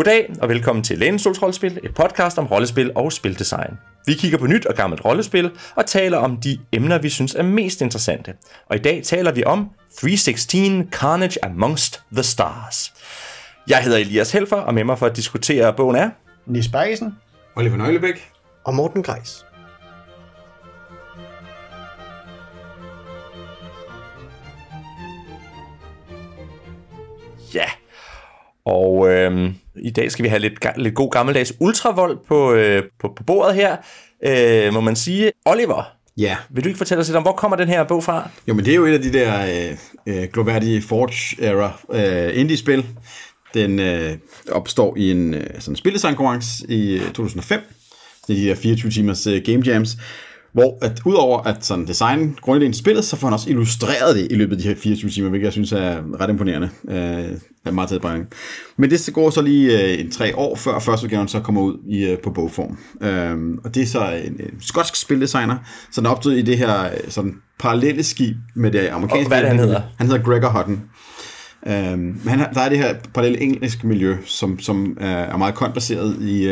Goddag 0.00 0.34
og 0.42 0.48
velkommen 0.48 0.84
til 0.84 0.98
Lænestols 0.98 1.42
Rollespil, 1.42 1.80
et 1.82 1.94
podcast 1.94 2.38
om 2.38 2.46
rollespil 2.46 2.92
og 2.94 3.12
spildesign. 3.12 3.78
Vi 4.06 4.14
kigger 4.14 4.38
på 4.38 4.46
nyt 4.46 4.66
og 4.66 4.74
gammelt 4.74 5.04
rollespil 5.04 5.50
og 5.76 5.86
taler 5.86 6.18
om 6.18 6.36
de 6.36 6.58
emner, 6.72 6.98
vi 6.98 7.08
synes 7.08 7.34
er 7.34 7.42
mest 7.42 7.80
interessante. 7.80 8.34
Og 8.66 8.76
i 8.76 8.78
dag 8.78 9.02
taler 9.04 9.32
vi 9.32 9.44
om 9.44 9.70
316 10.00 10.88
Carnage 10.92 11.44
Amongst 11.44 12.02
the 12.12 12.22
Stars. 12.22 12.92
Jeg 13.68 13.82
hedder 13.82 13.98
Elias 13.98 14.32
Helfer, 14.32 14.56
og 14.56 14.74
med 14.74 14.84
mig 14.84 14.98
for 14.98 15.06
at 15.06 15.16
diskutere 15.16 15.72
bogen 15.72 15.96
er... 15.96 16.10
Nis 16.46 16.68
Bergesen 16.68 17.14
Oliver 17.56 17.76
Nøglebæk. 17.76 18.30
og 18.64 18.74
Morten 18.74 19.02
Greis. 19.02 19.44
Ja, 27.54 27.64
og 28.70 29.10
øh, 29.10 29.50
i 29.82 29.90
dag 29.90 30.12
skal 30.12 30.22
vi 30.22 30.28
have 30.28 30.40
lidt, 30.40 30.66
lidt 30.76 30.94
god 30.94 31.10
gammeldags 31.10 31.52
ultravold 31.60 32.18
på, 32.28 32.52
øh, 32.52 32.82
på, 33.00 33.12
på 33.16 33.22
bordet 33.24 33.54
her, 33.54 33.76
øh, 34.26 34.72
må 34.74 34.80
man 34.80 34.96
sige. 34.96 35.32
Oliver, 35.44 36.00
Ja, 36.16 36.36
vil 36.50 36.64
du 36.64 36.68
ikke 36.68 36.78
fortælle 36.78 37.00
os 37.00 37.08
lidt 37.08 37.16
om, 37.16 37.22
hvor 37.22 37.32
kommer 37.32 37.56
den 37.56 37.68
her 37.68 37.84
bog 37.84 38.04
fra? 38.04 38.28
jo, 38.48 38.54
men 38.54 38.64
det 38.64 38.70
er 38.70 38.76
jo 38.76 38.84
et 38.84 38.92
af 38.92 39.02
de 39.02 39.12
der 39.12 39.42
øh, 39.42 39.76
øh, 40.06 40.28
gloværdige 40.32 40.82
Forge-era 40.82 41.80
øh, 41.92 42.40
indie-spil. 42.40 42.86
Den 43.54 43.78
øh, 43.78 44.12
opstår 44.50 44.96
i 44.96 45.10
en 45.10 45.34
øh, 45.34 45.46
sådan 45.58 45.76
spildesignkonkurrence 45.76 46.64
i 46.68 46.94
øh, 46.94 47.06
2005. 47.06 47.60
Det 48.26 48.36
er 48.36 48.40
de 48.40 48.48
der 48.48 48.54
24 48.54 48.90
timers 48.90 49.26
øh, 49.26 49.42
game 49.44 49.62
jams. 49.66 49.96
Hvor 50.52 50.78
at 50.82 51.00
udover 51.06 51.38
at 51.40 51.64
sådan 51.64 51.86
design 51.86 52.36
grundidéen 52.46 52.58
til 52.72 52.74
spillet, 52.74 53.04
så 53.04 53.16
får 53.16 53.26
han 53.26 53.34
også 53.34 53.50
illustreret 53.50 54.16
det 54.16 54.28
i 54.30 54.34
løbet 54.34 54.56
af 54.56 54.62
de 54.62 54.68
her 54.68 54.74
24 54.74 55.10
timer, 55.10 55.28
hvilket 55.28 55.44
jeg 55.44 55.52
synes 55.52 55.72
er 55.72 56.20
ret 56.20 56.30
imponerende. 56.30 56.68
Øh, 56.88 56.96
er 57.64 57.70
meget 57.70 57.88
taget 57.88 58.26
Men 58.76 58.90
det 58.90 59.10
går 59.14 59.30
så 59.30 59.42
lige 59.42 59.82
øh, 59.94 60.00
en 60.00 60.10
tre 60.10 60.36
år 60.36 60.56
før 60.56 60.78
første 60.78 61.04
udgaven 61.06 61.28
så 61.28 61.40
kommer 61.40 61.60
ud 61.62 61.78
i, 61.88 62.04
øh, 62.04 62.18
på 62.18 62.30
bogform. 62.30 62.78
Øh, 63.02 63.58
og 63.64 63.74
det 63.74 63.82
er 63.82 63.86
så 63.86 64.00
en, 64.24 64.32
en 64.32 64.60
skotsk 64.60 64.96
spildesigner, 64.96 65.56
som 65.92 66.04
er 66.04 66.08
opstået 66.10 66.38
i 66.38 66.42
det 66.42 66.58
her 66.58 66.84
øh, 66.84 66.90
sådan 67.08 67.34
parallelle 67.58 68.02
skib 68.02 68.36
med 68.54 68.70
det 68.70 68.88
amerikanske. 68.88 69.24
Og 69.24 69.28
hvad 69.28 69.38
er 69.38 69.42
det, 69.42 69.50
han 69.50 69.58
hedder? 69.58 69.80
Han 69.98 70.06
hedder 70.06 70.22
Gregor 70.22 70.48
Hutton. 70.48 70.82
Øhm, 71.66 72.20
han, 72.28 72.38
har- 72.38 72.50
der 72.54 72.60
er 72.60 72.68
det 72.68 72.78
her 72.78 72.94
parallelle 73.14 73.40
engelske 73.42 73.86
miljø, 73.86 74.16
som, 74.24 74.58
som 74.58 74.96
er, 75.00 75.06
er 75.16 75.36
meget 75.36 75.54
kontbaseret 75.54 76.22
i, 76.22 76.46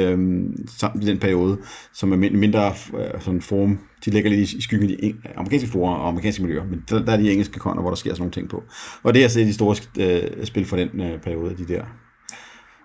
sammen 0.79 1.03
i 1.03 1.07
den 1.07 1.19
periode, 1.19 1.57
som 1.95 2.13
er 2.13 2.17
min- 2.17 2.37
mindre 2.37 2.73
øh, 2.99 3.21
sådan 3.21 3.43
forum. 3.43 3.79
De 4.05 4.11
ligger 4.11 4.31
lidt 4.31 4.55
i, 4.55 4.61
skyggen 4.63 4.91
af 4.91 4.97
de 4.99 5.15
amerikanske 5.37 5.69
forer 5.69 5.95
og 5.95 6.09
amerikanske 6.09 6.43
miljøer, 6.43 6.65
men 6.65 6.85
der, 6.89 7.05
der 7.05 7.13
er 7.13 7.17
de 7.17 7.31
engelske 7.33 7.59
konter, 7.59 7.81
hvor 7.81 7.91
der 7.91 7.97
sker 7.97 8.11
sådan 8.11 8.21
nogle 8.21 8.33
ting 8.33 8.49
på. 8.49 8.63
Og 9.03 9.15
det 9.15 9.21
er 9.21 9.25
altså 9.25 9.41
de 9.41 9.55
store 9.55 9.77
øh, 9.99 10.47
spil 10.47 10.65
fra 10.65 10.77
den 10.77 11.01
øh, 11.01 11.21
periode, 11.21 11.57
de 11.57 11.69
der. 11.75 11.85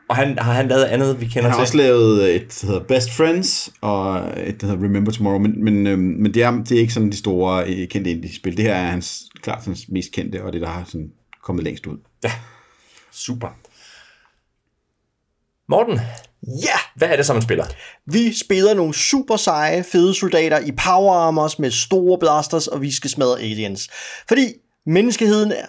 Og 0.09 0.16
han, 0.16 0.38
har 0.39 0.53
han 0.53 0.67
lavet 0.67 0.83
andet, 0.83 1.22
vi 1.22 1.25
kender 1.25 1.42
Han 1.42 1.52
har 1.52 1.58
til? 1.58 1.61
også 1.61 1.78
lavet 1.78 2.36
et, 2.36 2.59
der 2.61 2.67
hedder 2.67 2.83
Best 2.83 3.11
Friends, 3.11 3.73
og 3.81 4.17
et, 4.38 4.61
der 4.61 4.67
hedder 4.67 4.83
Remember 4.83 5.11
Tomorrow, 5.11 5.39
men, 5.39 5.64
men, 5.64 5.88
øhm, 5.88 6.02
men 6.02 6.33
det, 6.33 6.44
er, 6.44 6.52
det 6.52 6.72
er 6.72 6.80
ikke 6.80 6.94
sådan 6.94 7.11
de 7.11 7.17
store 7.17 7.66
øh, 7.67 7.88
kendte 7.88 8.11
indie-spil. 8.11 8.58
Det 8.58 8.66
her 8.66 8.73
er 8.75 8.89
hans, 8.89 9.23
klart 9.42 9.66
hans 9.66 9.89
mest 9.89 10.11
kendte, 10.11 10.44
og 10.44 10.53
det, 10.53 10.61
der 10.61 10.67
har 10.67 10.83
sådan 10.83 11.11
kommet 11.44 11.64
længst 11.64 11.88
ud. 11.88 11.98
Super. 13.11 13.48
Morten, 15.67 16.00
Ja! 16.47 16.77
hvad 16.95 17.08
er 17.09 17.16
det, 17.16 17.25
som 17.25 17.36
man 17.36 17.44
spiller? 17.44 17.66
Vi 18.05 18.33
spiller 18.33 18.73
nogle 18.73 18.94
super 18.94 19.38
seje, 19.38 19.83
fede 19.83 20.13
soldater 20.13 20.59
i 20.59 20.72
power 20.72 21.13
armors 21.13 21.59
med 21.59 21.72
store 21.72 22.17
blasters, 22.19 22.67
og 22.67 22.81
vi 22.81 22.91
skal 22.91 23.09
smadre 23.09 23.39
aliens. 23.39 23.89
Fordi 24.27 24.53
menneskeheden 24.86 25.52
er 25.52 25.66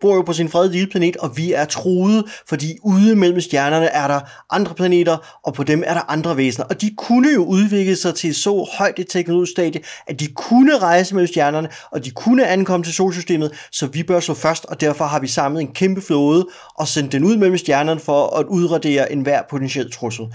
bor 0.00 0.14
jo 0.14 0.22
på 0.22 0.32
sin 0.32 0.48
fredelige 0.48 0.78
lille 0.78 0.90
planet, 0.90 1.16
og 1.16 1.36
vi 1.36 1.52
er 1.52 1.64
truet, 1.64 2.24
fordi 2.48 2.78
ude 2.82 3.16
mellem 3.16 3.40
stjernerne 3.40 3.86
er 3.86 4.08
der 4.08 4.20
andre 4.50 4.74
planeter, 4.74 5.38
og 5.44 5.54
på 5.54 5.62
dem 5.62 5.82
er 5.86 5.94
der 5.94 6.10
andre 6.10 6.36
væsener. 6.36 6.66
Og 6.66 6.80
de 6.80 6.94
kunne 6.98 7.32
jo 7.34 7.44
udvikle 7.44 7.96
sig 7.96 8.14
til 8.14 8.34
så 8.34 8.68
højt 8.78 8.98
et 8.98 9.06
teknologisk 9.08 9.52
stadie, 9.52 9.80
at 10.06 10.20
de 10.20 10.26
kunne 10.26 10.78
rejse 10.78 11.14
mellem 11.14 11.28
stjernerne, 11.28 11.68
og 11.90 12.04
de 12.04 12.10
kunne 12.10 12.46
ankomme 12.46 12.84
til 12.84 12.94
solsystemet, 12.94 13.52
så 13.72 13.86
vi 13.86 14.02
bør 14.02 14.20
så 14.20 14.34
først, 14.34 14.64
og 14.64 14.80
derfor 14.80 15.04
har 15.04 15.20
vi 15.20 15.28
samlet 15.28 15.60
en 15.60 15.72
kæmpe 15.72 16.00
flåde 16.00 16.46
og 16.78 16.88
sendt 16.88 17.12
den 17.12 17.24
ud 17.24 17.36
mellem 17.36 17.58
stjernerne 17.58 18.00
for 18.00 18.36
at 18.36 18.46
udradere 18.46 19.12
enhver 19.12 19.42
potentiel 19.50 19.92
trussel. 19.92 20.26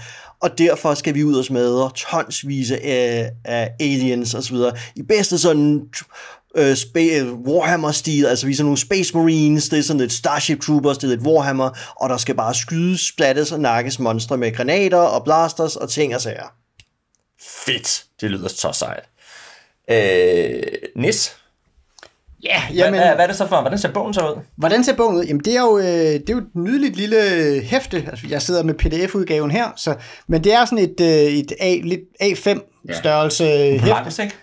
Og 0.42 0.58
derfor 0.58 0.94
skal 0.94 1.14
vi 1.14 1.24
ud 1.24 1.34
og 1.34 1.44
smadre 1.44 1.90
tonsvise 1.96 2.84
af, 2.84 3.30
af 3.44 3.70
aliens 3.80 4.34
osv. 4.34 4.56
I 4.96 5.02
bedste 5.02 5.38
sådan 5.38 5.80
øh, 6.56 6.72
spa- 6.72 7.48
Warhammer-stil, 7.48 8.26
altså 8.26 8.46
vi 8.46 8.52
er 8.52 8.56
sådan 8.56 8.64
nogle 8.64 8.78
Space 8.78 9.16
Marines, 9.16 9.68
det 9.68 9.78
er 9.78 9.82
sådan 9.82 10.00
lidt 10.00 10.12
Starship 10.12 10.60
Troopers, 10.60 10.98
det 10.98 11.04
er 11.04 11.08
lidt 11.16 11.26
Warhammer, 11.26 11.70
og 12.00 12.08
der 12.10 12.16
skal 12.16 12.34
bare 12.34 12.54
skydes, 12.54 13.00
splattes 13.00 13.52
og 13.52 13.60
nakkes 13.60 13.98
monstre 13.98 14.36
med 14.36 14.52
granater 14.56 14.98
og 14.98 15.24
blasters 15.24 15.76
og 15.76 15.90
ting 15.90 16.14
og 16.14 16.20
sager. 16.20 16.52
Fedt. 17.66 18.04
Det 18.20 18.30
lyder 18.30 18.48
så 18.48 18.72
sejt. 18.72 19.04
Øh, 19.90 20.62
Nis, 20.96 21.36
Ja, 22.44 22.62
hvad, 22.66 22.76
jamen, 22.76 23.00
hvad, 23.00 23.14
hvad 23.14 23.24
er 23.24 23.26
det 23.26 23.36
så 23.36 23.46
for? 23.46 23.60
Hvordan 23.60 23.78
ser 23.78 23.92
bogen 23.92 24.14
så 24.14 24.20
ud? 24.30 24.40
hvordan 24.56 24.84
ser 24.84 24.96
bogen 24.96 25.16
ud? 25.16 25.24
Jamen, 25.24 25.44
det 25.44 25.56
er 25.56 25.60
jo, 25.60 25.78
øh, 25.78 25.84
det 25.86 26.30
er 26.30 26.32
jo 26.32 26.38
et 26.38 26.54
nydeligt 26.54 26.96
lille 26.96 27.16
hæfte. 27.62 28.04
Altså, 28.10 28.26
jeg 28.28 28.42
sidder 28.42 28.62
med 28.62 28.74
pdf-udgaven 28.74 29.50
her, 29.50 29.72
så, 29.76 29.94
men 30.28 30.44
det 30.44 30.54
er 30.54 30.64
sådan 30.64 30.78
et, 30.78 31.00
øh, 31.00 31.06
et 31.08 31.52
A, 31.60 31.74
lidt 31.82 32.00
A5-størrelse 32.22 33.44
ja. 33.44 33.70
hæfte. 33.70 33.88
Langt, 33.88 34.18
ikke? 34.18 34.36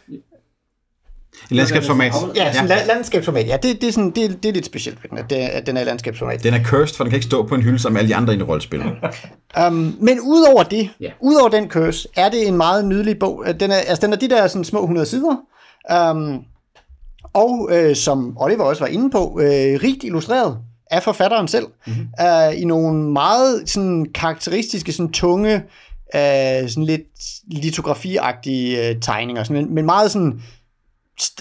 Et 1.51 1.55
landskabsformat. 1.57 2.13
Ja, 2.35 2.53
sådan 2.53 2.69
ja. 2.69 2.85
landskabsformat. 2.85 3.47
Ja, 3.47 3.57
det, 3.63 3.81
det, 3.81 3.87
er 3.87 3.91
sådan, 3.91 4.11
det, 4.11 4.43
det 4.43 4.49
er 4.49 4.53
lidt 4.53 4.65
specielt 4.65 5.03
ved 5.03 5.09
den, 5.09 5.17
at, 5.17 5.29
det, 5.29 5.35
at 5.35 5.67
den 5.67 5.77
er 5.77 5.81
i 5.81 5.85
landskabsformat. 5.85 6.43
Den 6.43 6.53
er 6.53 6.63
cursed, 6.63 6.97
for 6.97 7.03
den 7.03 7.11
kan 7.11 7.17
ikke 7.17 7.25
stå 7.25 7.47
på 7.47 7.55
en 7.55 7.61
hylde 7.61 7.79
som 7.79 7.97
alle 7.97 8.09
de 8.09 8.15
andre 8.15 8.35
i 8.35 8.41
rollespil. 8.41 8.83
Um, 9.67 9.97
men 9.99 10.19
udover 10.19 10.63
det, 10.63 10.89
Ja. 10.99 11.11
udover 11.19 11.49
den 11.49 11.69
curse, 11.69 12.07
er 12.15 12.29
det 12.29 12.47
en 12.47 12.57
meget 12.57 12.85
nydelig 12.85 13.19
bog. 13.19 13.43
Øh, 13.47 13.59
Den 13.59 13.71
er, 13.71 13.75
altså, 13.75 14.05
den 14.05 14.13
er 14.13 14.17
de 14.17 14.29
der 14.29 14.47
sådan, 14.47 14.63
små 14.63 14.79
100 14.81 15.05
sider. 15.07 15.35
Um, 16.11 16.39
og 17.33 17.69
øh, 17.71 17.95
som 17.95 18.37
Oliver 18.39 18.63
også 18.63 18.83
var 18.83 18.87
inde 18.87 19.09
på, 19.09 19.39
øh, 19.41 19.79
rigt 19.83 20.03
illustreret 20.03 20.57
af 20.91 21.03
forfatteren 21.03 21.47
selv, 21.47 21.65
mm-hmm. 21.87 22.07
uh, 22.21 22.61
i 22.61 22.65
nogle 22.65 23.11
meget 23.11 23.69
sådan, 23.69 24.05
karakteristiske, 24.15 24.91
sådan, 24.91 25.11
tunge, 25.11 25.55
uh, 26.15 26.69
sådan 26.69 26.83
lidt 26.83 27.01
litografiagtige 27.51 28.91
uh, 28.91 29.01
tegninger, 29.01 29.43
sådan, 29.43 29.63
men, 29.63 29.75
men 29.75 29.85
meget 29.85 30.11
sådan 30.11 30.41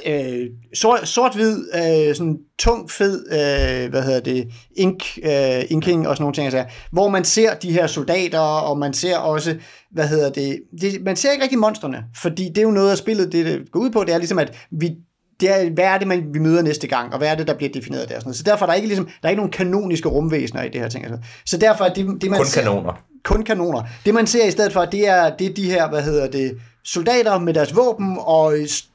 øh, 0.06 0.46
sort, 0.74 1.08
sort-hvid, 1.08 1.64
øh, 1.74 2.14
sådan 2.14 2.38
tung, 2.58 2.90
fed, 2.90 3.26
øh, 3.30 3.90
hvad 3.90 4.02
hedder 4.02 4.20
det, 4.20 4.48
ink, 4.76 5.18
øh, 5.22 5.64
inking 5.68 6.08
og 6.08 6.16
sådan 6.16 6.22
nogle 6.22 6.34
ting, 6.34 6.44
altså, 6.44 6.64
hvor 6.92 7.08
man 7.08 7.24
ser 7.24 7.54
de 7.54 7.72
her 7.72 7.86
soldater, 7.86 8.38
og 8.38 8.78
man 8.78 8.94
ser 8.94 9.16
også, 9.16 9.56
hvad 9.92 10.08
hedder 10.08 10.30
det, 10.30 10.60
det, 10.80 11.02
man 11.04 11.16
ser 11.16 11.32
ikke 11.32 11.42
rigtig 11.42 11.58
monstrene, 11.58 12.04
fordi 12.22 12.48
det 12.48 12.58
er 12.58 12.62
jo 12.62 12.70
noget 12.70 12.90
af 12.90 12.98
spillet, 12.98 13.32
det, 13.32 13.46
det 13.46 13.72
går 13.72 13.80
ud 13.80 13.90
på, 13.90 14.04
det 14.04 14.14
er 14.14 14.18
ligesom, 14.18 14.38
at 14.38 14.56
vi 14.70 14.96
det 15.40 15.50
er, 15.50 15.70
hvad 15.70 15.84
er 15.84 15.98
det, 15.98 16.08
man, 16.08 16.24
vi 16.32 16.38
møder 16.38 16.62
næste 16.62 16.86
gang, 16.86 17.12
og 17.12 17.18
hvad 17.18 17.28
er 17.28 17.34
det, 17.34 17.46
der 17.46 17.54
bliver 17.54 17.72
defineret 17.72 18.08
der? 18.08 18.14
Sådan 18.14 18.22
noget. 18.24 18.36
Så 18.36 18.42
derfor 18.42 18.64
er 18.64 18.70
der 18.70 18.74
ikke, 18.74 18.88
ligesom, 18.88 19.04
der 19.04 19.12
er 19.22 19.28
ikke 19.28 19.40
nogen 19.40 19.52
kanoniske 19.52 20.08
rumvæsener 20.08 20.62
i 20.62 20.68
det 20.68 20.80
her 20.80 20.88
ting. 20.88 21.04
Altså. 21.04 21.18
Så 21.46 21.56
derfor 21.56 21.84
er 21.84 21.94
det, 21.94 22.06
det 22.20 22.30
man 22.30 22.38
Kun 22.38 22.46
ser, 22.46 22.62
kanoner. 22.62 22.92
kun 23.24 23.44
kanoner. 23.44 23.82
Det 24.06 24.14
man 24.14 24.26
ser 24.26 24.46
i 24.46 24.50
stedet 24.50 24.72
for, 24.72 24.84
det 24.84 25.08
er, 25.08 25.36
det 25.36 25.46
er 25.46 25.54
de 25.54 25.70
her, 25.70 25.88
hvad 25.88 26.02
hedder 26.02 26.30
det, 26.30 26.58
soldater 26.92 27.38
med 27.38 27.54
deres 27.54 27.76
våben 27.76 28.16
og 28.20 28.54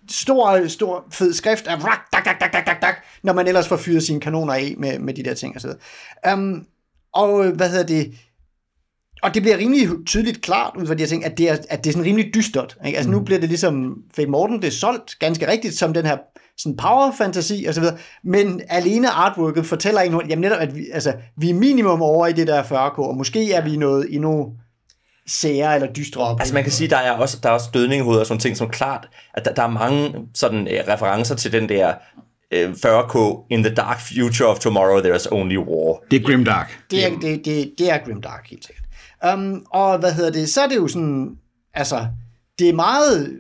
stor, 0.10 0.68
stor 0.68 1.06
fed 1.12 1.34
skrift 1.34 1.68
af 1.68 1.84
rak, 1.84 2.00
dak, 2.14 2.26
dak, 2.26 2.40
dak, 2.40 2.54
dak, 2.54 2.66
dak, 2.66 2.82
dak, 2.82 2.96
når 3.24 3.34
man 3.34 3.48
ellers 3.48 3.68
får 3.68 3.78
fyret 3.78 4.04
sine 4.04 4.20
kanoner 4.20 4.54
af 4.54 4.76
med, 4.78 5.00
med 5.00 5.14
de 5.14 5.24
der 5.24 5.34
ting. 5.34 5.56
Og, 5.56 5.62
så 5.62 5.68
videre. 5.68 6.34
um, 6.34 6.66
og 7.14 7.52
hvad 7.52 7.70
hedder 7.70 7.86
det, 7.86 8.14
og 9.24 9.34
det 9.34 9.42
bliver 9.42 9.58
rimelig 9.58 9.90
tydeligt 10.06 10.42
klart 10.42 10.74
ud 10.78 10.88
fra 10.88 10.94
de 10.94 11.00
her 11.00 11.08
ting, 11.08 11.26
at 11.26 11.38
det 11.38 11.50
er, 11.50 11.58
at 11.70 11.84
det 11.84 11.90
er 11.90 11.94
sådan 11.94 12.06
rimelig 12.06 12.34
dystert. 12.34 12.78
Ikke? 12.86 12.98
Altså 12.98 13.10
mm. 13.10 13.18
nu 13.18 13.24
bliver 13.24 13.40
det 13.40 13.50
ligesom 13.50 13.98
Fate 14.16 14.30
Morten, 14.30 14.62
det 14.62 14.68
er 14.68 14.72
solgt 14.72 15.20
ganske 15.20 15.52
rigtigt 15.52 15.78
som 15.78 15.94
den 15.94 16.06
her 16.06 16.18
sådan 16.58 16.78
power 16.78 17.12
fantasi 17.18 17.66
og 17.68 17.74
så 17.74 17.82
videre, 17.82 17.98
men 18.24 18.62
alene 18.70 19.10
artworket 19.10 19.66
fortæller 19.66 20.10
noget, 20.10 20.30
jamen 20.30 20.42
netop, 20.42 20.60
at 20.60 20.76
vi, 20.76 20.86
altså, 20.94 21.14
vi 21.38 21.50
er 21.50 21.54
minimum 21.54 22.02
over 22.02 22.28
i 22.28 22.34
det 22.34 22.48
der 22.48 22.64
40k, 22.64 22.98
og 22.98 23.18
måske 23.18 23.54
er 23.54 23.64
vi 23.64 23.78
noget 23.78 24.16
endnu 24.16 24.54
sære 25.28 25.76
eller 25.76 25.94
dystre 25.94 26.22
op. 26.22 26.40
Altså 26.40 26.54
man 26.54 26.64
kan 26.64 26.72
sige, 26.72 26.90
der 26.90 26.98
er 26.98 27.12
også, 27.12 27.38
der 27.44 27.50
er 27.50 27.54
også 27.54 27.70
dødningehoveder 27.74 28.22
og 28.22 28.28
sådan 28.28 28.42
ting, 28.42 28.58
som 28.58 28.70
klart, 28.70 29.10
at 29.34 29.46
der, 29.46 29.54
der 29.54 29.64
er 29.64 29.68
mange 29.68 30.16
sådan 30.34 30.68
øh, 30.68 30.84
referencer 30.88 31.36
til 31.36 31.52
den 31.52 31.70
der 31.70 31.94
øh, 32.52 32.72
40k, 32.72 33.46
in 33.50 33.64
the 33.64 33.76
dark 33.76 34.00
future 34.00 34.50
of 34.50 34.60
tomorrow, 34.60 35.02
there's 35.02 35.32
only 35.32 35.58
war. 35.58 36.04
Det 36.12 36.22
er 36.22 36.26
grimdark. 36.26 36.80
Det 36.92 37.06
er, 37.06 37.10
det, 37.10 37.46
det, 37.46 37.74
det 37.78 37.92
er 37.92 37.98
Grimdark, 37.98 38.48
helt 38.50 38.66
sikkert. 38.66 38.86
Um, 39.34 39.66
og 39.70 40.00
hvad 40.00 40.14
hedder 40.14 40.32
det, 40.32 40.50
så 40.50 40.62
er 40.62 40.68
det 40.68 40.76
jo 40.76 40.88
sådan, 40.88 41.38
altså, 41.74 42.08
det 42.60 42.70
er 42.70 42.74
meget, 42.74 43.40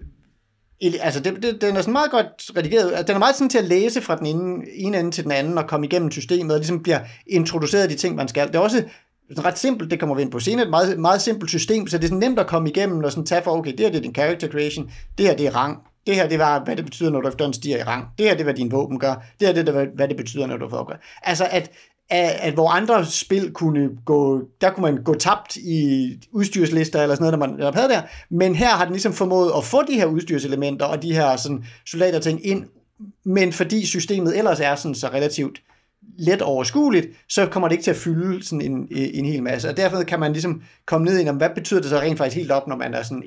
altså, 1.02 1.20
det, 1.20 1.44
det, 1.44 1.62
den 1.62 1.76
er 1.76 1.82
sådan 1.82 1.92
meget 1.92 2.12
godt 2.12 2.52
redigeret, 2.58 2.90
altså, 2.90 3.04
den 3.04 3.16
er 3.16 3.20
meget 3.20 3.36
sådan 3.36 3.50
til 3.50 3.58
at 3.58 3.64
læse 3.64 4.02
fra 4.02 4.16
den 4.16 4.26
ene, 4.26 4.64
ene 4.74 5.00
ende 5.00 5.12
til 5.12 5.24
den 5.24 5.32
anden, 5.32 5.58
og 5.58 5.68
komme 5.68 5.86
igennem 5.86 6.12
systemet, 6.12 6.52
og 6.52 6.60
ligesom 6.60 6.84
bliver 6.84 7.00
introduceret 7.28 7.90
de 7.90 7.96
ting, 7.96 8.16
man 8.16 8.28
skal. 8.28 8.48
Det 8.48 8.56
er 8.56 8.60
også 8.60 8.84
ret 9.38 9.60
simpelt, 9.60 9.92
det 9.92 10.00
kommer 10.00 10.16
vi 10.16 10.22
ind 10.22 10.32
på 10.32 10.40
senere, 10.40 10.66
et 10.66 10.70
meget, 10.70 11.00
meget 11.00 11.22
simpelt 11.22 11.50
system, 11.50 11.88
så 11.88 11.98
det 11.98 12.04
er 12.04 12.08
sådan 12.08 12.20
nemt 12.20 12.40
at 12.40 12.48
komme 12.48 12.70
igennem 12.70 13.04
og 13.04 13.12
sådan 13.12 13.26
tage 13.26 13.42
for, 13.42 13.52
okay, 13.52 13.72
det 13.72 13.80
her 13.80 13.90
det 13.90 13.98
er 13.98 14.02
din 14.02 14.16
character 14.16 14.48
creation, 14.48 14.92
det 15.18 15.26
her 15.26 15.36
det 15.36 15.48
er 15.48 15.56
rang, 15.56 15.78
det 16.08 16.16
her 16.16 16.28
det 16.28 16.40
var, 16.40 16.64
hvad 16.64 16.76
det 16.76 16.86
betyder, 16.86 17.10
når 17.10 17.22
du 17.22 17.28
efterhånden 17.28 17.54
stiger 17.54 17.78
i 17.78 17.84
rang, 17.84 18.06
det 18.18 18.26
her 18.26 18.34
det 18.34 18.40
er, 18.40 18.44
hvad 18.44 18.54
din 18.54 18.72
våben 18.72 19.00
gør, 19.00 19.26
det 19.40 19.48
her 19.48 19.54
det 19.54 19.70
er, 19.70 19.86
hvad 19.96 20.08
det 20.08 20.18
betyder, 20.18 20.48
når 20.48 20.58
du 20.58 20.70
får 20.70 20.84
gør. 20.84 20.96
Altså, 21.24 21.48
at, 21.52 21.72
at, 22.10 22.32
at 22.40 22.54
hvor 22.54 22.70
andre 22.70 23.06
spil 23.06 23.52
kunne 23.52 23.90
gå, 24.06 24.42
der 24.62 24.70
kunne 24.70 24.92
man 24.92 25.04
gå 25.04 25.14
tabt 25.14 25.56
i 25.56 26.10
udstyrslister 26.32 27.02
eller 27.02 27.16
sådan 27.16 27.40
noget, 27.40 27.58
når 27.58 27.66
man 27.66 27.74
havde 27.76 27.90
der, 27.90 28.02
men 28.30 28.56
her 28.56 28.70
har 28.70 28.86
den 28.86 28.94
ligesom 28.94 29.14
formået 29.14 29.52
at 29.58 29.64
få 29.64 29.82
de 29.88 29.94
her 29.94 30.06
udstyrselementer 30.06 30.86
og 30.86 31.02
de 31.02 31.14
her 31.14 31.36
sådan, 31.36 31.66
soldater 31.86 32.20
ting 32.20 32.46
ind, 32.46 32.66
men 33.26 33.54
fordi 33.54 33.86
systemet 33.86 34.38
ellers 34.38 34.60
er 34.60 34.76
sådan 34.76 34.96
så 34.96 35.08
relativt 35.08 35.62
let 36.18 36.42
overskueligt, 36.42 37.08
så 37.30 37.46
kommer 37.46 37.68
det 37.68 37.74
ikke 37.74 37.84
til 37.84 37.92
at 37.92 37.98
fylde 37.98 38.44
sådan 38.44 38.62
en, 38.62 38.88
en 38.92 39.26
hel 39.26 39.44
masse. 39.44 39.70
Og 39.70 39.78
derfor 39.78 40.04
kan 40.04 40.20
man 40.20 40.32
ligesom 40.32 40.62
komme 40.86 41.06
ned 41.06 41.20
i, 41.20 41.30
hvad 41.38 41.50
betyder 41.56 41.82
det 41.82 41.90
så 41.90 42.00
rent 42.00 42.18
faktisk 42.18 42.38
helt 42.38 42.52
op, 42.52 42.68
når 42.68 42.76
man 42.76 42.94
er 42.94 43.04
sådan 43.04 43.24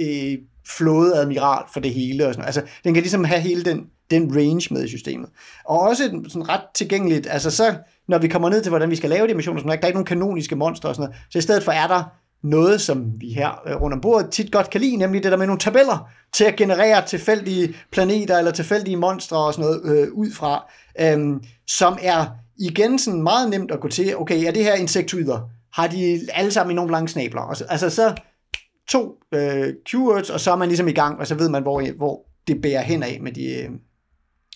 øh, 0.00 0.38
flådeadmiral 0.76 1.64
for 1.72 1.80
det 1.80 1.94
hele. 1.94 2.26
Og 2.26 2.34
sådan. 2.34 2.46
Altså, 2.46 2.62
den 2.84 2.94
kan 2.94 3.02
ligesom 3.02 3.24
have 3.24 3.40
hele 3.40 3.64
den, 3.64 3.86
den 4.10 4.36
range 4.36 4.74
med 4.74 4.84
i 4.84 4.88
systemet. 4.88 5.28
Og 5.64 5.80
også 5.80 6.02
sådan 6.28 6.48
ret 6.48 6.64
tilgængeligt, 6.74 7.26
altså 7.30 7.50
så, 7.50 7.74
når 8.08 8.18
vi 8.18 8.28
kommer 8.28 8.50
ned 8.50 8.62
til, 8.62 8.70
hvordan 8.70 8.90
vi 8.90 8.96
skal 8.96 9.10
lave 9.10 9.28
de 9.28 9.34
missioner, 9.34 9.60
sådan, 9.60 9.70
der 9.70 9.82
er 9.82 9.86
ikke 9.86 9.96
nogen 9.96 10.06
kanoniske 10.06 10.56
monstre 10.56 10.88
og 10.88 10.94
sådan 10.94 11.08
noget, 11.08 11.22
så 11.30 11.38
i 11.38 11.42
stedet 11.42 11.62
for 11.62 11.72
er 11.72 11.86
der 11.86 12.04
noget, 12.42 12.80
som 12.80 13.12
vi 13.20 13.32
her 13.32 13.62
øh, 13.66 13.80
rundt 13.80 13.94
om 13.94 14.00
bordet 14.00 14.30
tit 14.30 14.52
godt 14.52 14.70
kan 14.70 14.80
lide, 14.80 14.96
nemlig 14.96 15.22
det 15.22 15.32
der 15.32 15.38
med 15.38 15.46
nogle 15.46 15.60
tabeller 15.60 16.08
til 16.32 16.44
at 16.44 16.56
generere 16.56 17.06
tilfældige 17.06 17.74
planeter 17.92 18.38
eller 18.38 18.50
tilfældige 18.50 18.96
monstre 18.96 19.36
og 19.36 19.54
sådan 19.54 19.70
noget 19.70 19.82
øh, 19.84 20.12
ud 20.12 20.32
fra, 20.32 20.70
øhm, 21.00 21.44
som 21.66 21.98
er 22.02 22.26
igen 22.58 22.98
sådan 22.98 23.22
meget 23.22 23.50
nemt 23.50 23.70
at 23.70 23.80
gå 23.80 23.88
til, 23.88 24.16
okay, 24.16 24.44
er 24.44 24.50
det 24.50 24.64
her 24.64 24.74
insektoider? 24.74 25.50
Har 25.72 25.86
de 25.86 26.20
alle 26.32 26.50
sammen 26.50 26.74
enormt 26.74 26.90
lange 26.90 27.08
snabler? 27.08 27.62
Altså 27.70 27.90
så 27.90 28.14
to 28.88 29.14
øh, 29.34 29.74
keywords, 29.86 30.30
og 30.30 30.40
så 30.40 30.52
er 30.52 30.56
man 30.56 30.68
ligesom 30.68 30.88
i 30.88 30.92
gang, 30.92 31.18
og 31.18 31.26
så 31.26 31.34
ved 31.34 31.48
man, 31.48 31.62
hvor, 31.62 31.96
hvor 31.96 32.26
det 32.46 32.62
bærer 32.62 32.82
hen 32.82 33.02
af 33.02 33.18
med 33.22 33.32
de, 33.32 33.62
øh, 33.62 33.70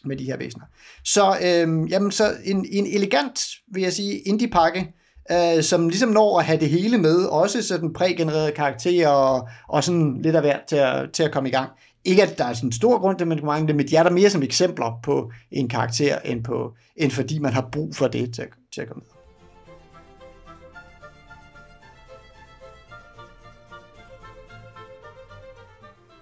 med 0.05 0.17
de 0.17 0.25
her 0.25 0.37
væsener. 0.37 0.65
Så, 1.05 1.37
øh, 1.43 1.91
jamen, 1.91 2.13
så 2.13 2.33
en, 2.45 2.67
en 2.71 2.87
elegant, 2.87 3.41
vil 3.73 3.83
jeg 3.83 3.93
sige, 3.93 4.19
indie-pakke, 4.19 4.95
øh, 5.33 5.63
som 5.63 5.89
ligesom 5.89 6.09
når 6.09 6.39
at 6.39 6.45
have 6.45 6.61
det 6.61 6.71
hele 6.71 6.99
med, 6.99 7.25
også 7.25 7.63
sådan 7.63 7.93
prægenererede 7.93 8.53
karakterer 8.53 9.09
og, 9.09 9.49
og 9.69 9.85
sådan 9.85 10.23
lidt 10.23 10.37
af 10.37 10.43
hvert 10.43 10.61
til 10.69 10.77
at, 10.77 11.11
til 11.13 11.23
at 11.23 11.33
komme 11.33 11.49
i 11.49 11.53
gang. 11.53 11.71
Ikke 12.05 12.23
at 12.23 12.39
der 12.39 12.45
er 12.45 12.53
sådan 12.53 12.69
en 12.69 12.73
stor 12.73 12.99
grund 12.99 13.19
til, 13.19 13.25
at 13.25 13.29
man 13.29 13.41
mange 13.45 13.67
det, 13.67 13.77
men 13.77 13.89
de 13.89 13.97
er 13.97 14.03
der 14.03 14.11
mere 14.11 14.31
som 14.31 14.43
eksempler 14.43 15.01
på 15.03 15.33
en 15.51 15.69
karakter, 15.69 16.19
end, 16.19 16.45
på, 16.45 16.75
end 16.97 17.11
fordi 17.11 17.39
man 17.39 17.53
har 17.53 17.69
brug 17.73 17.97
for 17.97 18.09
det 18.09 18.35
til 18.35 18.43
at, 18.43 18.49
til 18.75 18.81
at 18.81 18.89
komme 18.89 19.03
med. 19.07 19.19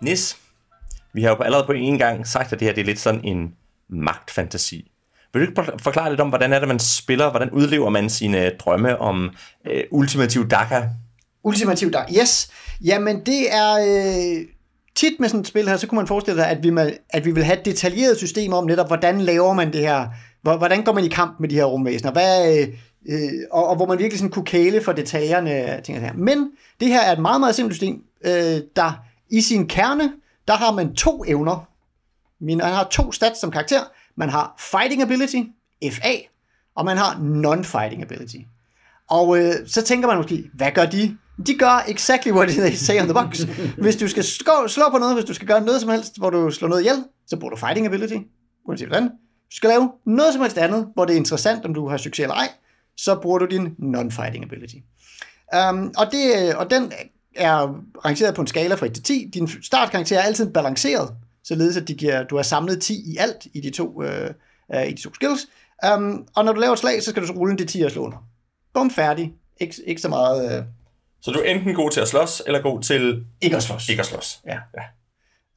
Nis, 0.01 0.37
vi 1.13 1.23
har 1.23 1.31
jo 1.31 1.43
allerede 1.43 1.67
på 1.67 1.73
en 1.73 1.99
gang 1.99 2.27
sagt, 2.27 2.53
at 2.53 2.61
det 2.61 2.69
her 2.69 2.75
det 2.75 2.81
er 2.81 2.85
lidt 2.85 3.01
sådan 3.01 3.25
en 3.25 3.55
magtfantasi. 3.89 4.93
Vil 5.33 5.43
du 5.43 5.51
ikke 5.51 5.83
forklare 5.83 6.11
lidt 6.11 6.21
om, 6.21 6.29
hvordan 6.29 6.53
er 6.53 6.59
det, 6.59 6.69
man 6.69 6.79
spiller? 6.79 7.31
Hvordan 7.31 7.51
udlever 7.51 7.91
man 7.91 8.11
sine 8.11 8.51
drømme 8.51 8.99
om 8.99 9.31
øh, 9.67 9.85
ultimativ 9.91 10.49
DACA? 10.49 10.89
Ultimativ 11.43 11.91
DACA, 11.91 12.21
yes. 12.21 12.51
Jamen, 12.85 13.27
det 13.27 13.55
er... 13.55 13.73
Øh, 13.73 14.47
tit 14.97 15.21
med 15.21 15.29
sådan 15.29 15.41
et 15.41 15.47
spil 15.47 15.69
her, 15.69 15.77
så 15.77 15.87
kunne 15.87 15.97
man 15.97 16.07
forestille 16.07 16.41
sig, 16.41 16.51
at 16.51 16.63
vi, 16.63 16.71
med, 16.71 16.93
at 17.11 17.25
vi 17.25 17.31
vil 17.31 17.45
have 17.45 17.59
et 17.59 17.65
detaljeret 17.65 18.17
system 18.17 18.53
om 18.53 18.67
netop, 18.67 18.87
hvordan 18.87 19.21
laver 19.21 19.53
man 19.53 19.73
det 19.73 19.81
her? 19.81 20.09
Hvordan 20.43 20.85
går 20.85 20.93
man 20.93 21.05
i 21.05 21.09
kamp 21.09 21.41
med 21.41 21.49
de 21.49 21.55
her 21.55 21.65
rumvæsener? 21.65 22.13
Hvad, 22.13 22.67
øh, 23.09 23.33
og, 23.51 23.69
og 23.69 23.77
hvor 23.77 23.87
man 23.87 23.99
virkelig 23.99 24.19
sådan 24.19 24.31
kunne 24.31 24.45
kæle 24.45 24.83
for 24.83 24.93
detaljerne. 24.93 25.81
Ting 25.85 26.01
her. 26.01 26.13
Men 26.13 26.51
det 26.81 26.89
her 26.89 27.01
er 27.01 27.13
et 27.13 27.19
meget, 27.19 27.41
meget 27.41 27.55
simpelt 27.55 27.75
system, 27.75 28.03
øh, 28.25 28.61
der 28.77 29.03
i 29.31 29.41
sin 29.41 29.69
kerne, 29.69 30.13
der 30.49 30.55
har 30.55 30.73
man 30.73 30.95
to 30.95 31.25
evner. 31.27 31.69
Man 32.41 32.61
har 32.61 32.85
to 32.85 33.13
stats 33.13 33.41
som 33.41 33.51
karakter. 33.51 33.81
Man 34.17 34.31
har 34.31 34.55
Fighting 34.59 35.03
Ability, 35.03 35.43
FA, 35.93 36.13
og 36.75 36.85
man 36.85 36.97
har 36.97 37.13
Non-Fighting 37.15 38.03
Ability. 38.03 38.37
Og 39.11 39.39
øh, 39.39 39.55
så 39.67 39.83
tænker 39.83 40.09
man 40.09 40.17
måske, 40.17 40.45
hvad 40.55 40.71
gør 40.71 40.87
de? 40.87 41.17
De 41.47 41.55
gør 41.59 41.85
exactly 41.89 42.33
what 42.33 42.49
they 42.49 42.73
say 42.75 43.01
on 43.01 43.05
the 43.07 43.15
box. 43.15 43.41
Hvis 43.79 43.97
du 43.97 44.09
skal 44.09 44.25
slå, 44.25 44.69
slå 44.69 44.83
på 44.91 44.99
noget, 44.99 45.15
hvis 45.15 45.25
du 45.25 45.35
skal 45.35 45.49
gøre 45.49 45.61
noget 45.61 45.81
som 45.81 45.91
helst, 45.91 46.19
hvor 46.19 46.31
du 46.31 46.51
slår 46.51 46.69
noget 46.69 46.83
ihjel, 46.83 47.05
så 47.27 47.37
bruger 47.37 47.55
du 47.55 47.57
Fighting 47.61 47.87
Ability, 47.87 48.17
uanset 48.69 48.89
hvordan. 48.89 49.09
Du 49.51 49.57
skal 49.57 49.69
lave 49.71 49.91
noget 50.07 50.33
som 50.33 50.43
helst 50.43 50.59
andet, 50.59 50.89
hvor 50.95 51.05
det 51.05 51.13
er 51.13 51.17
interessant, 51.17 51.65
om 51.65 51.75
du 51.75 51.89
har 51.89 51.97
succes 51.97 52.23
eller 52.23 52.35
ej, 52.35 52.49
så 52.97 53.19
bruger 53.23 53.39
du 53.39 53.47
din 53.47 53.67
Non-Fighting 53.67 54.43
Ability. 54.45 54.75
Um, 55.71 55.93
og, 55.99 56.07
det, 56.13 56.55
og 56.55 56.71
den 56.71 56.93
er 57.37 57.81
rangeret 58.05 58.35
på 58.35 58.41
en 58.41 58.47
skala 58.47 58.75
fra 58.75 58.87
1 58.87 58.93
til 58.95 59.03
10. 59.03 59.31
Din 59.35 59.49
startkarakter 59.63 60.19
er 60.19 60.23
altid 60.23 60.53
balanceret, 60.53 61.15
således 61.45 61.77
at 61.77 61.89
de 61.89 61.95
giver, 61.95 62.23
du 62.23 62.37
har 62.37 62.43
samlet 62.43 62.83
10 62.83 62.95
i 62.95 63.17
alt 63.17 63.47
i 63.55 63.61
de 63.61 63.71
to, 63.71 64.03
øh, 64.03 64.31
øh, 64.75 64.87
i 64.89 64.93
de 64.93 65.03
to 65.03 65.15
skills. 65.15 65.47
Um, 65.97 66.27
og 66.37 66.45
når 66.45 66.53
du 66.53 66.61
laver 66.61 66.73
et 66.73 66.79
slag, 66.79 67.03
så 67.03 67.11
skal 67.11 67.23
du 67.23 67.27
så 67.27 67.33
rulle 67.33 67.53
en 67.53 67.69
D10 67.69 67.85
og 67.85 67.91
slå 67.91 68.03
under. 68.05 68.19
Bum, 68.75 68.91
færdig. 68.91 69.35
Ik- 69.63 69.83
ikke 69.87 70.01
så 70.01 70.09
meget... 70.09 70.59
Øh... 70.59 70.65
Så 71.27 71.33
du 71.33 71.39
er 71.39 71.45
enten 71.45 71.75
god 71.75 71.91
til 71.91 72.01
at 72.01 72.09
slås, 72.09 72.43
eller 72.47 72.63
god 72.63 72.83
til... 72.83 73.27
Ikke 73.41 73.57
at 73.57 73.63
slås. 73.63 73.89
Ikke 73.89 74.01
at 74.01 74.07
slås. 74.07 74.41
Ja. 74.47 74.59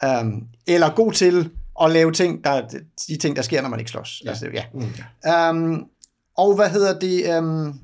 ja. 0.03 0.21
Um, 0.21 0.47
eller 0.67 0.89
god 0.95 1.13
til 1.13 1.49
at 1.81 1.91
lave 1.91 2.11
ting, 2.11 2.43
der, 2.43 2.67
de 3.07 3.17
ting, 3.17 3.35
der 3.35 3.41
sker, 3.41 3.61
når 3.61 3.69
man 3.69 3.79
ikke 3.79 3.91
slås. 3.91 4.21
Ja. 4.25 4.29
Altså, 4.29 4.47
ja. 4.53 4.63
Mm. 4.73 5.59
Um, 5.59 5.87
og 6.37 6.55
hvad 6.55 6.69
hedder 6.69 6.99
det? 6.99 7.37
Um, 7.37 7.79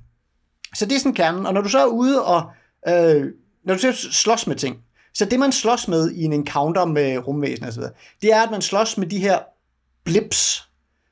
så 0.76 0.86
det 0.86 0.96
er 0.96 1.00
sådan 1.00 1.14
kernen. 1.14 1.46
Og 1.46 1.54
når 1.54 1.62
du 1.62 1.70
så 1.70 1.80
er 1.80 1.86
ude 1.86 2.26
og... 2.26 2.52
Øh, 2.88 3.32
når 3.64 3.74
du 3.74 3.80
så 3.80 3.92
slås 4.12 4.48
med 4.48 4.56
ting, 4.56 4.78
så 5.14 5.26
det 5.26 5.40
man 5.40 5.52
slås 5.52 5.88
med 5.88 6.12
i 6.12 6.24
en 6.24 6.34
encounter 6.34 6.86
med 6.86 7.18
rumvæsener 7.18 7.68
osv., 7.68 7.84
det 8.22 8.34
er, 8.34 8.42
at 8.42 8.52
man 8.52 8.62
slås 8.62 8.98
med 8.98 9.08
de 9.08 9.20
her 9.20 9.40
blips, 10.04 10.70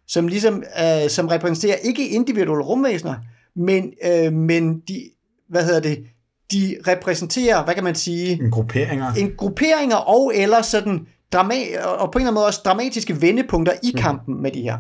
som 0.07 0.27
ligesom, 0.27 0.63
øh, 0.79 1.09
som 1.09 1.27
repræsenterer 1.27 1.75
ikke 1.75 2.09
individuelle 2.09 2.63
rumvæsener, 2.63 3.15
men, 3.55 3.93
øh, 4.05 4.33
men 4.33 4.79
de, 4.79 5.09
hvad 5.49 5.65
hedder 5.65 5.79
det, 5.79 6.05
de 6.51 6.77
repræsenterer, 6.87 7.63
hvad 7.63 7.73
kan 7.73 7.83
man 7.83 7.95
sige? 7.95 8.31
En 8.43 8.51
grupperinger. 8.51 9.11
En 9.13 9.31
grupperinger 9.37 9.95
og 9.95 10.31
eller 10.35 10.61
sådan, 10.61 11.07
drama- 11.31 11.79
og 11.85 12.11
på 12.11 12.17
en 12.17 12.21
eller 12.21 12.27
anden 12.27 12.33
måde 12.33 12.45
også 12.45 12.61
dramatiske 12.65 13.21
vendepunkter 13.21 13.73
i 13.83 13.91
kampen 13.97 14.35
mm. 14.35 14.41
med 14.41 14.51
de 14.51 14.61
her. 14.61 14.77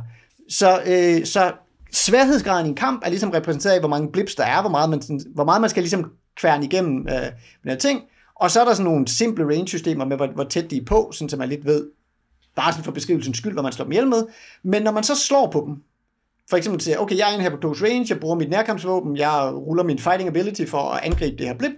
Så, 0.49 0.81
øh, 0.85 1.25
så 1.25 1.51
sværhedsgraden 1.91 2.65
i 2.65 2.69
en 2.69 2.75
kamp 2.75 3.01
er 3.05 3.09
ligesom 3.09 3.29
repræsenteret 3.29 3.73
af, 3.73 3.81
hvor 3.81 3.89
mange 3.89 4.11
blips 4.11 4.35
der 4.35 4.43
er, 4.43 4.61
hvor 4.61 4.69
meget 4.69 4.89
man, 4.89 5.01
sådan, 5.01 5.21
hvor 5.33 5.45
meget 5.45 5.61
man 5.61 5.69
skal 5.69 5.83
ligesom 5.83 6.11
kværne 6.35 6.65
igennem 6.65 6.97
øh, 6.97 7.31
med 7.63 7.71
her 7.71 7.75
ting. 7.75 8.01
Og 8.35 8.51
så 8.51 8.61
er 8.61 8.65
der 8.65 8.73
sådan 8.73 8.91
nogle 8.91 9.07
simple 9.07 9.45
range-systemer 9.45 10.05
med, 10.05 10.17
hvor, 10.17 10.27
hvor 10.27 10.43
tæt 10.43 10.71
de 10.71 10.77
er 10.77 10.85
på, 10.85 11.11
sådan 11.13 11.29
så 11.29 11.37
man 11.37 11.49
lidt 11.49 11.65
ved, 11.65 11.85
bare 12.55 12.71
sådan 12.71 12.83
for 12.83 12.91
beskrivelsens 12.91 13.37
skyld, 13.37 13.53
hvad 13.53 13.63
man 13.63 13.71
slår 13.71 13.83
dem 13.83 13.91
ihjel 13.91 14.07
med. 14.07 14.23
Men 14.63 14.83
når 14.83 14.91
man 14.91 15.03
så 15.03 15.15
slår 15.15 15.51
på 15.51 15.63
dem, 15.67 15.83
for 16.49 16.57
eksempel 16.57 16.81
siger, 16.81 16.97
okay, 16.97 17.17
jeg 17.17 17.31
er 17.31 17.35
en 17.35 17.41
her 17.41 17.49
på 17.49 17.57
close 17.61 17.85
range, 17.85 18.05
jeg 18.09 18.19
bruger 18.19 18.35
mit 18.35 18.49
nærkampsvåben, 18.49 19.17
jeg 19.17 19.51
ruller 19.53 19.83
min 19.83 19.99
fighting 19.99 20.29
ability 20.29 20.65
for 20.65 20.77
at 20.77 21.03
angribe 21.03 21.37
det 21.37 21.47
her 21.47 21.57
blip, 21.57 21.71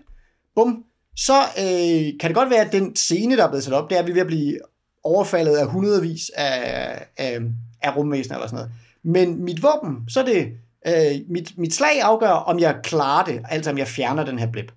bum, 0.56 0.84
så 1.16 1.34
øh, 1.58 2.20
kan 2.20 2.30
det 2.30 2.36
godt 2.36 2.50
være, 2.50 2.66
at 2.66 2.72
den 2.72 2.96
scene, 2.96 3.38
der 3.38 3.44
er 3.44 3.48
blevet 3.48 3.64
sat 3.64 3.74
op, 3.74 3.90
det 3.90 3.96
er, 3.96 4.00
at 4.00 4.06
vi 4.06 4.12
er 4.12 4.14
ved 4.14 4.22
at 4.22 4.28
blive 4.28 4.60
overfaldet 5.04 5.56
af 5.56 5.68
hundredvis 5.68 6.32
af, 6.36 7.06
af, 7.18 7.40
af 7.82 7.98
rumvæsener 7.98 8.36
eller 8.36 8.48
sådan 8.48 8.58
noget. 8.58 8.72
Men 9.04 9.44
mit 9.44 9.64
våben, 9.64 10.10
så 10.10 10.20
er 10.20 10.26
det, 10.26 10.52
øh, 10.88 11.22
mit, 11.30 11.58
mit 11.58 11.74
slag 11.74 12.02
afgør, 12.02 12.30
om 12.30 12.60
jeg 12.60 12.76
klarer 12.84 13.26
det, 13.26 13.42
altså 13.50 13.72
om 13.72 13.78
jeg 13.78 13.88
fjerner 13.88 14.26
den 14.26 14.40
her 14.40 14.52
blip. 14.52 14.72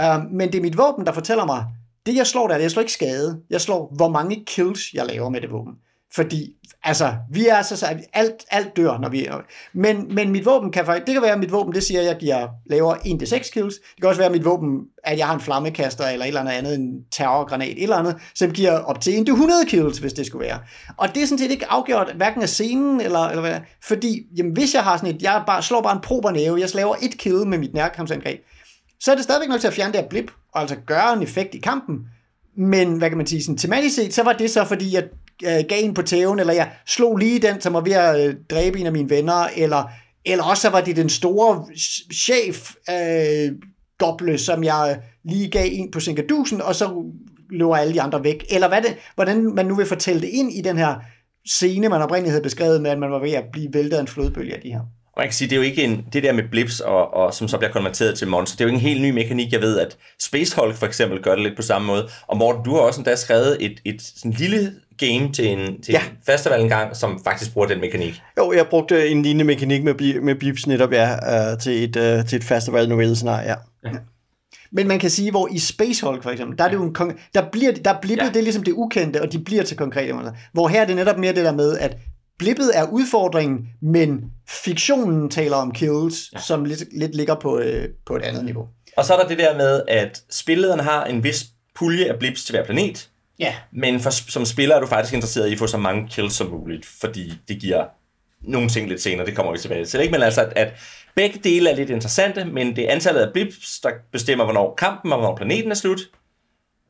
Uh, 0.00 0.30
men 0.30 0.52
det 0.52 0.58
er 0.58 0.62
mit 0.62 0.78
våben, 0.78 1.06
der 1.06 1.12
fortæller 1.12 1.44
mig, 1.44 1.64
det 2.06 2.16
jeg 2.16 2.26
slår 2.26 2.48
der, 2.48 2.54
det 2.54 2.62
jeg 2.62 2.70
slår 2.70 2.80
ikke 2.80 2.92
skade. 2.92 3.40
Jeg 3.50 3.60
slår, 3.60 3.92
hvor 3.96 4.08
mange 4.08 4.44
kills 4.46 4.92
jeg 4.94 5.06
laver 5.06 5.28
med 5.28 5.40
det 5.40 5.50
våben. 5.50 5.74
Fordi, 6.14 6.56
altså, 6.84 7.14
vi 7.30 7.46
er 7.46 7.62
så, 7.62 7.76
så 7.76 7.86
alt, 8.12 8.44
alt 8.50 8.76
dør, 8.76 8.98
når 8.98 9.08
vi 9.08 9.28
men, 9.72 10.14
men 10.14 10.30
mit 10.30 10.44
våben 10.44 10.72
kan 10.72 10.86
faktisk, 10.86 11.06
det 11.06 11.12
kan 11.12 11.22
være, 11.22 11.32
at 11.32 11.38
mit 11.38 11.52
våben, 11.52 11.74
det 11.74 11.82
siger, 11.82 12.00
at 12.00 12.06
jeg 12.06 12.16
giver, 12.16 12.48
laver 12.66 12.94
1-6 12.94 13.52
kills. 13.52 13.74
Det 13.74 14.00
kan 14.00 14.08
også 14.08 14.20
være, 14.20 14.26
at 14.26 14.32
mit 14.32 14.44
våben, 14.44 14.80
at 15.04 15.18
jeg 15.18 15.26
har 15.26 15.34
en 15.34 15.40
flammekaster, 15.40 16.04
eller 16.04 16.24
et 16.24 16.28
eller 16.28 16.40
andet 16.40 16.52
andet, 16.52 16.74
en 16.74 17.04
terrorgranat, 17.12 17.68
et 17.68 17.82
eller 17.82 17.96
andet, 17.96 18.16
som 18.34 18.50
giver 18.50 18.78
op 18.78 19.00
til 19.00 19.24
1-100 19.28 19.68
kills, 19.68 19.98
hvis 19.98 20.12
det 20.12 20.26
skulle 20.26 20.46
være. 20.46 20.58
Og 20.96 21.08
det 21.14 21.22
er 21.22 21.26
sådan 21.26 21.38
set 21.38 21.50
ikke 21.50 21.70
afgjort, 21.70 22.12
hverken 22.16 22.42
af 22.42 22.48
scenen, 22.48 23.00
eller, 23.00 23.20
eller 23.20 23.40
hvad, 23.40 23.60
fordi, 23.84 24.22
jamen, 24.36 24.52
hvis 24.52 24.74
jeg 24.74 24.82
har 24.82 24.96
sådan 24.96 25.14
et, 25.14 25.22
jeg 25.22 25.42
bare, 25.46 25.62
slår 25.62 25.82
bare 25.82 25.96
en 25.96 26.02
prober 26.02 26.30
næve, 26.30 26.60
jeg 26.60 26.74
laver 26.74 26.94
et 27.02 27.18
kill 27.18 27.46
med 27.46 27.58
mit 27.58 27.74
nærkampsangreb, 27.74 28.40
så 29.00 29.10
er 29.10 29.14
det 29.14 29.24
stadigvæk 29.24 29.48
nok 29.48 29.60
til 29.60 29.68
at 29.68 29.74
fjerne 29.74 29.92
det 29.92 30.00
her 30.00 30.08
blip, 30.08 30.30
og 30.54 30.60
altså 30.60 30.76
gøre 30.86 31.12
en 31.12 31.22
effekt 31.22 31.54
i 31.54 31.58
kampen, 31.58 31.98
men 32.56 32.98
hvad 32.98 33.08
kan 33.08 33.18
man 33.18 33.26
sige, 33.26 33.42
sådan 33.42 33.58
tematisk 33.58 33.94
set, 33.94 34.14
så 34.14 34.22
var 34.22 34.32
det 34.32 34.50
så, 34.50 34.64
fordi 34.64 34.94
jeg 34.94 35.04
øh, 35.44 35.64
gav 35.68 35.84
en 35.84 35.94
på 35.94 36.02
tæven, 36.02 36.38
eller 36.38 36.52
jeg 36.52 36.70
slog 36.86 37.16
lige 37.16 37.38
den, 37.38 37.60
som 37.60 37.74
var 37.74 37.80
ved 37.80 37.92
at 37.92 38.28
øh, 38.28 38.34
dræbe 38.50 38.78
en 38.78 38.86
af 38.86 38.92
mine 38.92 39.10
venner, 39.10 39.48
eller, 39.56 39.90
eller 40.24 40.44
også 40.44 40.60
så 40.60 40.70
var 40.70 40.80
det 40.80 40.96
den 40.96 41.08
store 41.08 41.66
chef 42.14 42.74
øh, 42.90 43.52
doble, 44.00 44.38
som 44.38 44.64
jeg 44.64 45.00
lige 45.24 45.50
gav 45.50 45.68
en 45.72 45.90
på 45.90 46.00
Sinkadusen, 46.00 46.62
og 46.62 46.74
så 46.74 47.04
løber 47.50 47.76
alle 47.76 47.94
de 47.94 48.02
andre 48.02 48.24
væk. 48.24 48.44
Eller 48.50 48.68
hvad 48.68 48.82
det, 48.82 48.96
hvordan 49.14 49.54
man 49.54 49.66
nu 49.66 49.74
vil 49.74 49.86
fortælle 49.86 50.22
det 50.22 50.28
ind 50.28 50.52
i 50.52 50.60
den 50.60 50.78
her 50.78 50.94
scene, 51.46 51.88
man 51.88 52.02
oprindeligt 52.02 52.30
havde 52.30 52.42
beskrevet 52.42 52.82
med, 52.82 52.90
at 52.90 52.98
man 52.98 53.10
var 53.10 53.18
ved 53.18 53.32
at 53.32 53.44
blive 53.52 53.68
væltet 53.72 53.96
af 53.96 54.00
en 54.00 54.08
flodbølge 54.08 54.54
af 54.54 54.60
de 54.60 54.72
her. 54.72 54.80
Og 55.12 55.20
man 55.20 55.26
kan 55.26 55.32
sige, 55.32 55.48
det 55.48 55.56
er 55.56 55.60
jo 55.60 55.62
ikke 55.62 55.84
en, 55.84 56.04
det 56.12 56.22
der 56.22 56.32
med 56.32 56.44
blips, 56.50 56.80
og, 56.80 57.14
og 57.14 57.34
som 57.34 57.48
så 57.48 57.58
bliver 57.58 57.72
konverteret 57.72 58.18
til 58.18 58.28
monster, 58.28 58.56
det 58.56 58.64
er 58.64 58.68
jo 58.68 58.74
ikke 58.74 58.84
en 58.84 58.88
helt 58.88 59.02
ny 59.02 59.10
mekanik. 59.10 59.52
Jeg 59.52 59.60
ved, 59.60 59.78
at 59.78 59.96
Space 60.20 60.56
Hulk 60.56 60.76
for 60.76 60.86
eksempel 60.86 61.22
gør 61.22 61.34
det 61.34 61.42
lidt 61.42 61.56
på 61.56 61.62
samme 61.62 61.86
måde. 61.86 62.08
Og 62.26 62.36
Morten, 62.36 62.64
du 62.64 62.74
har 62.74 62.80
også 62.80 63.00
endda 63.00 63.16
skrevet 63.16 63.56
et, 63.60 63.80
et 63.84 64.02
sådan 64.02 64.30
lille 64.30 64.72
game 64.98 65.32
til 65.32 65.46
en, 65.48 65.82
til 65.82 65.92
Ja. 65.92 65.98
ja. 65.98 66.10
en 66.10 66.16
festival 66.26 66.60
engang, 66.60 66.96
som 66.96 67.20
faktisk 67.24 67.52
bruger 67.52 67.68
den 67.68 67.80
mekanik. 67.80 68.22
Jo, 68.38 68.52
jeg 68.52 68.66
brugte 68.66 69.08
en 69.08 69.22
lignende 69.22 69.44
mekanik 69.44 69.84
med, 69.84 70.20
med 70.20 70.34
bips 70.34 70.66
netop, 70.66 70.92
ja, 70.92 71.52
uh, 71.52 71.58
til 71.58 71.84
et, 71.84 71.96
uh, 72.20 72.26
til 72.28 72.36
et 72.36 72.44
festival 72.44 72.88
novelle 72.88 73.16
scenarie, 73.16 73.48
ja. 73.48 73.90
Men 74.74 74.88
man 74.88 74.98
kan 74.98 75.10
sige, 75.10 75.30
hvor 75.30 75.48
i 75.52 75.58
Space 75.58 76.06
Hulk 76.06 76.22
for 76.22 76.30
eksempel, 76.30 76.58
der 76.58 76.64
er 76.64 76.68
det 76.68 76.76
jo 76.76 76.82
en 76.84 76.96
kon- 76.98 77.30
der 77.34 77.50
bliver 77.52 77.72
der 77.72 77.92
er 77.94 78.00
blippet, 78.02 78.22
ja. 78.22 78.26
Ja. 78.26 78.32
det 78.32 78.42
ligesom 78.44 78.62
det 78.62 78.72
ukendte, 78.72 79.22
og 79.22 79.32
de 79.32 79.38
bliver 79.38 79.62
til 79.62 79.76
konkrete 79.76 80.12
måder. 80.12 80.32
Hvor 80.52 80.68
her 80.68 80.80
er 80.82 80.86
det 80.86 80.96
netop 80.96 81.18
mere 81.18 81.34
det 81.34 81.44
der 81.44 81.52
med, 81.54 81.78
at 81.78 81.96
blippet 82.38 82.70
er 82.74 82.84
udfordringen, 82.90 83.68
men 83.82 84.24
fiktionen 84.48 85.30
taler 85.30 85.56
om 85.56 85.72
kills, 85.72 86.32
ja. 86.32 86.38
som 86.38 86.64
lidt, 86.64 86.82
lidt 86.98 87.14
ligger 87.14 87.34
på, 87.34 87.58
øh, 87.58 87.88
på 88.06 88.16
et 88.16 88.22
andet 88.22 88.44
niveau. 88.44 88.66
Og 88.96 89.04
så 89.04 89.14
er 89.14 89.18
der 89.22 89.28
det 89.28 89.38
der 89.38 89.56
med, 89.56 89.82
at 89.88 90.22
spillederen 90.30 90.80
har 90.80 91.04
en 91.04 91.24
vis 91.24 91.44
pulje 91.74 92.04
af 92.04 92.18
blips 92.18 92.44
til 92.44 92.52
hver 92.52 92.64
planet, 92.64 93.08
Ja. 93.38 93.54
men 93.72 94.00
for, 94.00 94.10
som 94.10 94.44
spiller 94.44 94.76
er 94.76 94.80
du 94.80 94.86
faktisk 94.86 95.14
interesseret 95.14 95.48
i 95.48 95.52
at 95.52 95.58
få 95.58 95.66
så 95.66 95.78
mange 95.78 96.08
kills 96.08 96.34
som 96.34 96.50
muligt, 96.50 96.86
fordi 96.86 97.32
det 97.48 97.60
giver 97.60 97.84
nogle 98.40 98.68
ting 98.68 98.88
lidt 98.88 99.02
senere, 99.02 99.26
det 99.26 99.36
kommer 99.36 99.52
vi 99.52 99.58
tilbage 99.58 99.84
til. 99.84 100.00
Ikke? 100.00 100.12
Men 100.12 100.22
altså, 100.22 100.40
at, 100.40 100.52
at 100.56 100.72
begge 101.14 101.40
dele 101.44 101.70
er 101.70 101.76
lidt 101.76 101.90
interessante, 101.90 102.44
men 102.44 102.76
det 102.76 102.88
er 102.88 102.92
antallet 102.92 103.20
af 103.20 103.32
blips, 103.32 103.80
der 103.80 103.90
bestemmer, 104.12 104.44
hvornår 104.44 104.74
kampen 104.74 105.12
og 105.12 105.18
hvornår 105.18 105.36
planeten 105.36 105.70
er 105.70 105.74
slut, 105.74 106.00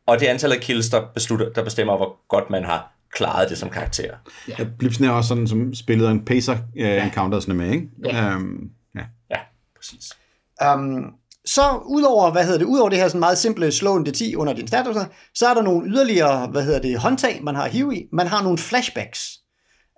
og 0.07 0.21
det 0.21 0.29
er 0.29 0.33
antallet 0.33 0.57
af 0.57 0.63
kills, 0.63 0.89
der, 0.89 1.03
beslutter, 1.15 1.53
der 1.53 1.65
bestemmer, 1.65 1.97
hvor 1.97 2.27
godt 2.29 2.51
man 2.51 2.65
har 2.65 2.93
klaret 3.13 3.51
det 3.51 3.59
som 3.59 3.71
karakter. 3.71 4.15
Ja. 4.49 4.65
Blipsen 4.79 5.05
er 5.05 5.11
også 5.11 5.29
sådan, 5.29 5.49
som 5.49 5.75
spillet 5.75 6.11
en 6.11 6.25
pacer 6.25 6.57
uh, 6.77 7.07
encounter 7.07 7.41
sådan 7.41 7.57
med, 7.57 7.71
ikke? 7.71 7.89
Ja. 8.05 8.37
Um, 8.37 8.71
ja. 8.95 9.05
Ja, 9.31 9.39
præcis. 9.77 10.17
Um, 10.75 11.15
så 11.45 11.83
udover, 11.85 12.31
hvad 12.31 12.45
hedder 12.45 12.59
det, 12.59 12.65
udover 12.65 12.89
det 12.89 12.99
her 12.99 13.09
sådan 13.09 13.21
meget 13.21 13.39
simple 13.39 13.73
slå 13.73 13.97
en 13.97 14.07
D10 14.07 14.35
under 14.35 14.53
din 14.53 14.69
status, 14.69 14.97
så 15.35 15.47
er 15.47 15.55
der 15.55 15.63
nogle 15.63 15.91
yderligere, 15.91 16.47
hvad 16.47 16.65
hedder 16.65 16.79
det, 16.79 16.99
håndtag, 16.99 17.41
man 17.43 17.55
har 17.55 17.65
at 17.65 17.71
hive 17.71 17.97
i. 17.97 18.07
Man 18.13 18.27
har 18.27 18.43
nogle 18.43 18.59
flashbacks. 18.59 19.39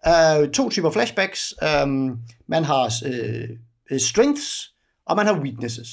Uh, 0.06 0.50
to 0.50 0.70
typer 0.70 0.90
flashbacks. 0.90 1.54
Um, 1.82 2.18
man 2.48 2.64
har 2.64 2.84
uh, 3.06 3.98
strengths, 3.98 4.70
og 5.06 5.16
man 5.16 5.26
har 5.26 5.40
weaknesses. 5.40 5.88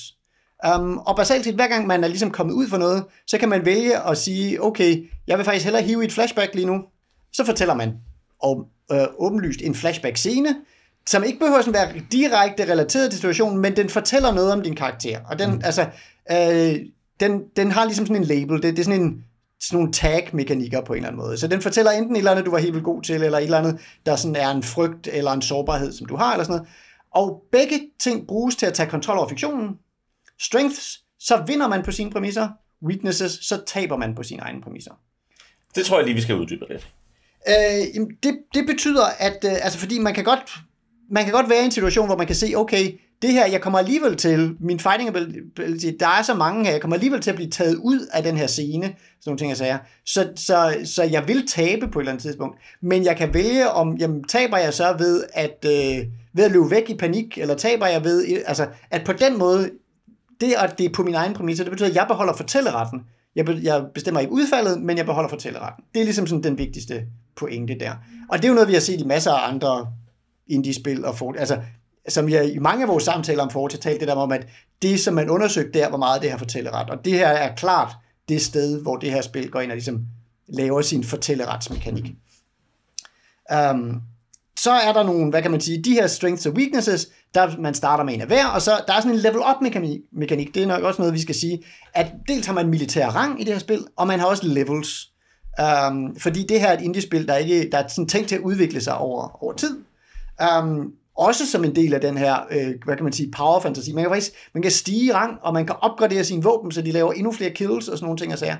Um, 0.75 0.97
og 0.97 1.15
basalt 1.15 1.43
set, 1.43 1.55
hver 1.55 1.67
gang 1.67 1.87
man 1.87 2.03
er 2.03 2.07
ligesom 2.07 2.31
kommet 2.31 2.53
ud 2.53 2.67
for 2.69 2.77
noget, 2.77 3.03
så 3.27 3.37
kan 3.37 3.49
man 3.49 3.65
vælge 3.65 4.09
at 4.09 4.17
sige, 4.17 4.63
okay, 4.63 5.09
jeg 5.27 5.37
vil 5.37 5.45
faktisk 5.45 5.65
hellere 5.65 5.83
hive 5.83 6.01
i 6.01 6.05
et 6.05 6.11
flashback 6.11 6.55
lige 6.55 6.67
nu. 6.67 6.83
Så 7.33 7.45
fortæller 7.45 7.73
man 7.73 7.93
om, 8.43 8.65
øh, 8.91 9.07
åbenlyst 9.19 9.61
en 9.61 9.75
flashback-scene, 9.75 10.55
som 11.07 11.23
ikke 11.23 11.39
behøver 11.39 11.61
sådan 11.61 11.73
være 11.73 12.01
direkte 12.11 12.71
relateret 12.71 13.09
til 13.09 13.19
situationen, 13.19 13.61
men 13.61 13.75
den 13.75 13.89
fortæller 13.89 14.33
noget 14.33 14.53
om 14.53 14.61
din 14.61 14.75
karakter. 14.75 15.19
Og 15.25 15.39
den, 15.39 15.51
mm. 15.51 15.61
altså, 15.63 15.87
øh, 16.31 16.79
den, 17.19 17.43
den 17.55 17.71
har 17.71 17.85
ligesom 17.85 18.05
sådan 18.05 18.21
en 18.21 18.27
label. 18.27 18.63
Det, 18.63 18.77
det 18.77 18.79
er 18.79 18.83
sådan 18.83 19.01
en 19.01 19.25
sådan 19.61 19.77
nogle 19.77 19.93
tag-mekanikker 19.93 20.81
på 20.81 20.93
en 20.93 20.97
eller 20.97 21.07
anden 21.07 21.21
måde. 21.21 21.37
Så 21.37 21.47
den 21.47 21.61
fortæller 21.61 21.91
enten 21.91 22.15
et 22.15 22.17
eller 22.17 22.31
andet, 22.31 22.45
du 22.45 22.51
var 22.51 22.57
helt 22.57 22.73
vildt 22.73 22.85
god 22.85 23.01
til, 23.01 23.23
eller 23.23 23.37
et 23.37 23.43
eller 23.43 23.57
andet, 23.57 23.79
der 24.05 24.15
sådan 24.15 24.35
er 24.35 24.51
en 24.51 24.63
frygt 24.63 25.07
eller 25.07 25.31
en 25.31 25.41
sårbarhed, 25.41 25.91
som 25.91 26.07
du 26.07 26.15
har, 26.15 26.31
eller 26.31 26.43
sådan 26.43 26.55
noget. 26.55 26.69
Og 27.13 27.43
begge 27.51 27.79
ting 27.99 28.27
bruges 28.27 28.55
til 28.55 28.65
at 28.65 28.73
tage 28.73 28.89
kontrol 28.89 29.17
over 29.17 29.29
fiktionen. 29.29 29.69
Strengths, 30.39 31.03
så 31.19 31.43
vinder 31.47 31.67
man 31.67 31.83
på 31.83 31.91
sine 31.91 32.11
præmisser. 32.11 32.49
Weaknesses, 32.83 33.31
så 33.31 33.61
taber 33.67 33.97
man 33.97 34.15
på 34.15 34.23
sine 34.23 34.41
egne 34.41 34.61
præmisser. 34.61 34.91
Det 35.75 35.85
tror 35.85 35.97
jeg 35.97 36.05
lige, 36.05 36.15
vi 36.15 36.21
skal 36.21 36.35
uddybe 36.35 36.65
lidt. 36.69 36.87
Øh, 37.47 38.07
det, 38.23 38.39
det 38.53 38.65
betyder, 38.67 39.05
at 39.19 39.45
øh, 39.45 39.51
altså, 39.51 39.79
fordi 39.79 39.99
man 39.99 40.13
kan 40.13 40.23
godt 40.23 40.51
man 41.11 41.23
kan 41.23 41.33
godt 41.33 41.49
være 41.49 41.61
i 41.61 41.65
en 41.65 41.71
situation, 41.71 42.05
hvor 42.05 42.17
man 42.17 42.27
kan 42.27 42.35
se, 42.35 42.53
okay, 42.55 42.99
det 43.21 43.31
her, 43.31 43.47
jeg 43.47 43.61
kommer 43.61 43.79
alligevel 43.79 44.15
til, 44.15 44.55
min 44.59 44.79
fighting 44.79 45.09
ability, 45.09 45.87
der 45.99 46.07
er 46.07 46.21
så 46.21 46.33
mange 46.33 46.65
her, 46.65 46.71
jeg 46.71 46.81
kommer 46.81 46.95
alligevel 46.95 47.21
til 47.21 47.29
at 47.29 47.35
blive 47.35 47.49
taget 47.49 47.75
ud 47.75 48.07
af 48.13 48.23
den 48.23 48.37
her 48.37 48.47
scene, 48.47 48.85
sådan 48.85 48.95
nogle 49.25 49.37
ting, 49.37 49.49
jeg 49.49 49.57
siger. 49.57 49.77
Så, 50.05 50.29
så, 50.35 50.75
så 50.85 51.03
jeg 51.03 51.27
vil 51.27 51.47
tabe 51.47 51.87
på 51.87 51.99
et 51.99 52.03
eller 52.03 52.11
andet 52.11 52.23
tidspunkt, 52.23 52.57
men 52.81 53.05
jeg 53.05 53.17
kan 53.17 53.33
vælge, 53.33 53.69
om 53.69 53.97
jamen, 53.97 54.23
taber 54.23 54.57
jeg 54.57 54.73
så 54.73 54.95
ved 54.99 55.23
at, 55.33 55.65
øh, 55.65 56.05
ved 56.33 56.43
at 56.43 56.51
løbe 56.51 56.71
væk 56.71 56.89
i 56.89 56.97
panik, 56.97 57.37
eller 57.37 57.55
taber 57.55 57.87
jeg 57.87 58.03
ved, 58.03 58.25
øh, 58.27 58.37
altså, 58.45 58.67
at 58.91 59.03
på 59.05 59.13
den 59.13 59.37
måde, 59.37 59.69
det 60.41 60.53
at 60.57 60.77
det 60.77 60.85
er 60.85 60.89
på 60.93 61.03
min 61.03 61.15
egen 61.15 61.33
præmisser, 61.33 61.63
det 61.63 61.71
betyder, 61.71 61.89
at 61.89 61.95
jeg 61.95 62.05
beholder 62.07 62.33
fortælleretten. 62.33 63.01
Jeg, 63.35 63.45
be, 63.45 63.59
jeg 63.63 63.85
bestemmer 63.93 64.21
ikke 64.21 64.33
udfaldet, 64.33 64.81
men 64.81 64.97
jeg 64.97 65.05
beholder 65.05 65.29
fortælleretten. 65.29 65.83
Det 65.93 65.99
er 65.99 66.03
ligesom 66.03 66.27
sådan 66.27 66.43
den 66.43 66.57
vigtigste 66.57 67.03
pointe 67.35 67.79
der. 67.79 67.91
Og 68.29 68.37
det 68.37 68.45
er 68.45 68.49
jo 68.49 68.53
noget, 68.53 68.67
vi 68.67 68.73
har 68.73 68.81
set 68.81 69.01
i 69.01 69.05
masser 69.05 69.31
af 69.31 69.53
andre 69.53 69.87
indie-spil, 70.51 71.05
og 71.05 71.17
for, 71.17 71.33
altså, 71.37 71.59
som 72.07 72.29
jeg 72.29 72.53
i 72.53 72.57
mange 72.57 72.83
af 72.83 72.87
vores 72.87 73.03
samtaler 73.03 73.43
om 73.43 73.49
Forte 73.49 73.77
talt 73.77 73.99
det 73.99 74.07
der 74.07 74.15
om, 74.15 74.31
at 74.31 74.47
det, 74.81 74.99
som 74.99 75.13
man 75.13 75.29
undersøgte 75.29 75.79
der, 75.79 75.89
hvor 75.89 75.97
meget 75.97 76.21
det 76.21 76.31
her 76.31 76.37
fortælleret. 76.37 76.89
Og 76.89 77.05
det 77.05 77.13
her 77.13 77.27
er 77.27 77.55
klart 77.55 77.93
det 78.29 78.41
sted, 78.41 78.81
hvor 78.81 78.95
det 78.95 79.11
her 79.11 79.21
spil 79.21 79.49
går 79.49 79.61
ind 79.61 79.71
og 79.71 79.75
ligesom 79.75 80.05
laver 80.47 80.81
sin 80.81 81.03
fortælleretsmekanik. 81.03 82.05
Um, 83.53 83.57
øhm, 83.57 84.01
så 84.59 84.71
er 84.71 84.93
der 84.93 85.03
nogle, 85.03 85.29
hvad 85.29 85.41
kan 85.41 85.51
man 85.51 85.61
sige, 85.61 85.83
de 85.83 85.93
her 85.93 86.07
strengths 86.07 86.45
og 86.45 86.53
weaknesses, 86.53 87.07
der 87.33 87.57
man 87.59 87.73
starter 87.73 88.03
med 88.03 88.13
en 88.13 88.21
af 88.21 88.27
hver, 88.27 88.47
og 88.47 88.61
så 88.61 88.71
der 88.87 88.93
er 88.93 89.01
sådan 89.01 89.11
en 89.11 89.17
level 89.17 89.39
up 89.39 89.61
mekanik, 90.11 90.55
det 90.55 90.63
er 90.63 90.67
nok 90.67 90.83
også 90.83 91.01
noget, 91.01 91.13
vi 91.13 91.21
skal 91.21 91.35
sige, 91.35 91.63
at 91.93 92.11
dels 92.27 92.45
har 92.45 92.53
man 92.53 92.67
militær 92.67 93.07
rang 93.07 93.41
i 93.41 93.43
det 93.43 93.53
her 93.53 93.59
spil, 93.59 93.85
og 93.95 94.07
man 94.07 94.19
har 94.19 94.27
også 94.27 94.47
levels. 94.47 95.11
Um, 95.87 96.15
fordi 96.19 96.45
det 96.49 96.59
her 96.59 96.67
er 96.67 96.77
et 96.77 96.81
indie-spil, 96.81 97.27
der, 97.27 97.35
ikke, 97.35 97.69
der 97.71 97.77
er 97.77 97.87
sådan 97.87 98.07
tænkt 98.07 98.29
til 98.29 98.35
at 98.35 98.41
udvikle 98.41 98.81
sig 98.81 98.97
over, 98.97 99.43
over 99.43 99.53
tid. 99.53 99.77
Um, 100.59 100.93
også 101.17 101.51
som 101.51 101.63
en 101.63 101.75
del 101.75 101.93
af 101.93 102.01
den 102.01 102.17
her, 102.17 102.35
øh, 102.51 102.73
hvad 102.85 102.95
kan 102.95 103.03
man 103.03 103.13
sige, 103.13 103.31
power 103.31 103.59
fantasy. 103.59 103.89
Man 103.89 104.03
kan 104.03 104.11
faktisk, 104.11 104.31
man 104.53 104.61
kan 104.61 104.71
stige 104.71 105.05
i 105.05 105.11
rang, 105.11 105.37
og 105.41 105.53
man 105.53 105.65
kan 105.65 105.75
opgradere 105.81 106.23
sine 106.23 106.43
våben, 106.43 106.71
så 106.71 106.81
de 106.81 106.91
laver 106.91 107.13
endnu 107.13 107.31
flere 107.31 107.51
kills 107.51 107.87
og 107.87 107.97
sådan 107.97 108.05
nogle 108.05 108.17
ting 108.17 108.33
og 108.33 108.39
sager. 108.39 108.57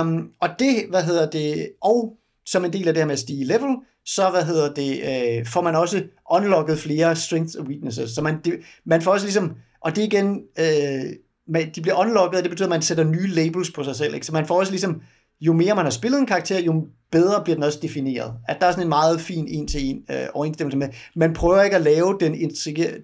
Um, 0.00 0.30
og 0.40 0.48
det, 0.58 0.86
hvad 0.90 1.02
hedder 1.02 1.30
det, 1.30 1.68
og 1.82 2.16
som 2.46 2.64
en 2.64 2.72
del 2.72 2.88
af 2.88 2.94
det 2.94 3.00
her 3.00 3.06
med 3.06 3.12
at 3.12 3.18
stige 3.18 3.44
level, 3.44 3.76
så 4.06 4.30
hvad 4.30 4.44
hedder 4.44 4.74
det, 4.74 5.00
øh, 5.00 5.46
får 5.46 5.60
man 5.60 5.76
også 5.76 6.02
unlocket 6.30 6.78
flere 6.78 7.16
strengths 7.16 7.54
og 7.54 7.64
weaknesses. 7.64 8.10
Så 8.10 8.22
man, 8.22 8.40
det, 8.44 8.60
man 8.84 9.02
får 9.02 9.12
også 9.12 9.26
ligesom, 9.26 9.54
og 9.80 9.96
det 9.96 10.02
igen, 10.02 10.42
øh, 10.58 11.12
man, 11.48 11.70
de 11.74 11.80
bliver 11.80 11.94
unlocket, 11.94 12.38
og 12.38 12.42
det 12.42 12.50
betyder, 12.50 12.66
at 12.66 12.70
man 12.70 12.82
sætter 12.82 13.04
nye 13.04 13.26
labels 13.26 13.70
på 13.70 13.84
sig 13.84 13.96
selv. 13.96 14.14
Ikke? 14.14 14.26
Så 14.26 14.32
man 14.32 14.46
får 14.46 14.58
også 14.58 14.72
ligesom, 14.72 15.02
jo 15.40 15.52
mere 15.52 15.74
man 15.74 15.84
har 15.84 15.90
spillet 15.90 16.18
en 16.18 16.26
karakter, 16.26 16.60
jo 16.60 16.86
bedre 17.12 17.44
bliver 17.44 17.56
den 17.56 17.64
også 17.64 17.78
defineret. 17.82 18.34
At 18.48 18.56
der 18.60 18.66
er 18.66 18.70
sådan 18.70 18.84
en 18.84 18.88
meget 18.88 19.20
fin 19.20 19.48
en-til-en 19.48 20.04
øh, 20.10 20.26
overensstemmelse 20.34 20.78
med. 20.78 20.88
Man 21.14 21.34
prøver 21.34 21.62
ikke 21.62 21.76
at 21.76 21.82
lave 21.82 22.18
den, 22.20 22.50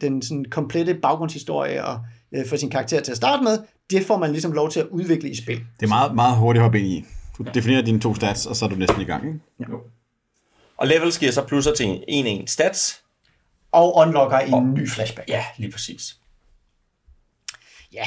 den 0.01 0.23
sådan 0.23 0.45
komplette 0.51 0.95
baggrundshistorie 0.95 1.85
og, 1.85 2.01
øh, 2.33 2.47
for 2.47 2.57
sin 2.57 2.71
karakter 2.71 3.01
til 3.01 3.11
at 3.11 3.17
starte 3.17 3.43
med. 3.43 3.59
Det 3.91 4.07
får 4.07 4.19
man 4.19 4.33
ligesom 4.33 4.53
lov 4.53 4.71
til 4.71 4.81
at 4.81 4.87
udvikle 4.87 5.31
i 5.31 5.37
spil. 5.37 5.57
Det 5.57 5.87
er 5.87 5.89
meget, 5.89 6.15
meget 6.15 6.37
hurtigt 6.37 6.61
at 6.61 6.65
hoppe 6.65 6.79
ind 6.81 6.89
i. 6.89 7.05
Du 7.39 7.45
definerer 7.55 7.83
dine 7.83 8.01
to 8.01 8.15
stats, 8.15 8.47
og 8.47 8.57
så 8.57 8.65
er 8.65 8.69
du 8.69 8.77
næsten 8.77 9.01
i 9.01 9.05
gang. 9.05 9.27
Ikke? 9.27 9.41
Ja. 9.61 9.65
Og 10.77 10.87
levels 10.87 11.19
giver 11.19 11.33
så 11.33 11.43
plusser 11.43 11.75
til 11.75 11.87
en 12.09 12.27
en 12.27 12.47
stats. 12.47 13.03
Og 13.73 13.97
unlocker 13.97 14.39
en 14.39 14.55
og, 14.55 14.63
ny 14.63 14.89
flashback. 14.89 15.29
Ja, 15.29 15.45
lige 15.59 15.73
præcis. 15.73 16.17
Ja, 17.93 18.07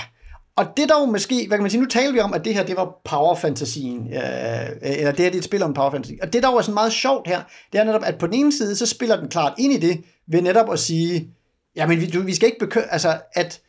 og 0.60 0.78
det 0.78 0.90
dog 0.90 1.10
måske, 1.10 1.46
hvad 1.48 1.58
kan 1.58 1.62
man 1.62 1.72
sige, 1.72 1.82
nu 1.82 1.88
taler 1.88 2.12
vi 2.12 2.20
om, 2.20 2.34
at 2.34 2.46
det 2.46 2.54
her, 2.54 2.64
det 2.64 2.76
var 2.76 3.02
powerfantasien, 3.06 4.14
øh, 4.14 4.20
øh 4.20 4.72
eller 4.82 5.12
det 5.12 5.20
her, 5.20 5.30
det 5.30 5.36
er 5.36 5.38
et 5.38 5.44
spil 5.44 5.64
om 5.64 5.74
power 5.74 5.92
fantasy. 5.92 6.14
Og 6.22 6.34
det 6.34 6.44
der 6.44 6.50
er 6.50 6.62
sådan 6.62 6.74
meget 6.74 6.94
sjovt 6.94 7.28
her, 7.28 7.42
det 7.74 7.80
er 7.80 7.84
netop, 7.84 8.02
at 8.06 8.18
på 8.18 8.28
den 8.28 8.34
ene 8.34 8.52
side, 8.52 8.76
så 8.76 8.86
spiller 8.86 9.20
den 9.20 9.30
klart 9.30 9.54
ind 9.58 9.74
i 9.74 9.78
det, 9.78 10.02
ved 10.28 10.42
netop 10.42 10.72
at 10.74 10.80
sige, 10.80 11.30
jamen 11.76 12.02
vi, 12.02 12.06
du, 12.06 12.22
vi 12.22 12.36
skal 12.36 12.46
ikke 12.46 12.60
bekymre, 12.60 12.94
altså 12.94 13.22
at, 13.34 13.62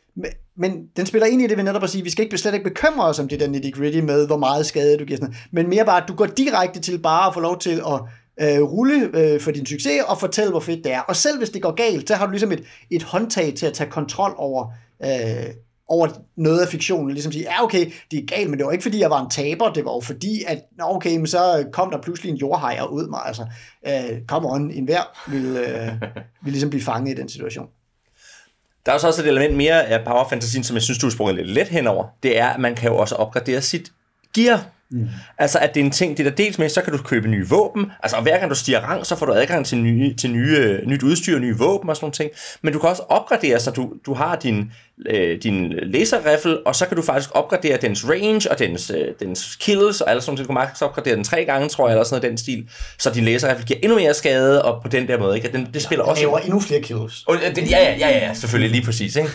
men 0.57 0.87
den 0.97 1.05
spiller 1.05 1.27
ind 1.27 1.41
i 1.41 1.47
det 1.47 1.57
ved 1.57 1.63
netop 1.63 1.83
at 1.83 1.89
sige, 1.89 2.03
vi 2.03 2.09
skal 2.09 2.25
ikke, 2.25 2.37
slet 2.37 2.53
ikke 2.53 2.69
bekymre 2.69 3.05
os 3.05 3.19
om 3.19 3.27
det 3.27 3.39
der 3.39 3.47
nitty 3.47 3.69
gritty 3.69 3.99
med, 3.99 4.27
hvor 4.27 4.37
meget 4.37 4.65
skade 4.65 4.97
du 4.97 5.05
giver 5.05 5.19
sådan 5.19 5.35
men 5.51 5.69
mere 5.69 5.85
bare, 5.85 6.01
at 6.01 6.07
du 6.07 6.15
går 6.15 6.25
direkte 6.25 6.79
til 6.79 6.99
bare 6.99 7.27
at 7.27 7.33
få 7.33 7.39
lov 7.39 7.59
til 7.59 7.81
at 7.87 8.01
øh, 8.41 8.61
rulle 8.61 9.09
øh, 9.13 9.41
for 9.41 9.51
din 9.51 9.65
succes 9.65 10.01
og 10.07 10.19
fortælle, 10.19 10.51
hvor 10.51 10.59
fedt 10.59 10.83
det 10.83 10.93
er. 10.93 10.99
Og 10.99 11.15
selv 11.15 11.37
hvis 11.37 11.49
det 11.49 11.61
går 11.61 11.71
galt, 11.71 12.07
så 12.07 12.15
har 12.15 12.25
du 12.25 12.31
ligesom 12.31 12.51
et, 12.51 12.63
et 12.89 13.03
håndtag 13.03 13.53
til 13.57 13.65
at 13.65 13.73
tage 13.73 13.89
kontrol 13.89 14.33
over, 14.37 14.73
øh, 15.03 15.53
over 15.91 16.07
noget 16.35 16.59
af 16.59 16.67
fiktionen, 16.67 17.11
ligesom 17.11 17.31
sige, 17.31 17.43
ja 17.43 17.63
okay, 17.63 17.91
det 18.11 18.19
er 18.19 18.25
galt, 18.25 18.49
men 18.49 18.59
det 18.59 18.65
var 18.65 18.71
ikke 18.71 18.81
fordi, 18.81 18.99
jeg 18.99 19.09
var 19.09 19.21
en 19.23 19.29
taber, 19.29 19.73
det 19.73 19.85
var 19.85 19.91
jo 19.91 19.99
fordi, 19.99 20.43
at 20.47 20.61
okay, 20.79 21.17
men 21.17 21.27
så 21.27 21.65
kom 21.73 21.91
der 21.91 22.01
pludselig 22.01 22.31
en 22.31 22.37
jordhej 22.37 22.77
og 22.81 22.93
ud 22.93 23.07
mig, 23.07 23.19
altså, 23.25 23.45
øh, 23.87 24.25
come 24.27 24.47
on, 24.49 24.71
enhver 24.71 25.29
vil, 25.31 25.57
øh, 25.57 25.91
vil 26.43 26.51
ligesom 26.51 26.69
blive 26.69 26.83
fanget 26.83 27.17
i 27.17 27.21
den 27.21 27.29
situation. 27.29 27.67
Der 28.85 28.91
er 28.91 28.97
så 28.97 29.07
også 29.07 29.21
et 29.21 29.27
element 29.27 29.57
mere 29.57 29.85
af 29.85 30.05
power 30.05 30.29
fantasy, 30.29 30.57
som 30.63 30.75
jeg 30.75 30.83
synes, 30.83 30.99
du 30.99 31.05
har 31.05 31.11
sprunget 31.11 31.35
lidt 31.35 31.49
let 31.49 31.67
henover. 31.67 32.05
Det 32.23 32.39
er, 32.39 32.47
at 32.47 32.59
man 32.59 32.75
kan 32.75 32.91
jo 32.91 32.97
også 32.97 33.15
opgradere 33.15 33.61
sit 33.61 33.91
gear. 34.35 34.65
Mm. 34.91 35.07
Altså, 35.37 35.59
at 35.59 35.73
det 35.73 35.81
er 35.81 35.85
en 35.85 35.91
ting, 35.91 36.17
det 36.17 36.25
der 36.25 36.31
dels 36.31 36.59
med, 36.59 36.69
så 36.69 36.81
kan 36.81 36.93
du 36.93 37.03
købe 37.03 37.27
nye 37.27 37.47
våben. 37.49 37.91
Altså, 38.03 38.17
hver 38.21 38.37
gang 38.37 38.49
du 38.49 38.55
stiger 38.55 38.79
rang, 38.79 39.05
så 39.05 39.15
får 39.15 39.25
du 39.25 39.33
adgang 39.33 39.65
til, 39.65 39.77
nye, 39.77 40.15
til 40.15 40.31
nye, 40.31 40.79
nyt 40.85 41.03
udstyr, 41.03 41.39
nye 41.39 41.57
våben 41.57 41.89
og 41.89 41.95
sådan 41.95 42.03
nogle 42.05 42.13
ting. 42.13 42.31
Men 42.61 42.73
du 42.73 42.79
kan 42.79 42.89
også 42.89 43.01
opgradere, 43.09 43.59
så 43.59 43.71
du, 43.71 43.93
du 44.05 44.13
har 44.13 44.35
din, 44.35 44.71
øh, 45.05 45.43
din 45.43 45.73
laserriffel, 45.83 46.59
og 46.65 46.75
så 46.75 46.85
kan 46.85 46.97
du 46.97 47.03
faktisk 47.03 47.29
opgradere 47.33 47.77
dens 47.81 48.09
range 48.09 48.51
og 48.51 48.59
dens, 48.59 48.91
øh, 48.95 49.07
dens 49.19 49.55
kills 49.55 50.01
og 50.01 50.11
alt 50.11 50.23
sådan 50.23 50.33
noget. 50.33 50.39
Du 50.39 50.45
kan 50.45 50.53
max 50.53 50.81
opgradere 50.81 51.15
den 51.15 51.23
tre 51.23 51.45
gange, 51.45 51.69
tror 51.69 51.87
jeg, 51.87 51.93
eller 51.93 52.03
sådan 52.03 52.21
noget 52.21 52.31
den 52.31 52.37
stil. 52.37 52.69
Så 52.99 53.09
din 53.09 53.23
laserriffel 53.23 53.65
giver 53.65 53.79
endnu 53.83 53.97
mere 53.97 54.13
skade, 54.13 54.65
og 54.65 54.81
på 54.81 54.87
den 54.87 55.07
der 55.07 55.19
måde, 55.19 55.35
ikke? 55.35 55.51
Den, 55.51 55.67
det 55.73 55.81
spiller 55.81 56.05
også... 56.05 56.21
laver 56.21 56.39
endnu 56.39 56.59
flere 56.59 56.81
kills. 56.81 57.23
Og, 57.27 57.37
det, 57.55 57.71
ja, 57.71 57.79
ja, 57.79 57.95
ja, 57.99 58.27
ja, 58.27 58.33
selvfølgelig, 58.33 58.71
lige 58.71 58.85
præcis, 58.85 59.15
ikke? 59.15 59.29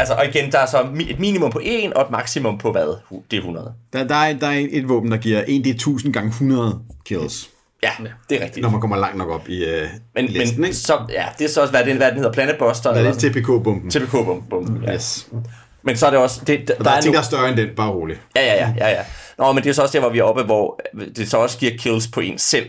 Altså, 0.00 0.14
og 0.14 0.26
igen, 0.26 0.52
der 0.52 0.58
er 0.58 0.66
så 0.66 0.88
et 1.08 1.18
minimum 1.18 1.50
på 1.50 1.60
1, 1.64 1.92
og 1.92 2.02
et 2.02 2.10
maksimum 2.10 2.58
på 2.58 2.72
hvad? 2.72 2.96
Det 3.30 3.36
er 3.36 3.40
100. 3.40 3.74
Der, 3.92 4.04
der, 4.04 4.14
er, 4.14 4.32
der 4.38 4.46
er 4.46 4.66
et 4.70 4.88
våben, 4.88 5.10
der 5.10 5.16
giver 5.16 5.44
1 5.48 5.64
det 5.64 5.70
1000 5.70 6.12
gange 6.12 6.28
100 6.28 6.78
kills. 7.04 7.50
Ja, 7.82 7.90
det 8.30 8.40
er 8.40 8.44
rigtigt. 8.44 8.62
når 8.62 8.70
man 8.70 8.80
kommer 8.80 8.96
langt 8.96 9.16
nok 9.16 9.28
op 9.28 9.48
i 9.48 9.64
øh, 9.64 9.88
Men, 10.14 10.26
listen, 10.26 10.60
men 10.60 10.64
ikke? 10.68 10.76
så, 10.76 10.98
ja, 11.12 11.24
det 11.38 11.44
er 11.44 11.48
så 11.48 11.60
også, 11.60 11.72
hvad 11.72 11.84
den, 11.84 11.96
hvad 11.96 12.08
den 12.08 12.16
hedder, 12.16 12.32
Planet 12.32 12.56
Buster. 12.58 12.92
Der 12.94 13.00
er 13.00 13.12
det 13.12 13.24
TPK-bomben. 13.24 13.90
TPK-bum. 13.90 14.82
Ja. 14.82 14.94
Yes. 14.94 15.28
Men 15.82 15.96
så 15.96 16.06
er 16.06 16.10
det 16.10 16.18
også... 16.18 16.40
Det, 16.46 16.68
der, 16.68 16.74
Og 16.78 16.84
der 16.84 16.90
er 16.90 17.00
ting, 17.00 17.14
der 17.14 17.20
er 17.20 17.24
større 17.24 17.48
end 17.48 17.56
den, 17.56 17.68
bare 17.76 17.90
roligt. 17.90 18.20
Ja, 18.36 18.44
ja, 18.44 18.54
ja, 18.54 18.74
ja, 18.78 18.88
ja. 18.88 19.02
Nå, 19.38 19.52
men 19.52 19.64
det 19.64 19.70
er 19.70 19.74
så 19.74 19.82
også 19.82 19.92
der, 19.92 20.00
hvor 20.00 20.10
vi 20.10 20.18
er 20.18 20.22
oppe, 20.22 20.42
hvor 20.42 20.80
det 21.16 21.30
så 21.30 21.36
også 21.36 21.58
giver 21.58 21.72
kills 21.78 22.08
på 22.08 22.20
en 22.20 22.38
selv. 22.38 22.68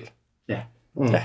Ja. 0.49 0.59
Mm. 0.95 1.11
Ja. 1.11 1.21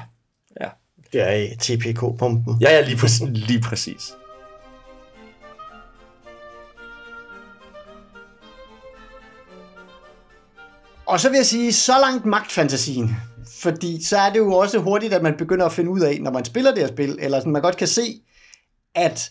Ja. 0.60 0.68
Det 1.12 1.20
er 1.22 1.46
TPK-pumpen. 1.62 2.56
Ja, 2.60 2.74
ja, 2.74 2.80
lige 2.80 2.96
præcis. 2.96 3.22
Lige 3.28 3.60
præcis. 3.60 4.12
Og 11.06 11.20
så 11.20 11.28
vil 11.28 11.36
jeg 11.36 11.46
sige, 11.46 11.72
så 11.72 11.92
langt 12.00 12.26
magtfantasien. 12.26 13.16
Fordi 13.60 14.04
så 14.04 14.18
er 14.18 14.30
det 14.30 14.38
jo 14.38 14.52
også 14.52 14.78
hurtigt, 14.78 15.14
at 15.14 15.22
man 15.22 15.36
begynder 15.36 15.66
at 15.66 15.72
finde 15.72 15.90
ud 15.90 16.00
af, 16.00 16.18
når 16.20 16.30
man 16.30 16.44
spiller 16.44 16.70
det 16.70 16.80
her 16.80 16.88
spil, 16.88 17.18
eller 17.20 17.38
sådan, 17.38 17.52
man 17.52 17.62
godt 17.62 17.76
kan 17.76 17.88
se, 17.88 18.20
at 18.94 19.30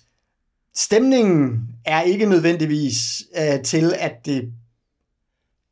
stemningen 0.76 1.60
er 1.86 2.02
ikke 2.02 2.26
nødvendigvis 2.26 2.98
øh, 3.38 3.64
til, 3.64 3.94
at 4.00 4.26
det 4.26 4.52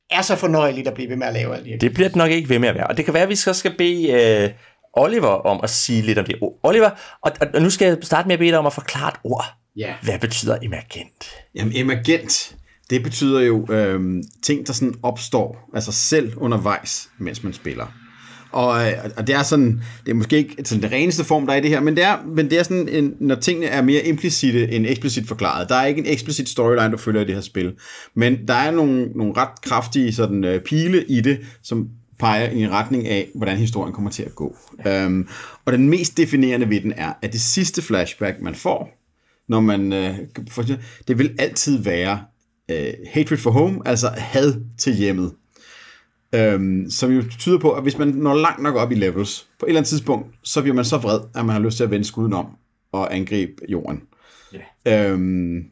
er 0.09 0.21
så 0.21 0.35
fornøjeligt 0.35 0.87
at 0.87 0.93
blive 0.93 1.09
ved 1.09 1.15
med 1.15 1.27
at 1.27 1.33
lave 1.33 1.55
alt 1.55 1.65
det. 1.65 1.81
Det 1.81 1.93
bliver 1.93 2.09
det 2.09 2.15
nok 2.15 2.31
ikke 2.31 2.49
ved 2.49 2.59
med 2.59 2.69
at 2.69 2.75
være. 2.75 2.87
Og 2.87 2.97
det 2.97 3.05
kan 3.05 3.13
være, 3.13 3.23
at 3.23 3.29
vi 3.29 3.35
så 3.35 3.53
skal 3.53 3.77
bede 3.77 4.11
øh, 4.11 4.49
Oliver 4.93 5.27
om 5.27 5.59
at 5.63 5.69
sige 5.69 6.01
lidt 6.01 6.17
om 6.17 6.25
det. 6.25 6.35
Oliver, 6.63 6.89
og, 7.21 7.31
og, 7.41 7.47
og 7.53 7.61
nu 7.61 7.69
skal 7.69 7.87
jeg 7.87 7.97
starte 8.01 8.27
med 8.27 8.33
at 8.33 8.39
bede 8.39 8.49
dig 8.49 8.59
om 8.59 8.65
at 8.65 8.73
forklare 8.73 9.09
et 9.09 9.19
ord. 9.23 9.45
Ja. 9.75 9.93
Hvad 10.03 10.19
betyder 10.19 10.57
emergent? 10.61 11.29
Jamen, 11.55 11.75
emergent, 11.75 12.55
det 12.89 13.03
betyder 13.03 13.39
jo 13.39 13.67
øh, 13.71 14.23
ting, 14.43 14.67
der 14.67 14.73
sådan 14.73 14.95
opstår 15.03 15.69
af 15.73 15.83
sig 15.83 15.93
selv 15.93 16.33
undervejs, 16.37 17.09
mens 17.17 17.43
man 17.43 17.53
spiller. 17.53 17.85
Og, 18.51 18.87
øh, 18.87 18.93
og 19.17 19.27
det 19.27 19.35
er 19.35 19.43
sådan, 19.43 19.81
det 20.05 20.11
er 20.11 20.15
måske 20.15 20.37
ikke 20.37 20.55
sådan 20.65 20.83
det 20.83 20.91
reneste 20.91 21.23
form, 21.23 21.45
der 21.45 21.53
er 21.53 21.57
i 21.57 21.61
det 21.61 21.69
her, 21.69 21.79
men 21.79 21.95
det 21.95 22.03
er, 22.03 22.17
men 22.25 22.49
det 22.49 22.59
er 22.59 22.63
sådan, 22.63 22.89
en, 22.89 23.13
når 23.19 23.35
tingene 23.35 23.67
er 23.67 23.81
mere 23.81 24.05
implicite 24.05 24.71
end 24.71 24.85
eksplicit 24.87 25.27
forklaret. 25.27 25.69
Der 25.69 25.75
er 25.75 25.85
ikke 25.85 25.99
en 25.99 26.07
eksplicit 26.07 26.49
storyline, 26.49 26.91
du 26.91 26.97
følger 26.97 27.21
i 27.21 27.25
det 27.25 27.35
her 27.35 27.41
spil, 27.41 27.73
men 28.15 28.47
der 28.47 28.53
er 28.53 28.71
nogle, 28.71 29.05
nogle 29.15 29.33
ret 29.37 29.61
kraftige 29.61 30.13
sådan, 30.13 30.43
øh, 30.43 30.61
pile 30.61 31.05
i 31.05 31.21
det, 31.21 31.39
som 31.63 31.89
peger 32.19 32.49
i 32.49 32.63
en 32.63 32.71
retning 32.71 33.07
af, 33.07 33.27
hvordan 33.35 33.57
historien 33.57 33.93
kommer 33.93 34.11
til 34.11 34.23
at 34.23 34.35
gå. 34.35 34.55
Øhm, 34.87 35.27
og 35.65 35.73
den 35.73 35.89
mest 35.89 36.17
definerende 36.17 36.69
ved 36.69 36.81
den 36.81 36.93
er, 36.97 37.13
at 37.21 37.33
det 37.33 37.41
sidste 37.41 37.81
flashback, 37.81 38.41
man 38.41 38.55
får, 38.55 38.89
når 39.47 39.59
man 39.59 39.93
øh, 39.93 40.17
for, 40.49 40.63
det 41.07 41.17
vil 41.17 41.35
altid 41.39 41.83
være 41.83 42.19
øh, 42.69 42.93
hatred 43.13 43.37
for 43.37 43.51
home, 43.51 43.81
altså 43.85 44.07
had 44.17 44.61
til 44.77 44.93
hjemmet. 44.93 45.33
Øhm, 46.35 46.89
som 46.89 47.11
jo 47.11 47.23
tyder 47.39 47.57
på, 47.57 47.71
at 47.71 47.83
hvis 47.83 47.97
man 47.97 48.07
når 48.07 48.35
langt 48.35 48.63
nok 48.63 48.75
op 48.75 48.91
i 48.91 48.95
levels, 48.95 49.47
på 49.59 49.65
et 49.65 49.69
eller 49.69 49.79
andet 49.79 49.89
tidspunkt, 49.89 50.35
så 50.43 50.61
bliver 50.61 50.75
man 50.75 50.85
så 50.85 50.97
vred, 50.97 51.19
at 51.35 51.45
man 51.45 51.55
har 51.55 51.59
lyst 51.59 51.77
til 51.77 51.83
at 51.83 51.91
vende 51.91 52.05
skuden 52.05 52.33
om 52.33 52.47
og 52.91 53.15
angribe 53.15 53.53
jorden. 53.69 54.01
Yeah. 54.85 55.11
Øhm, 55.13 55.63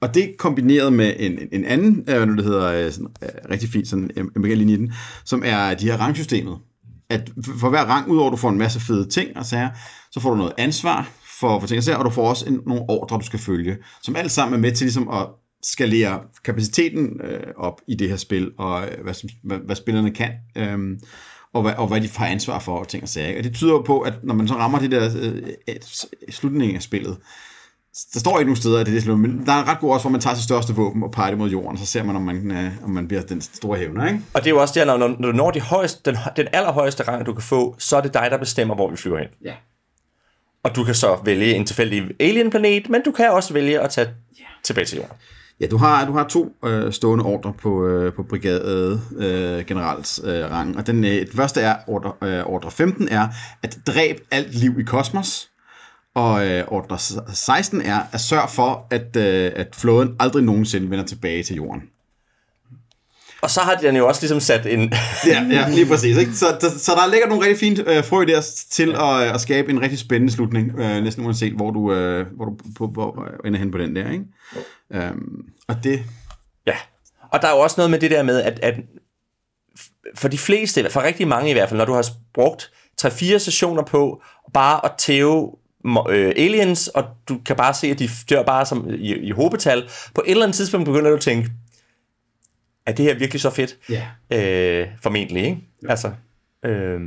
og 0.00 0.14
det 0.14 0.34
kombineret 0.38 0.92
med 0.92 1.14
en, 1.18 1.38
en 1.52 1.64
anden, 1.64 2.04
øh, 2.08 2.28
nu 2.28 2.36
det 2.36 2.44
hedder, 2.44 2.86
øh, 2.86 2.92
sådan, 2.92 3.08
øh, 3.22 3.28
rigtig 3.50 3.68
fint 3.68 3.88
sådan 3.88 4.10
MBG-linje 4.16 4.74
i 4.74 4.76
den, 4.76 4.92
som 5.24 5.42
er 5.46 5.74
de 5.74 5.86
her 5.86 5.96
rangsystemet. 5.96 6.58
At 7.10 7.30
for 7.60 7.68
hver 7.68 7.84
rang, 7.84 8.08
udover 8.08 8.28
at 8.28 8.32
du 8.32 8.36
får 8.36 8.50
en 8.50 8.58
masse 8.58 8.80
fede 8.80 9.08
ting 9.08 9.36
og 9.36 9.46
sager, 9.46 9.70
så 10.10 10.20
får 10.20 10.30
du 10.30 10.36
noget 10.36 10.52
ansvar 10.58 11.10
for, 11.40 11.60
for 11.60 11.66
ting 11.66 11.78
og 11.78 11.84
sager, 11.84 11.98
og 11.98 12.04
du 12.04 12.10
får 12.10 12.28
også 12.28 12.46
en, 12.46 12.60
nogle 12.66 12.82
ordre, 12.88 13.18
du 13.18 13.24
skal 13.24 13.38
følge, 13.38 13.76
som 14.02 14.16
alt 14.16 14.32
sammen 14.32 14.54
er 14.54 14.60
med 14.60 14.72
til 14.72 14.84
ligesom 14.84 15.08
at 15.08 15.26
skalere 15.62 16.20
kapaciteten 16.44 17.20
øh, 17.24 17.40
op 17.56 17.80
i 17.88 17.94
det 17.94 18.08
her 18.08 18.16
spil, 18.16 18.50
og 18.58 18.82
øh, 18.88 19.02
hvad, 19.04 19.14
hvad, 19.42 19.58
hvad 19.58 19.76
spillerne 19.76 20.10
kan, 20.14 20.30
øh, 20.56 20.78
og, 21.52 21.62
hvad, 21.62 21.72
og 21.76 21.86
hvad 21.86 22.00
de 22.00 22.08
har 22.16 22.26
ansvar 22.26 22.58
for, 22.58 22.78
og 22.78 22.88
ting 22.88 23.02
og 23.02 23.08
sager. 23.08 23.38
Og 23.38 23.44
det 23.44 23.54
tyder 23.54 23.72
jo 23.72 23.80
på, 23.82 24.00
at 24.00 24.14
når 24.22 24.34
man 24.34 24.48
så 24.48 24.54
rammer 24.54 24.78
det 24.78 24.90
der 24.90 25.10
øh, 25.22 25.42
et- 25.66 26.06
slutningen 26.30 26.76
af 26.76 26.82
spillet, 26.82 27.16
der 28.14 28.20
står 28.20 28.38
ikke 28.38 28.48
nogen 28.48 28.56
steder, 28.56 28.80
at 28.80 28.86
det 28.86 28.92
er 28.92 28.96
det 28.96 29.02
slut, 29.02 29.20
men 29.20 29.46
der 29.46 29.52
er 29.52 29.68
ret 29.68 29.78
god 29.80 29.92
også, 29.92 30.04
hvor 30.04 30.10
man 30.10 30.20
tager 30.20 30.34
sit 30.36 30.44
største 30.44 30.74
våben 30.74 31.02
og 31.02 31.10
peger 31.10 31.30
det 31.30 31.38
mod 31.38 31.50
jorden, 31.50 31.72
og 31.72 31.78
så 31.78 31.86
ser 31.86 32.02
man, 32.02 32.16
om 32.16 32.22
man, 32.22 32.50
øh, 32.50 32.84
om 32.84 32.90
man 32.90 33.08
bliver 33.08 33.22
den 33.22 33.40
store 33.40 33.78
hævner, 33.78 34.06
ikke? 34.06 34.20
Og 34.34 34.40
det 34.40 34.46
er 34.46 34.50
jo 34.50 34.60
også 34.60 34.80
der, 34.80 34.84
når, 34.84 34.96
når 34.96 35.16
du 35.16 35.32
når 35.32 35.50
de 35.50 35.60
højeste, 35.60 36.10
den, 36.10 36.18
den 36.36 36.46
allerhøjeste 36.52 37.02
rang, 37.02 37.26
du 37.26 37.32
kan 37.32 37.42
få, 37.42 37.76
så 37.78 37.96
er 37.96 38.00
det 38.00 38.14
dig, 38.14 38.28
der 38.30 38.36
bestemmer, 38.38 38.74
hvor 38.74 38.90
vi 38.90 38.96
flyver 38.96 39.18
hen. 39.18 39.28
Ja. 39.44 39.54
Og 40.62 40.76
du 40.76 40.84
kan 40.84 40.94
så 40.94 41.18
vælge 41.24 41.54
en 41.54 41.66
tilfældig 41.66 42.02
alien-planet, 42.20 42.90
men 42.90 43.02
du 43.04 43.10
kan 43.12 43.30
også 43.30 43.52
vælge 43.52 43.80
at 43.80 43.90
tage 43.90 44.08
tilbage 44.64 44.84
til 44.84 44.96
jorden. 44.96 45.16
Ja, 45.60 45.66
du 45.66 45.76
har, 45.76 46.06
du 46.06 46.12
har 46.12 46.24
to 46.24 46.56
øh, 46.64 46.92
stående 46.92 47.24
ordre 47.24 47.52
på, 47.52 47.86
øh, 47.86 48.12
på 48.12 48.22
brigade 48.22 49.00
øh, 49.16 49.66
generals 49.66 50.20
øh, 50.24 50.50
rang, 50.50 50.76
og 50.76 50.86
den, 50.86 51.04
øh, 51.04 51.10
den 51.10 51.36
første 51.36 51.60
er, 51.60 51.76
ordre, 51.86 52.12
øh, 52.28 52.46
ordre 52.46 52.70
15 52.70 53.08
er, 53.08 53.28
at 53.62 53.78
dræb 53.86 54.20
alt 54.30 54.54
liv 54.54 54.80
i 54.80 54.82
kosmos, 54.82 55.50
og 56.14 56.46
øh, 56.46 56.64
ordre 56.68 56.98
16 57.34 57.82
er 57.82 58.00
at 58.12 58.20
sørge 58.20 58.48
for, 58.48 58.86
at, 58.90 59.16
øh, 59.16 59.52
at 59.56 59.76
flåden 59.76 60.16
aldrig 60.20 60.44
nogensinde 60.44 60.90
vender 60.90 61.04
tilbage 61.04 61.42
til 61.42 61.56
jorden. 61.56 61.82
Og 63.42 63.50
så 63.50 63.60
har 63.60 63.74
den 63.74 63.96
jo 63.96 64.08
også 64.08 64.22
ligesom 64.22 64.40
sat 64.40 64.66
en... 64.66 64.92
Ja, 65.26 65.46
ja 65.50 65.68
lige 65.68 65.86
præcis. 65.92 66.16
Ikke? 66.16 66.34
Så, 66.34 66.56
så, 66.60 66.78
så 66.78 66.92
der 66.92 67.10
ligger 67.10 67.28
nogle 67.28 67.46
rigtig 67.46 67.58
fine 67.58 67.96
øh, 67.96 68.04
frø 68.04 68.24
der 68.24 68.40
til 68.70 68.94
at, 68.94 69.34
at 69.34 69.40
skabe 69.40 69.70
en 69.70 69.82
rigtig 69.82 69.98
spændende 69.98 70.32
slutning, 70.32 70.78
øh, 70.78 71.02
næsten 71.02 71.24
uanset 71.24 71.52
hvor 71.52 71.70
du, 71.70 71.92
øh, 71.92 72.26
hvor 72.36 72.44
du 72.44 72.56
på, 72.78 72.86
hvor, 72.86 73.24
øh, 73.24 73.48
ender 73.48 73.58
hen 73.58 73.70
på 73.70 73.78
den 73.78 73.96
der. 73.96 74.10
Ikke? 74.10 74.24
Øhm, 74.94 75.44
og 75.68 75.84
det, 75.84 76.04
Ja. 76.68 76.76
Og 77.32 77.42
der 77.42 77.48
er 77.48 77.52
jo 77.52 77.58
også 77.58 77.74
noget 77.78 77.90
med 77.90 77.98
det 77.98 78.10
der 78.10 78.22
med, 78.22 78.42
at, 78.42 78.60
at 78.62 78.74
for 80.14 80.28
de 80.28 80.38
fleste, 80.38 80.90
for 80.90 81.02
rigtig 81.02 81.28
mange 81.28 81.50
i 81.50 81.52
hvert 81.52 81.68
fald, 81.68 81.78
når 81.78 81.84
du 81.84 81.92
har 81.92 82.06
brugt 82.34 82.70
3-4 83.02 83.38
sessioner 83.38 83.82
på 83.82 84.22
bare 84.54 84.84
at 84.84 84.92
tæve 84.98 85.52
øh, 86.10 86.32
aliens, 86.36 86.88
og 86.88 87.04
du 87.28 87.38
kan 87.46 87.56
bare 87.56 87.74
se, 87.74 87.86
at 87.86 87.98
de 87.98 88.08
dør 88.30 88.42
bare 88.42 88.66
som 88.66 88.90
i, 88.90 89.14
i 89.14 89.30
hobetal, 89.30 89.90
på 90.14 90.22
et 90.26 90.30
eller 90.30 90.44
andet 90.44 90.56
tidspunkt 90.56 90.86
begynder 90.86 91.10
du 91.10 91.16
at 91.16 91.22
tænke, 91.22 91.50
er 92.88 92.92
det 92.92 93.04
her 93.04 93.14
virkelig 93.14 93.40
så 93.40 93.50
fedt? 93.50 93.76
ja. 93.90 94.02
Øh, 94.32 94.88
formentlig, 95.02 95.44
ikke? 95.44 95.58
Ja. 95.82 95.90
Altså, 95.90 96.10
øh, 96.64 97.00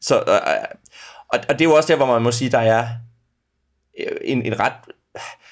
så, 0.00 0.18
øh, 0.18 0.34
og, 1.28 1.38
og 1.48 1.54
det 1.54 1.60
er 1.60 1.64
jo 1.64 1.74
også 1.74 1.92
der, 1.92 1.96
hvor 1.96 2.06
man 2.06 2.22
må 2.22 2.32
sige, 2.32 2.50
der 2.50 2.58
er 2.58 2.88
øh, 4.00 4.16
en, 4.24 4.42
en 4.42 4.60
ret 4.60 4.72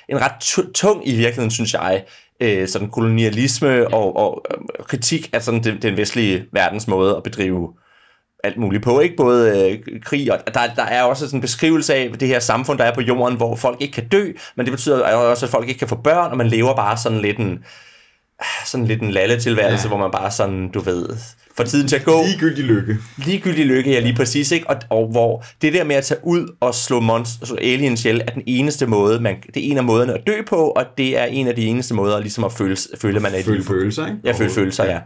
en 0.08 0.20
ret 0.20 0.32
tu- 0.40 0.72
tung 0.72 1.08
i 1.08 1.16
virkeligheden, 1.16 1.50
synes 1.50 1.74
jeg, 1.74 2.04
øh, 2.40 2.68
sådan 2.68 2.90
kolonialisme 2.90 3.94
og, 3.94 4.16
og 4.16 4.44
øh, 4.50 4.84
kritik 4.84 5.30
af 5.32 5.42
sådan 5.42 5.64
den, 5.64 5.82
den 5.82 5.96
vestlige 5.96 6.46
verdens 6.52 6.88
måde 6.88 7.16
at 7.16 7.22
bedrive 7.22 7.74
alt 8.44 8.56
muligt 8.56 8.84
på, 8.84 9.00
ikke? 9.00 9.16
Både 9.16 9.70
øh, 9.70 10.00
krig, 10.02 10.32
og 10.32 10.54
der, 10.54 10.74
der 10.76 10.82
er 10.82 11.02
også 11.02 11.26
sådan 11.26 11.36
en 11.36 11.40
beskrivelse 11.40 11.94
af 11.94 12.12
det 12.12 12.28
her 12.28 12.40
samfund, 12.40 12.78
der 12.78 12.84
er 12.84 12.94
på 12.94 13.00
jorden, 13.00 13.36
hvor 13.36 13.56
folk 13.56 13.80
ikke 13.80 13.92
kan 13.92 14.08
dø, 14.08 14.32
men 14.56 14.66
det 14.66 14.72
betyder 14.72 15.16
også, 15.16 15.46
at 15.46 15.50
folk 15.50 15.68
ikke 15.68 15.78
kan 15.78 15.88
få 15.88 15.96
børn, 15.96 16.30
og 16.30 16.36
man 16.36 16.48
lever 16.48 16.74
bare 16.74 16.96
sådan 16.96 17.18
lidt 17.18 17.38
en, 17.38 17.64
sådan 18.66 18.86
lidt 18.86 19.02
en 19.02 19.10
lalle-tilværelse, 19.10 19.82
ja. 19.84 19.88
hvor 19.88 19.96
man 19.98 20.10
bare 20.10 20.30
sådan, 20.30 20.68
du 20.70 20.80
ved, 20.80 21.08
får 21.56 21.64
tiden 21.64 21.88
til 21.88 21.96
at 21.96 22.04
gå 22.04 22.22
Ligegyldig 22.26 22.64
lykke. 22.64 22.96
ligegyldig 23.18 23.66
lykke, 23.66 23.90
ja 23.92 24.00
lige 24.00 24.14
præcis, 24.14 24.50
ikke? 24.52 24.70
Og, 24.70 24.76
og 24.90 25.08
hvor 25.10 25.44
det 25.62 25.72
der 25.72 25.84
med 25.84 25.96
at 25.96 26.04
tage 26.04 26.20
ud 26.24 26.56
og 26.60 26.74
slå, 26.74 27.00
monster, 27.00 27.46
slå 27.46 27.56
aliens 27.56 28.04
ihjel, 28.04 28.20
er 28.20 28.32
den 28.34 28.42
eneste 28.46 28.86
måde, 28.86 29.20
man, 29.20 29.36
det 29.54 29.66
er 29.66 29.70
en 29.70 29.78
af 29.78 29.84
måderne 29.84 30.14
at 30.14 30.26
dø 30.26 30.42
på, 30.48 30.56
og 30.70 30.84
det 30.98 31.18
er 31.18 31.24
en 31.24 31.48
af 31.48 31.56
de 31.56 31.66
eneste 31.66 31.94
måder 31.94 32.20
ligesom 32.20 32.44
at 32.44 32.52
føle, 32.52 32.76
føle 33.00 33.20
man 33.20 33.34
er 33.34 33.38
i 33.38 33.42
Føle 33.42 33.64
følelser, 33.64 34.06
ikke? 34.06 34.18
Ja, 34.24 34.32
føle 34.32 34.50
følelser, 34.50 34.84
ja. 34.84 35.00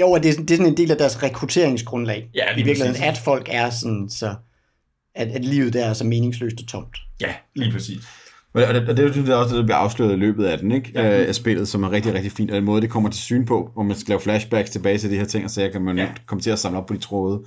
Jo, 0.00 0.10
og 0.10 0.22
det 0.22 0.28
er, 0.28 0.32
sådan- 0.32 0.46
det 0.46 0.54
er 0.54 0.58
sådan 0.58 0.72
en 0.72 0.76
del 0.76 0.90
af 0.90 0.96
deres 0.98 1.22
rekrutteringsgrundlag. 1.22 2.28
Ja, 2.34 2.44
lige 2.52 2.60
I 2.62 2.64
virkeligheden, 2.64 3.02
at 3.02 3.18
folk 3.18 3.48
er 3.50 3.70
sådan, 3.70 4.08
så 4.10 4.34
at, 5.14 5.28
at 5.28 5.44
livet 5.44 5.72
der 5.72 5.84
er 5.84 5.92
så 5.92 6.04
meningsløst 6.04 6.56
og 6.60 6.68
tomt. 6.68 6.96
Ja, 7.20 7.34
lige 7.56 7.72
præcis. 7.72 7.98
Og 8.56 8.74
det, 8.74 8.88
og 8.88 8.96
det, 8.96 9.14
det 9.14 9.28
er 9.28 9.34
også 9.34 9.54
det, 9.54 9.60
der 9.60 9.66
bliver 9.66 9.76
afsløret 9.76 10.12
i 10.12 10.16
løbet 10.16 10.44
af 10.44 10.58
den, 10.58 10.72
ikke? 10.72 10.90
Ja. 10.94 11.02
af 11.02 11.34
spillet, 11.34 11.68
som 11.68 11.82
er 11.82 11.92
rigtig, 11.92 12.14
rigtig 12.14 12.32
fint. 12.32 12.50
Og 12.50 12.56
den 12.56 12.64
måde, 12.64 12.82
det 12.82 12.90
kommer 12.90 13.10
til 13.10 13.20
syn 13.20 13.46
på, 13.46 13.70
hvor 13.74 13.82
man 13.82 13.96
skal 13.96 14.12
lave 14.12 14.20
flashbacks 14.20 14.70
tilbage 14.70 14.98
til 14.98 15.10
de 15.10 15.16
her 15.16 15.24
ting, 15.24 15.44
og 15.44 15.50
så 15.50 15.68
kan 15.72 15.82
man 15.82 15.98
ja. 15.98 16.08
komme 16.26 16.42
til 16.42 16.50
at 16.50 16.58
samle 16.58 16.78
op 16.78 16.86
på 16.86 16.94
de 16.94 16.98
tråde, 16.98 17.44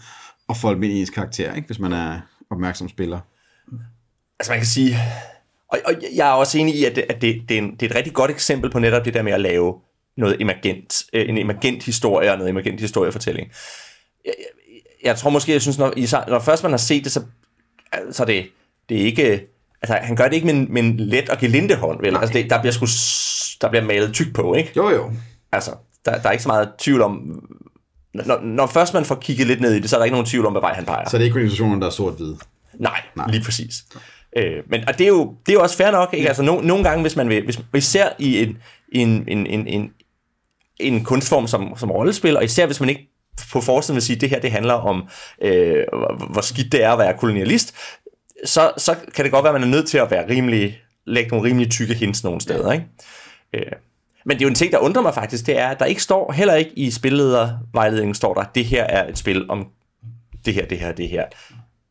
og 0.48 0.58
folde 0.58 0.80
med 0.80 0.90
i 0.90 1.00
ens 1.00 1.10
karakter, 1.10 1.54
ikke? 1.54 1.66
hvis 1.66 1.80
man 1.80 1.94
er 1.94 2.20
opmærksom 2.50 2.90
spiller. 2.90 3.20
Altså 4.40 4.52
man 4.52 4.60
kan 4.60 4.68
sige, 4.68 4.98
og, 5.70 5.80
og 5.86 5.94
jeg 6.16 6.30
er 6.30 6.34
også 6.34 6.58
enig 6.58 6.76
i, 6.76 6.86
at, 6.86 6.96
det, 6.96 7.06
at 7.10 7.22
det, 7.22 7.42
det, 7.50 7.58
er 7.58 7.62
en, 7.62 7.72
det 7.72 7.82
er 7.82 7.90
et 7.90 7.96
rigtig 7.96 8.14
godt 8.14 8.32
eksempel 8.32 8.72
på 8.72 8.80
netop 8.80 9.06
det 9.06 9.14
der 9.14 9.22
med 9.22 9.32
at 9.32 9.42
lave 9.42 9.76
noget 10.18 10.42
emergent, 10.42 11.04
øh, 11.14 11.30
en 11.30 11.38
emergent 11.38 11.84
historie 11.84 12.32
og 12.32 12.38
noget 12.38 12.50
emergent 12.50 12.80
historiefortælling. 12.80 13.52
Jeg, 14.26 14.34
jeg, 14.38 14.78
jeg 15.04 15.18
tror 15.18 15.30
måske, 15.30 15.52
jeg 15.52 15.62
synes, 15.62 15.78
når, 15.78 15.94
når 16.30 16.40
først 16.40 16.64
man 16.64 16.72
har 16.72 16.78
set 16.78 17.04
det, 17.04 17.12
så, 17.12 17.22
så 18.12 18.24
er 18.24 18.28
det, 18.28 18.46
det 18.90 19.02
er 19.02 19.06
ikke... 19.06 19.48
Altså, 19.82 19.98
han 20.02 20.16
gør 20.16 20.24
det 20.24 20.34
ikke 20.34 20.46
med 20.46 20.54
en, 20.54 20.68
med 20.70 20.84
en 20.84 20.98
let 20.98 21.30
og 21.30 21.38
gelinde 21.38 21.76
hånd, 21.76 22.00
vel? 22.02 22.18
Altså, 22.18 22.34
det, 22.34 22.50
der, 22.50 22.62
bliver 22.62 22.74
sgu, 22.74 22.86
der 23.62 23.70
bliver 23.70 23.84
malet 23.86 24.14
tyk 24.14 24.34
på, 24.34 24.54
ikke? 24.54 24.72
Jo, 24.78 24.90
jo. 24.90 25.12
Altså, 25.52 25.72
der, 26.06 26.22
der 26.22 26.28
er 26.28 26.32
ikke 26.32 26.44
så 26.44 26.50
meget 26.50 26.70
tvivl 26.80 27.02
om... 27.02 27.44
Når, 28.14 28.42
når 28.42 28.68
først 28.68 28.94
man 28.94 29.06
får 29.06 29.16
kigget 29.16 29.48
lidt 29.48 29.62
ned 29.62 29.74
i 29.74 29.80
det, 29.80 29.90
så 29.90 29.96
er 29.96 30.00
der 30.00 30.06
ikke 30.06 30.14
nogen 30.14 30.28
tvivl 30.28 30.46
om, 30.46 30.54
hvad 30.54 30.62
vej 30.62 30.74
han 30.74 30.86
peger. 30.86 31.10
Så 31.10 31.18
det 31.18 31.24
er 31.24 31.26
ikke 31.26 31.40
illustrationen, 31.40 31.82
der 31.82 31.88
er 31.88 31.92
sort-hvid. 31.92 32.36
Nej, 32.80 33.02
Nej, 33.16 33.30
lige 33.30 33.44
præcis. 33.44 33.74
Øh, 34.38 34.64
men 34.68 34.88
og 34.88 34.98
det 34.98 35.04
er 35.04 35.08
jo 35.08 35.36
det 35.46 35.52
er 35.52 35.54
jo 35.54 35.62
også 35.62 35.78
fair 35.78 35.92
nok, 35.92 36.14
ikke? 36.14 36.28
Altså 36.28 36.44
no, 36.44 36.62
nogle 36.62 36.84
gange 36.84 37.02
hvis 37.02 37.16
man 37.16 37.30
vil, 37.30 37.44
hvis 37.44 37.60
især 37.74 38.10
i 38.20 38.44
en 38.44 38.58
en 38.92 39.24
en 39.28 39.48
en, 39.48 39.68
en, 39.68 39.92
en 40.80 41.04
kunstform 41.04 41.48
som 41.48 41.74
som 41.78 41.92
rollespil, 41.92 42.38
og 42.38 42.44
især 42.44 42.66
hvis 42.66 42.80
man 42.80 42.90
ikke 42.90 43.10
på 43.52 43.62
forsiden 43.62 43.96
vil 43.96 44.04
sige, 44.04 44.16
at 44.16 44.22
det 44.22 44.30
her 44.30 44.40
det 44.40 44.52
handler 44.52 44.74
om, 44.74 45.08
øh, 45.42 45.84
hvor 46.30 46.42
skidt 46.42 46.72
det 46.72 46.84
er 46.84 46.92
at 46.92 47.00
være 47.00 47.18
kolonialist, 47.18 47.76
så, 48.46 48.72
så 48.78 48.96
kan 49.16 49.26
det 49.26 49.32
godt 49.32 49.44
være, 49.44 49.56
at 49.56 49.62
man 49.62 49.70
er 49.70 49.76
nødt 49.76 49.88
til 49.88 49.98
at 49.98 50.12
være 50.12 50.30
rimelig, 50.30 50.82
lægge 51.06 51.30
nogle 51.30 51.50
rimelig 51.50 51.72
tykke 51.72 51.94
hints 51.94 52.24
nogle 52.24 52.42
steder. 52.42 52.72
Ikke? 52.72 52.86
Øh. 53.54 53.72
Men 54.26 54.38
det 54.38 54.42
er 54.42 54.46
jo 54.46 54.50
en 54.50 54.56
ting, 54.56 54.72
der 54.72 54.78
undrer 54.78 55.02
mig 55.02 55.14
faktisk, 55.14 55.46
det 55.46 55.60
er, 55.60 55.68
at 55.68 55.80
der 55.80 55.86
ikke 55.86 56.04
står, 56.04 56.32
heller 56.32 56.56
ikke 56.56 56.72
i 56.76 56.92
spilledervejledningen 56.92 58.16
står 58.16 58.34
der, 58.34 58.44
det 58.44 58.66
her 58.66 58.84
er 58.84 59.10
et 59.10 59.18
spil 59.18 59.50
om 59.50 59.68
det 60.46 60.54
her, 60.54 60.66
det 60.66 60.80
her, 60.80 60.92
det 60.92 61.10
her. 61.10 61.26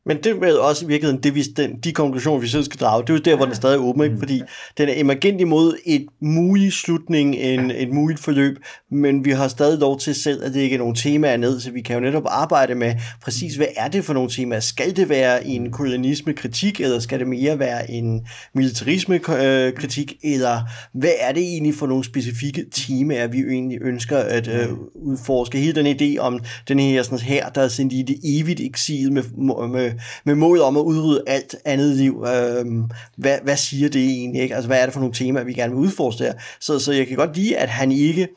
Men 0.08 0.16
det 0.16 0.42
er 0.42 0.58
også 0.58 0.84
i 0.84 0.88
virkeligheden 0.88 1.22
det, 1.22 1.34
vi, 1.34 1.42
den, 1.42 1.78
de 1.84 1.92
konklusioner, 1.92 2.40
vi 2.40 2.48
selv 2.48 2.64
skal 2.64 2.80
drage. 2.80 3.02
Det 3.02 3.10
er 3.10 3.14
jo 3.14 3.20
der, 3.20 3.36
hvor 3.36 3.44
den 3.44 3.54
stadig 3.54 3.74
er 3.74 3.78
åben, 3.78 4.04
ikke? 4.04 4.18
fordi 4.18 4.42
den 4.78 4.88
er 4.88 4.92
emergent 4.96 5.40
imod 5.40 5.76
et 5.86 6.06
mulig 6.20 6.72
slutning, 6.72 7.36
en, 7.36 7.70
et 7.70 7.92
muligt 7.92 8.20
forløb, 8.20 8.56
men 8.90 9.24
vi 9.24 9.30
har 9.30 9.48
stadig 9.48 9.78
lov 9.78 10.00
til 10.00 10.14
selv, 10.14 10.44
at 10.44 10.54
det 10.54 10.60
ikke 10.60 10.74
er 10.74 10.78
nogle 10.78 10.94
temaer 10.94 11.36
ned, 11.36 11.60
så 11.60 11.70
vi 11.70 11.80
kan 11.80 11.94
jo 11.94 12.00
netop 12.00 12.22
arbejde 12.26 12.74
med 12.74 12.94
præcis, 13.22 13.54
hvad 13.54 13.66
er 13.76 13.88
det 13.88 14.04
for 14.04 14.14
nogle 14.14 14.30
temaer? 14.30 14.60
Skal 14.60 14.96
det 14.96 15.08
være 15.08 15.46
en 15.46 15.72
kolonialisme-kritik, 15.72 16.80
eller 16.80 16.98
skal 16.98 17.18
det 17.18 17.26
mere 17.26 17.58
være 17.58 17.90
en 17.90 18.26
militarisme-kritik, 18.54 20.16
eller 20.22 20.60
hvad 20.92 21.12
er 21.20 21.32
det 21.32 21.42
egentlig 21.42 21.74
for 21.74 21.86
nogle 21.86 22.04
specifikke 22.04 22.64
temaer, 22.72 23.26
vi 23.26 23.38
egentlig 23.38 23.78
ønsker 23.80 24.18
at 24.18 24.48
øh, 24.48 24.68
udforske? 24.94 25.58
Hele 25.58 25.84
den 25.84 25.86
idé 26.00 26.18
om 26.18 26.40
den 26.68 26.78
her 26.78 27.02
sådan 27.02 27.18
her, 27.18 27.48
der 27.48 27.60
er 27.60 27.68
sendt 27.68 27.92
i 27.92 28.02
det 28.02 28.18
evigt 28.24 28.60
eksil 28.60 29.12
med, 29.12 29.22
med 29.68 29.97
med 30.24 30.34
mål 30.34 30.60
om 30.60 30.76
at 30.76 30.80
udrydde 30.80 31.22
alt 31.26 31.56
andet 31.64 31.96
liv. 31.96 32.24
Øhm, 32.36 32.90
hvad, 33.16 33.38
hvad 33.42 33.56
siger 33.56 33.88
det 33.88 34.04
egentlig? 34.04 34.42
Ikke? 34.42 34.54
Altså, 34.54 34.68
hvad 34.68 34.80
er 34.80 34.84
det 34.84 34.92
for 34.92 35.00
nogle 35.00 35.14
temaer, 35.14 35.44
vi 35.44 35.52
gerne 35.52 35.72
vil 35.72 35.80
udforske 35.80 36.24
der? 36.24 36.32
Så, 36.60 36.78
så 36.78 36.92
jeg 36.92 37.06
kan 37.06 37.16
godt 37.16 37.36
lide, 37.36 37.56
at 37.56 37.68
han 37.68 37.92
ikke 37.92 38.28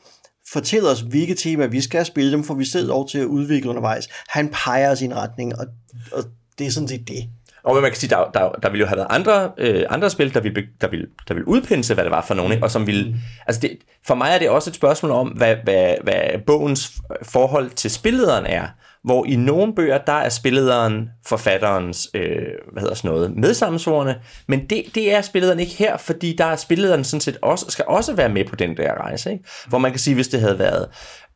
fortæller 0.52 0.90
os, 0.90 1.00
hvilke 1.00 1.34
temaer 1.34 1.68
vi 1.68 1.80
skal 1.80 2.04
spille, 2.04 2.32
dem 2.32 2.44
får 2.44 2.54
vi 2.54 2.64
selv 2.64 2.88
lov 2.88 3.08
til 3.08 3.18
at 3.18 3.24
udvikle 3.24 3.70
undervejs. 3.70 4.08
Han 4.28 4.48
peger 4.48 4.90
os 4.90 5.00
i 5.00 5.04
en 5.04 5.16
retning, 5.16 5.58
og, 5.58 5.66
og 6.12 6.24
det 6.58 6.66
er 6.66 6.70
sådan 6.70 6.88
set 6.88 7.08
det. 7.08 7.28
Og 7.64 7.74
man 7.74 7.90
kan 7.90 8.00
sige, 8.00 8.10
der, 8.10 8.30
der, 8.34 8.50
der 8.50 8.70
ville 8.70 8.80
jo 8.80 8.86
have 8.86 8.96
været 8.96 9.08
andre, 9.10 9.50
øh, 9.58 9.84
andre 9.90 10.10
spil, 10.10 10.34
der 10.34 10.40
ville, 10.40 10.62
der, 10.80 10.88
ville, 10.88 11.06
der 11.28 11.34
ville 11.34 11.48
udpinde 11.48 11.94
hvad 11.94 12.04
det 12.04 12.10
var 12.10 12.24
for 12.26 12.34
nogen, 12.34 12.52
ikke? 12.52 12.64
og 12.64 12.70
som 12.70 12.86
ville, 12.86 13.16
altså 13.46 13.60
det, 13.60 13.78
for 14.06 14.14
mig 14.14 14.30
er 14.34 14.38
det 14.38 14.50
også 14.50 14.70
et 14.70 14.76
spørgsmål 14.76 15.12
om, 15.12 15.28
hvad, 15.28 15.56
hvad, 15.64 15.94
hvad 16.02 16.22
bogens 16.46 16.92
forhold 17.22 17.70
til 17.70 17.90
spillederen 17.90 18.46
er 18.46 18.66
hvor 19.04 19.26
i 19.26 19.36
nogle 19.36 19.74
bøger, 19.74 19.98
der 19.98 20.12
er 20.12 20.28
spillederen 20.28 21.08
forfatterens, 21.26 22.08
øh, 22.14 22.22
hvad 22.72 22.80
hedder 22.80 22.94
sådan 22.94 23.10
noget, 23.10 23.36
medsammensvorene, 23.36 24.16
men 24.48 24.66
det, 24.66 24.84
det 24.94 25.14
er 25.14 25.20
spillederen 25.20 25.60
ikke 25.60 25.72
her, 25.72 25.96
fordi 25.96 26.36
der 26.36 26.44
er 26.44 26.56
spillederen 26.56 27.04
sådan 27.04 27.20
set 27.20 27.38
også, 27.42 27.66
skal 27.68 27.84
også 27.88 28.14
være 28.14 28.28
med 28.28 28.44
på 28.44 28.56
den 28.56 28.76
der 28.76 28.94
rejse, 28.94 29.32
ikke? 29.32 29.44
hvor 29.68 29.78
man 29.78 29.90
kan 29.90 30.00
sige, 30.00 30.14
hvis 30.14 30.28
det 30.28 30.40
havde 30.40 30.58
været 30.58 30.88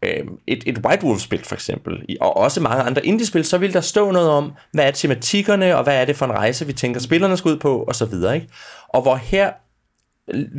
øh, 0.02 0.24
et, 0.46 0.62
et 0.66 0.78
White 0.86 1.06
Wolf-spil 1.06 1.44
for 1.44 1.54
eksempel, 1.54 2.16
og 2.20 2.36
også 2.36 2.60
mange 2.60 2.82
andre 2.82 3.06
indie-spil, 3.06 3.44
så 3.44 3.58
ville 3.58 3.74
der 3.74 3.80
stå 3.80 4.10
noget 4.10 4.30
om, 4.30 4.52
hvad 4.72 4.86
er 4.86 4.90
tematikkerne, 4.90 5.76
og 5.76 5.82
hvad 5.82 6.00
er 6.00 6.04
det 6.04 6.16
for 6.16 6.24
en 6.24 6.32
rejse, 6.32 6.66
vi 6.66 6.72
tænker, 6.72 7.00
spillerne 7.00 7.36
skal 7.36 7.48
ud 7.48 7.56
på, 7.56 7.78
og 7.78 7.94
så 7.94 8.04
videre. 8.04 8.34
Ikke? 8.34 8.48
Og 8.88 9.02
hvor 9.02 9.14
her 9.14 9.52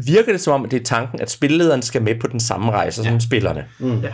virker 0.05 0.31
det 0.31 0.41
som 0.41 0.53
om, 0.53 0.65
at 0.65 0.71
det 0.71 0.79
er 0.79 0.83
tanken, 0.83 1.21
at 1.21 1.31
spillederen 1.31 1.81
skal 1.81 2.01
med 2.01 2.19
på 2.19 2.27
den 2.27 2.39
samme 2.39 2.71
rejse 2.71 3.01
ja. 3.03 3.09
som 3.09 3.19
spillerne. 3.19 3.65
Mm. 3.79 4.01
Ja. 4.01 4.13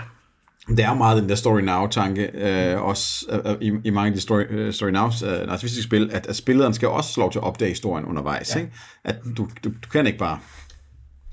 Det 0.67 0.79
er 0.79 0.93
meget 0.93 1.21
den 1.21 1.29
der 1.29 1.35
story 1.35 1.61
now-tanke, 1.61 2.21
øh, 2.33 2.81
også 2.81 3.25
øh, 3.45 3.55
i, 3.61 3.71
i 3.83 3.89
mange 3.89 4.07
af 4.07 4.13
de 4.13 4.21
story, 4.21 4.67
uh, 4.67 4.73
story 4.73 4.89
now 4.89 5.05
øh, 5.05 5.47
narcissistiske 5.47 5.83
spil, 5.83 6.09
at, 6.13 6.27
at 6.27 6.35
spilleren 6.35 6.73
skal 6.73 6.87
også 6.87 7.19
lov 7.21 7.31
til 7.31 7.39
at 7.39 7.43
opdage 7.43 7.69
historien 7.69 8.05
undervejs. 8.05 8.55
Ja. 8.55 8.59
Ikke? 8.59 8.71
At 9.05 9.15
du, 9.37 9.47
du, 9.63 9.69
du 9.83 9.89
kan 9.91 10.07
ikke 10.07 10.19
bare 10.19 10.39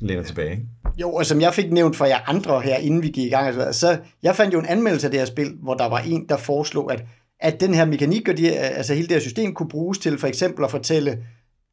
læne 0.01 0.25
tilbage. 0.25 0.51
Ikke? 0.51 0.63
Jo, 1.01 1.13
og 1.13 1.27
som 1.27 1.41
jeg 1.41 1.55
fik 1.55 1.73
nævnt 1.73 1.97
for 1.97 2.05
jer 2.05 2.19
andre 2.27 2.61
her, 2.61 2.77
inden 2.77 3.03
vi 3.03 3.09
gik 3.09 3.27
i 3.27 3.29
gang, 3.29 3.47
altså, 3.47 3.81
så 3.81 3.99
jeg 4.23 4.37
fandt 4.37 4.55
jo 4.55 4.59
en 4.59 4.67
anmeldelse 4.67 5.07
af 5.07 5.11
det 5.11 5.21
her 5.21 5.27
spil, 5.27 5.53
hvor 5.63 5.75
der 5.75 5.89
var 5.89 5.99
en, 5.99 6.29
der 6.29 6.37
foreslog, 6.37 6.93
at, 6.93 7.05
at 7.41 7.61
den 7.61 7.75
her 7.75 7.85
mekanik 7.85 8.29
og 8.29 8.37
de, 8.37 8.53
altså 8.53 8.95
hele 8.95 9.09
det 9.09 9.15
her 9.15 9.21
system 9.21 9.55
kunne 9.55 9.69
bruges 9.69 9.99
til 9.99 10.19
for 10.19 10.27
eksempel 10.27 10.65
at 10.65 10.71
fortælle 10.71 11.19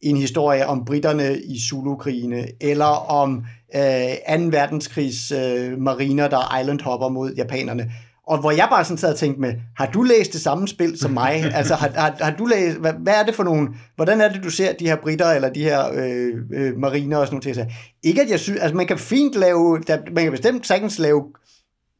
en 0.02 0.18
historie 0.18 0.68
om 0.68 0.86
britterne 0.86 1.42
i 1.42 1.60
Zulu-krigene, 1.60 2.48
eller 2.62 3.12
om 3.12 3.46
øh, 3.76 4.40
2. 4.40 4.44
verdenskrigs 4.52 5.32
øh, 5.32 5.80
mariner, 5.80 6.28
der 6.28 6.60
island 6.60 6.82
hopper 6.82 7.10
mod 7.10 7.34
japanerne. 7.34 7.92
Og 8.28 8.40
hvor 8.40 8.52
jeg 8.52 8.68
bare 8.72 8.86
sådan 8.86 8.98
sad 8.98 9.12
og 9.12 9.20
tænkte 9.20 9.42
med, 9.42 9.54
har 9.78 9.86
du 9.86 10.02
læst 10.02 10.34
det 10.34 10.42
samme 10.42 10.68
spil 10.68 11.00
som 11.00 11.12
mig? 11.12 11.34
altså, 11.60 11.76
har, 11.76 11.90
har, 11.96 12.16
har 12.22 12.32
du 12.32 12.46
læst, 12.46 12.78
hvad, 12.78 12.94
hvad 12.94 13.14
er 13.14 13.24
det 13.24 13.36
for 13.36 13.44
nogle, 13.44 13.68
hvordan 13.96 14.22
er 14.22 14.30
det, 14.30 14.44
du 14.44 14.50
ser 14.50 14.74
de 14.74 14.88
her 14.88 14.96
britter, 14.96 15.32
eller 15.32 15.50
de 15.50 15.64
her 15.64 15.92
øh, 15.94 16.34
øh, 16.54 16.78
mariner 16.78 17.18
og 17.18 17.28
sådan 17.28 17.42
noget 17.46 17.58
til? 17.58 17.74
Ikke 18.04 18.22
at 18.22 18.30
jeg 18.30 18.40
synes, 18.40 18.60
altså 18.60 18.76
man 18.76 18.88
kan 18.88 18.98
fint 18.98 19.36
lave, 19.36 19.82
der, 19.88 19.98
man 20.12 20.24
kan 20.24 20.32
bestemt 20.32 20.68
sagtens 20.68 21.00
lave 21.00 21.24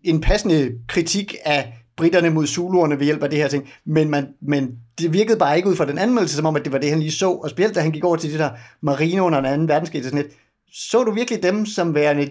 en 0.04 0.22
passende 0.22 0.72
kritik 0.88 1.36
af 1.46 1.74
britterne 1.98 2.30
mod 2.30 2.48
zuluerne 2.48 3.00
ved 3.00 3.06
hjælp 3.06 3.24
af 3.24 3.30
det 3.30 3.40
her 3.40 3.48
ting, 3.48 3.70
men, 3.86 4.10
man, 4.10 4.28
men 4.42 4.72
det 5.00 5.14
virkede 5.14 5.38
bare 5.38 5.58
ikke 5.58 5.70
ud 5.70 5.76
fra 5.76 5.86
den 5.86 5.98
anmeldelse, 5.98 6.36
som 6.36 6.46
om, 6.46 6.56
at 6.56 6.64
det 6.64 6.72
var 6.72 6.78
det, 6.78 6.90
han 6.90 7.00
lige 7.00 7.12
så, 7.12 7.30
og 7.30 7.50
specielt 7.50 7.76
da 7.76 7.80
han 7.80 7.92
gik 7.92 8.04
over 8.04 8.16
til 8.16 8.32
det 8.32 8.40
der 8.40 8.50
marine 8.82 9.22
under 9.22 9.42
den 9.42 9.54
anden 9.54 9.68
verdenskrig, 9.68 10.04
sådan 10.04 10.20
lidt, 10.20 10.34
så 10.74 11.04
du 11.04 11.12
virkelig 11.12 11.44
dem 11.44 11.66
som 11.66 11.96
værende, 11.96 12.30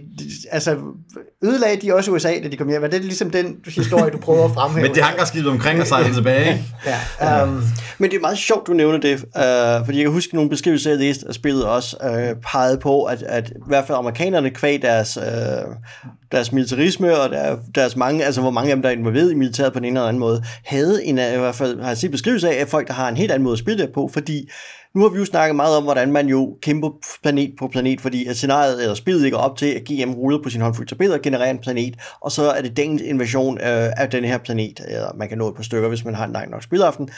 altså 0.51 0.77
ødelagde 1.45 1.77
de 1.77 1.95
også 1.95 2.11
USA, 2.11 2.39
da 2.43 2.49
de 2.49 2.57
kom 2.57 2.69
hjem? 2.69 2.83
Var 2.83 2.89
det 2.89 3.05
ligesom 3.05 3.31
den 3.31 3.57
historie, 3.67 4.11
du 4.11 4.19
prøver 4.19 4.45
at 4.45 4.51
fremhæve? 4.51 4.87
men 4.87 4.95
det 4.95 5.03
hangarskibet 5.03 5.51
omkring 5.51 5.81
og 5.81 5.87
sejlede 5.87 6.15
tilbage. 6.15 6.65
ja, 7.21 7.45
um, 7.45 7.63
men 7.99 8.11
det 8.11 8.17
er 8.17 8.21
meget 8.21 8.39
sjovt, 8.39 8.67
du 8.67 8.73
nævner 8.73 8.99
det, 8.99 9.15
uh, 9.15 9.87
fordi 9.87 9.99
jeg 9.99 10.05
kan 10.05 10.13
huske 10.13 10.35
nogle 10.35 10.51
beskrivelser, 10.51 10.91
jeg 10.91 10.99
læste 10.99 11.29
af 11.29 11.35
spillet 11.35 11.65
også, 11.65 11.97
uh, 12.05 12.41
pegede 12.43 12.79
på, 12.79 13.05
at, 13.05 13.23
at 13.23 13.49
i 13.49 13.53
hvert 13.67 13.87
fald 13.87 13.99
amerikanerne 13.99 14.51
kvæg 14.51 14.83
deres, 14.83 15.17
uh, 15.17 15.75
deres 16.33 16.53
militarisme 16.53 17.19
og 17.19 17.31
der, 17.31 17.57
deres 17.75 17.97
mange, 17.97 18.25
altså 18.25 18.41
hvor 18.41 18.51
mange 18.51 18.71
af 18.71 18.77
dem, 18.77 18.83
der 18.83 18.89
er 18.89 18.95
involveret 18.95 19.33
i 19.33 19.35
militæret 19.35 19.73
på 19.73 19.79
den 19.79 19.85
ene 19.85 19.99
eller 19.99 20.09
anden 20.09 20.21
måde, 20.21 20.45
havde 20.65 21.05
en, 21.05 21.19
i 21.19 21.39
hvert 21.39 21.55
fald 21.55 21.81
har 21.81 21.89
jeg 21.89 21.97
set 21.97 22.11
beskrivelse 22.11 22.51
af, 22.51 22.61
at 22.61 22.69
folk, 22.69 22.89
der 22.89 22.95
har 22.95 23.09
en 23.09 23.17
helt 23.17 23.33
anden 23.33 23.45
måde 23.45 23.53
at 23.53 23.59
spille 23.59 23.83
det 23.83 23.93
på, 23.95 24.11
fordi 24.13 24.49
nu 24.97 25.03
har 25.03 25.09
vi 25.09 25.19
jo 25.19 25.25
snakket 25.25 25.57
meget 25.57 25.77
om, 25.77 25.83
hvordan 25.83 26.13
man 26.13 26.29
jo 26.29 26.59
kæmper 26.63 26.91
planet 27.23 27.55
på 27.59 27.69
planet, 27.69 28.01
fordi 28.01 28.27
at 28.27 28.37
scenariet 28.37 28.83
eller 28.83 28.95
spillet 28.95 29.23
ligger 29.23 29.39
op 29.39 29.59
til, 29.59 29.67
at 29.67 29.83
GM 29.85 30.13
ruller 30.13 30.43
på 30.43 30.51
sin 30.51 30.61
håndfuld 30.61 30.87
tabeller 30.87 31.17
og 31.17 31.23
genererer 31.23 31.51
en 31.51 31.59
planet, 31.59 31.97
og 32.21 32.33
så 32.33 32.51
er 32.51 32.63
det 32.63 32.77
dagens 32.77 33.03
invasion 33.03 33.59
øh, 33.59 33.93
af 33.97 34.11
den 34.11 34.25
her 34.25 34.39
planet, 34.39 34.81
eller 34.89 35.13
man 35.17 35.29
kan 35.29 35.39
nå 35.39 35.49
et 35.49 35.55
par 35.55 35.63
stykker, 35.63 35.89
hvis 35.89 36.05
man 36.05 36.15
har 36.15 36.25
en 36.25 36.33
lang 36.33 36.51
nok 36.51 36.63
spilaften, 36.63 37.09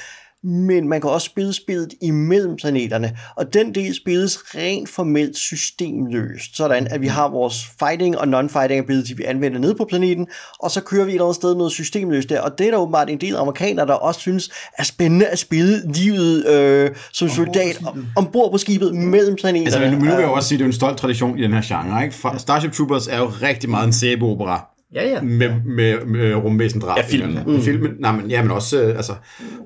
men 0.44 0.88
man 0.88 1.00
kan 1.00 1.10
også 1.10 1.24
spille 1.24 1.52
spillet 1.52 1.94
imellem 2.02 2.56
planeterne, 2.56 3.16
og 3.36 3.54
den 3.54 3.74
del 3.74 3.94
spilles 3.94 4.38
rent 4.54 4.88
formelt 4.88 5.36
systemløst, 5.36 6.56
sådan 6.56 6.86
at 6.90 7.00
vi 7.00 7.06
har 7.06 7.28
vores 7.28 7.66
fighting 7.78 8.18
og 8.18 8.24
non-fighting 8.24 8.78
ability, 8.78 9.12
vi 9.16 9.24
anvender 9.24 9.58
ned 9.58 9.74
på 9.74 9.84
planeten, 9.84 10.26
og 10.60 10.70
så 10.70 10.80
kører 10.80 11.04
vi 11.04 11.10
et 11.10 11.14
eller 11.14 11.24
andet 11.24 11.36
sted 11.36 11.54
noget 11.54 11.72
systemløst 11.72 12.28
der, 12.28 12.40
og 12.40 12.58
det 12.58 12.66
er 12.66 12.70
der 12.70 12.78
åbenbart 12.78 13.10
en 13.10 13.20
del 13.20 13.36
amerikanere, 13.36 13.86
der 13.86 13.94
også 13.94 14.20
synes 14.20 14.50
er 14.78 14.84
spændende 14.84 15.26
at 15.26 15.38
spille 15.38 15.92
livet 15.92 16.46
øh, 16.46 16.90
som 17.12 17.28
soldat 17.28 17.82
ombord 18.16 18.50
på 18.52 18.58
skibet 18.58 18.94
mellem 18.94 19.36
planeterne. 19.36 19.86
Altså, 19.86 19.98
nu 19.98 20.04
vil 20.04 20.20
jeg 20.20 20.28
også 20.28 20.48
sige, 20.48 20.56
at 20.56 20.58
det 20.58 20.64
er 20.64 20.68
en 20.68 20.72
stolt 20.72 20.98
tradition 20.98 21.38
i 21.38 21.42
den 21.42 21.52
her 21.52 21.62
genre. 21.64 22.04
Ikke? 22.04 22.16
Starship 22.38 22.72
Troopers 22.72 23.06
er 23.06 23.18
jo 23.18 23.26
rigtig 23.42 23.70
meget 23.70 23.86
en 23.86 23.92
sæbeopera 23.92 24.77
Ja, 24.94 25.08
ja. 25.08 25.20
Med, 25.22 25.50
med, 25.64 26.04
med 26.06 26.34
rumvæsen 26.34 26.80
drab. 26.80 26.98
Ja, 26.98 27.02
filmen. 27.02 27.38
Mm. 27.46 27.60
filmen 27.60 27.90
nej, 27.98 28.12
men, 28.12 28.30
ja, 28.30 28.42
men 28.42 28.50
også, 28.50 28.82
øh, 28.82 28.96
altså, 28.96 29.12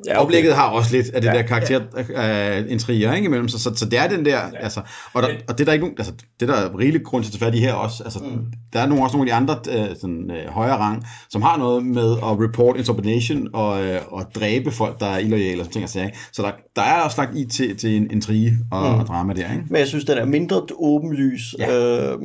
ja, 0.07 0.13
okay. 0.13 0.25
oplægget 0.25 0.55
har 0.55 0.69
også 0.69 0.97
lidt 0.97 1.11
af 1.11 1.21
det 1.21 1.29
ja, 1.29 1.35
der 1.35 1.43
karakter 1.43 1.81
ja. 2.09 2.61
uh, 2.61 2.71
intriger, 2.71 3.15
ikke, 3.15 3.27
imellem, 3.27 3.49
så, 3.49 3.59
så, 3.59 3.73
så, 3.75 3.85
det 3.89 3.99
er 3.99 4.09
den 4.09 4.25
der, 4.25 4.31
ja. 4.31 4.59
altså, 4.61 4.81
og, 5.13 5.23
der, 5.23 5.29
og 5.49 5.59
det 5.59 5.61
er 5.61 5.65
der 5.65 5.73
ikke 5.73 5.85
nogen, 5.85 5.99
altså, 5.99 6.13
det 6.41 6.49
der 6.49 6.55
er 6.55 6.79
rigeligt 6.79 7.05
grund 7.05 7.25
til 7.25 7.31
at 7.31 7.33
tage 7.33 7.47
fat 7.47 7.55
i 7.55 7.59
her 7.59 7.73
også, 7.73 8.05
altså, 8.05 8.19
mm. 8.19 8.45
der 8.73 8.81
er 8.81 8.87
nogle, 8.87 9.05
også 9.05 9.17
nogle 9.17 9.33
af 9.33 9.35
de 9.35 9.43
andre 9.43 9.81
uh, 9.81 9.97
sådan, 10.01 10.31
uh, 10.31 10.53
højere 10.55 10.77
rang, 10.77 11.05
som 11.31 11.43
har 11.43 11.59
noget 11.59 11.87
med 11.87 12.13
at 12.13 12.41
report 12.49 12.77
insubordination 12.77 13.49
og, 13.53 13.81
uh, 13.81 14.13
og 14.13 14.25
dræbe 14.35 14.71
folk, 14.71 15.01
der 15.01 15.07
er 15.07 15.19
illoyale 15.19 15.61
og 15.61 15.65
sådan 15.65 15.73
ting, 15.73 15.83
altså, 15.83 16.21
så 16.33 16.43
der, 16.43 16.51
der 16.77 16.83
er 16.83 17.01
også 17.01 17.21
lagt 17.21 17.37
i 17.37 17.45
til, 17.45 17.77
til 17.77 17.97
en 17.97 18.11
intrige 18.11 18.59
og, 18.71 18.95
mm. 18.95 19.01
og 19.01 19.07
drama 19.07 19.33
der, 19.33 19.53
ikke? 19.53 19.65
Men 19.69 19.79
jeg 19.79 19.89
synes, 19.89 20.05
den 20.05 20.19
er 20.19 20.25
mindre 20.25 20.63
åbenlys, 20.79 21.55
ja. 21.59 22.13
øh, 22.13 22.19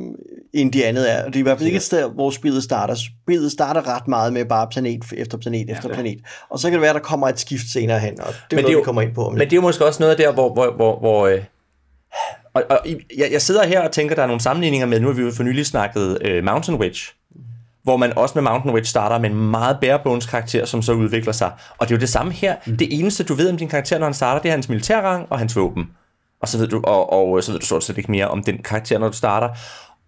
end 0.52 0.72
de 0.72 0.86
andet 0.86 1.12
er, 1.12 1.24
det 1.24 1.36
er 1.36 1.40
i 1.40 1.42
hvert 1.42 1.58
fald 1.58 1.66
ikke 1.66 1.76
et 1.76 1.82
sted, 1.82 2.10
hvor 2.14 2.30
spillet 2.30 2.62
starter. 2.62 2.94
Spillet 2.94 3.52
starter 3.52 3.96
ret 3.96 4.08
meget 4.08 4.32
med 4.32 4.44
bare 4.44 4.66
planet 4.70 5.04
efter 5.16 5.38
planet 5.38 5.70
efter 5.70 5.88
ja, 5.88 5.94
planet. 5.94 6.18
Og 6.50 6.58
så 6.58 6.68
kan 6.68 6.72
det 6.72 6.82
være, 6.82 6.94
der 6.94 7.00
kommer 7.00 7.28
et 7.28 7.40
skift 7.40 7.72
senere 7.72 7.98
hen, 7.98 8.20
og 8.20 8.26
det 8.26 8.34
er 8.34 8.40
men 8.50 8.56
noget, 8.56 8.66
det 8.66 8.70
er 8.70 8.72
jo, 8.72 8.78
vi 8.78 8.84
kommer 8.84 9.02
ind 9.02 9.14
på. 9.14 9.26
Om 9.26 9.32
men 9.32 9.40
det 9.40 9.52
er 9.52 9.56
jo 9.56 9.62
måske 9.62 9.86
også 9.86 10.02
noget 10.02 10.18
der, 10.18 10.32
hvor... 10.32 10.52
hvor, 10.52 10.70
hvor, 10.70 10.98
hvor 10.98 11.26
øh, 11.26 11.40
og, 12.54 12.64
og 12.70 12.78
jeg, 13.16 13.28
jeg 13.32 13.42
sidder 13.42 13.66
her 13.66 13.80
og 13.80 13.92
tænker, 13.92 14.14
der 14.14 14.22
er 14.22 14.26
nogle 14.26 14.40
sammenligninger 14.40 14.86
med, 14.86 15.00
nu 15.00 15.06
har 15.06 15.14
vi 15.14 15.22
jo 15.22 15.32
for 15.36 15.42
nylig 15.42 15.66
snakket 15.66 16.18
øh, 16.20 16.44
Mountain 16.44 16.78
Witch, 16.80 17.14
hvor 17.82 17.96
man 17.96 18.18
også 18.18 18.32
med 18.34 18.42
Mountain 18.42 18.74
Witch 18.74 18.90
starter 18.90 19.18
med 19.18 19.30
en 19.30 19.50
meget 19.50 19.78
barebones 19.80 20.26
karakter, 20.26 20.64
som 20.64 20.82
så 20.82 20.92
udvikler 20.92 21.32
sig. 21.32 21.50
Og 21.78 21.88
det 21.88 21.94
er 21.94 21.96
jo 21.96 22.00
det 22.00 22.08
samme 22.08 22.32
her. 22.32 22.56
Mm. 22.66 22.76
Det 22.76 22.98
eneste, 22.98 23.24
du 23.24 23.34
ved 23.34 23.50
om 23.50 23.56
din 23.56 23.68
karakter, 23.68 23.98
når 23.98 24.06
han 24.06 24.14
starter, 24.14 24.42
det 24.42 24.48
er 24.48 24.52
hans 24.52 24.68
militærrang 24.68 25.26
og 25.30 25.38
hans 25.38 25.56
våben. 25.56 25.90
Og 26.40 26.48
så 26.48 26.58
ved 26.58 26.68
du, 26.68 26.80
og, 26.84 27.12
og 27.12 27.44
så 27.44 27.52
ved 27.52 27.60
du 27.60 27.66
stort 27.66 27.84
set 27.84 27.98
ikke 27.98 28.10
mere 28.10 28.28
om 28.28 28.42
den 28.42 28.58
karakter, 28.58 28.98
når 28.98 29.08
du 29.08 29.16
starter. 29.16 29.48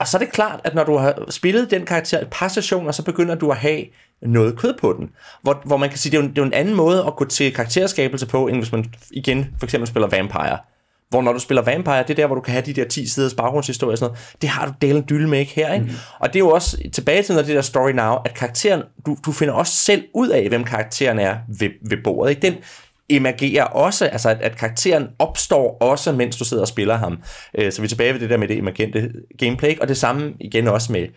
Og 0.01 0.09
så 0.09 0.17
er 0.17 0.19
det 0.19 0.33
klart, 0.33 0.61
at 0.65 0.75
når 0.75 0.85
du 0.85 0.97
har 0.97 1.25
spillet 1.31 1.71
den 1.71 1.87
karakter 1.87 2.21
et 2.21 2.29
par 2.31 2.49
sessioner, 2.49 2.93
så 2.93 3.05
begynder 3.05 3.35
du 3.35 3.51
at 3.51 3.57
have 3.57 3.85
noget 4.23 4.59
kød 4.59 4.75
på 4.81 4.93
den. 4.99 5.11
Hvor, 5.43 5.63
hvor 5.65 5.77
man 5.77 5.89
kan 5.89 5.99
sige, 5.99 6.13
det 6.13 6.19
er, 6.19 6.23
jo, 6.23 6.29
det 6.29 6.39
er 6.39 6.43
en 6.43 6.53
anden 6.53 6.75
måde 6.75 7.05
at 7.07 7.17
gå 7.17 7.25
til 7.25 7.55
karakterskabelse 7.55 8.27
på, 8.27 8.49
end 8.49 8.57
hvis 8.57 8.73
man 8.73 8.85
igen 9.11 9.47
for 9.59 9.67
eksempel 9.67 9.89
spiller 9.89 10.09
Vampire. 10.09 10.59
Hvor 11.09 11.23
når 11.23 11.33
du 11.33 11.39
spiller 11.39 11.63
Vampire, 11.63 12.03
det 12.03 12.11
er 12.11 12.15
der, 12.15 12.27
hvor 12.27 12.35
du 12.35 12.41
kan 12.41 12.53
have 12.53 12.67
de 12.67 12.73
der 12.73 12.85
10 12.85 13.07
siders 13.07 13.35
baggrundshistorie 13.35 13.95
og 13.95 13.99
sådan 13.99 14.11
noget. 14.11 14.37
Det 14.43 14.49
har 14.49 14.67
du 14.67 14.73
delen 14.83 15.05
dylle 15.11 15.29
med 15.29 15.39
ikke 15.39 15.53
her, 15.53 15.75
ikke? 15.75 15.87
Mm. 15.87 15.93
Og 16.19 16.29
det 16.29 16.37
er 16.37 16.39
jo 16.41 16.51
også 16.51 16.79
tilbage 16.93 17.23
til 17.23 17.35
noget 17.35 17.47
det 17.47 17.57
der 17.57 17.63
story 17.63 17.91
now, 17.91 18.15
at 18.25 18.35
karakteren, 18.35 18.83
du, 19.07 19.17
du 19.27 19.33
finder 19.33 19.55
også 19.55 19.73
selv 19.73 20.05
ud 20.15 20.29
af, 20.29 20.49
hvem 20.49 20.65
karakteren 20.65 21.19
er 21.19 21.37
ved, 21.49 21.71
ved 21.89 21.99
bordet, 22.05 22.31
ikke? 22.31 22.43
Den 22.43 22.55
emergerer 23.17 23.65
også, 23.65 24.07
altså 24.07 24.29
at, 24.29 24.41
at 24.41 24.57
karakteren 24.57 25.09
opstår 25.19 25.77
også, 25.81 26.13
mens 26.13 26.37
du 26.37 26.45
sidder 26.45 26.63
og 26.63 26.69
spiller 26.69 26.97
ham. 26.97 27.19
Øh, 27.59 27.73
så 27.73 27.81
vi 27.81 27.85
er 27.85 27.89
tilbage 27.89 28.13
ved 28.13 28.21
det 28.21 28.31
der 28.31 28.37
med 28.37 28.49
det 28.49 28.59
emergente 28.59 29.13
gameplay, 29.39 29.79
og 29.79 29.89
det 29.89 29.97
samme 29.97 30.35
igen 30.41 30.69
også 30.69 30.93
med 30.93 31.09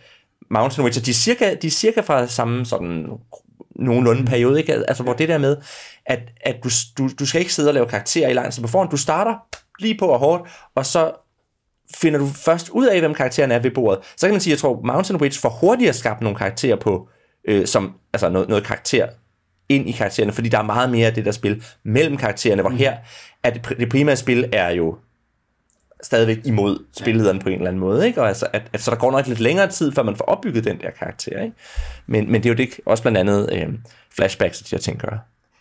Mountain 0.50 0.84
Witcher. 0.84 1.02
De 1.02 1.10
er 1.10 1.14
cirka, 1.14 1.54
de 1.62 1.66
er 1.66 1.70
cirka 1.70 2.00
fra 2.00 2.26
samme 2.26 2.66
sådan 2.66 3.06
nogenlunde 3.76 4.24
periode, 4.24 4.58
ikke? 4.58 4.74
Altså 4.74 5.02
hvor 5.02 5.12
det 5.12 5.28
der 5.28 5.38
med, 5.38 5.56
at, 6.06 6.20
at 6.40 6.56
du, 6.64 6.68
du, 6.98 7.08
du 7.18 7.26
skal 7.26 7.40
ikke 7.40 7.54
sidde 7.54 7.70
og 7.70 7.74
lave 7.74 7.86
karakterer 7.86 8.28
i 8.28 8.32
lang 8.32 8.52
tid 8.52 8.62
på 8.62 8.68
forhånd. 8.68 8.90
Du 8.90 8.96
starter 8.96 9.34
lige 9.78 9.98
på 9.98 10.06
og 10.06 10.18
hårdt, 10.18 10.42
og 10.74 10.86
så 10.86 11.12
finder 11.96 12.18
du 12.18 12.26
først 12.26 12.68
ud 12.68 12.86
af, 12.86 13.00
hvem 13.00 13.14
karakteren 13.14 13.50
er 13.50 13.58
ved 13.58 13.70
bordet. 13.70 14.04
Så 14.16 14.26
kan 14.26 14.34
man 14.34 14.40
sige, 14.40 14.52
at 14.52 14.56
jeg 14.56 14.60
tror, 14.60 14.80
Mountain 14.84 15.20
Witch 15.20 15.40
får 15.40 15.48
hurtigere 15.48 15.92
skabt 15.92 16.20
nogle 16.20 16.38
karakterer 16.38 16.76
på, 16.76 17.08
øh, 17.48 17.66
som, 17.66 17.94
altså 18.12 18.28
noget, 18.28 18.48
noget 18.48 18.64
karakter 18.64 19.06
ind 19.68 19.88
i 19.88 19.92
karaktererne, 19.92 20.32
fordi 20.32 20.48
der 20.48 20.58
er 20.58 20.62
meget 20.62 20.90
mere 20.90 21.06
af 21.06 21.14
det 21.14 21.24
der 21.24 21.32
spil 21.32 21.64
mellem 21.82 22.16
karaktererne, 22.16 22.62
hvor 22.62 22.70
mm. 22.70 22.76
her, 22.76 22.96
at 23.42 23.54
det, 23.54 23.78
det 23.78 23.88
primære 23.88 24.16
spil 24.16 24.48
er 24.52 24.70
jo 24.70 24.96
stadigvæk 26.02 26.38
imod 26.44 26.84
spillederen 26.98 27.38
på 27.38 27.48
en 27.48 27.54
eller 27.54 27.68
anden 27.68 27.80
måde, 27.80 28.06
ikke? 28.06 28.20
Og 28.20 28.28
altså, 28.28 28.46
at, 28.52 28.62
at, 28.72 28.80
så 28.80 28.90
der 28.90 28.96
går 28.96 29.10
nok 29.10 29.26
lidt 29.26 29.40
længere 29.40 29.70
tid, 29.70 29.92
før 29.92 30.02
man 30.02 30.16
får 30.16 30.24
opbygget 30.24 30.64
den 30.64 30.80
der 30.80 30.90
karakter, 30.90 31.42
ikke? 31.42 31.56
Men, 32.06 32.32
men 32.32 32.42
det 32.42 32.48
er 32.48 32.50
jo 32.50 32.56
det 32.56 32.68
også 32.86 33.02
blandt 33.02 33.18
andet 33.18 33.48
øh, 33.52 33.68
flashbacks 34.16 34.60
og 34.60 34.70
de 34.70 34.76
her 34.76 34.80
ting 34.80 34.98
gør. 34.98 35.18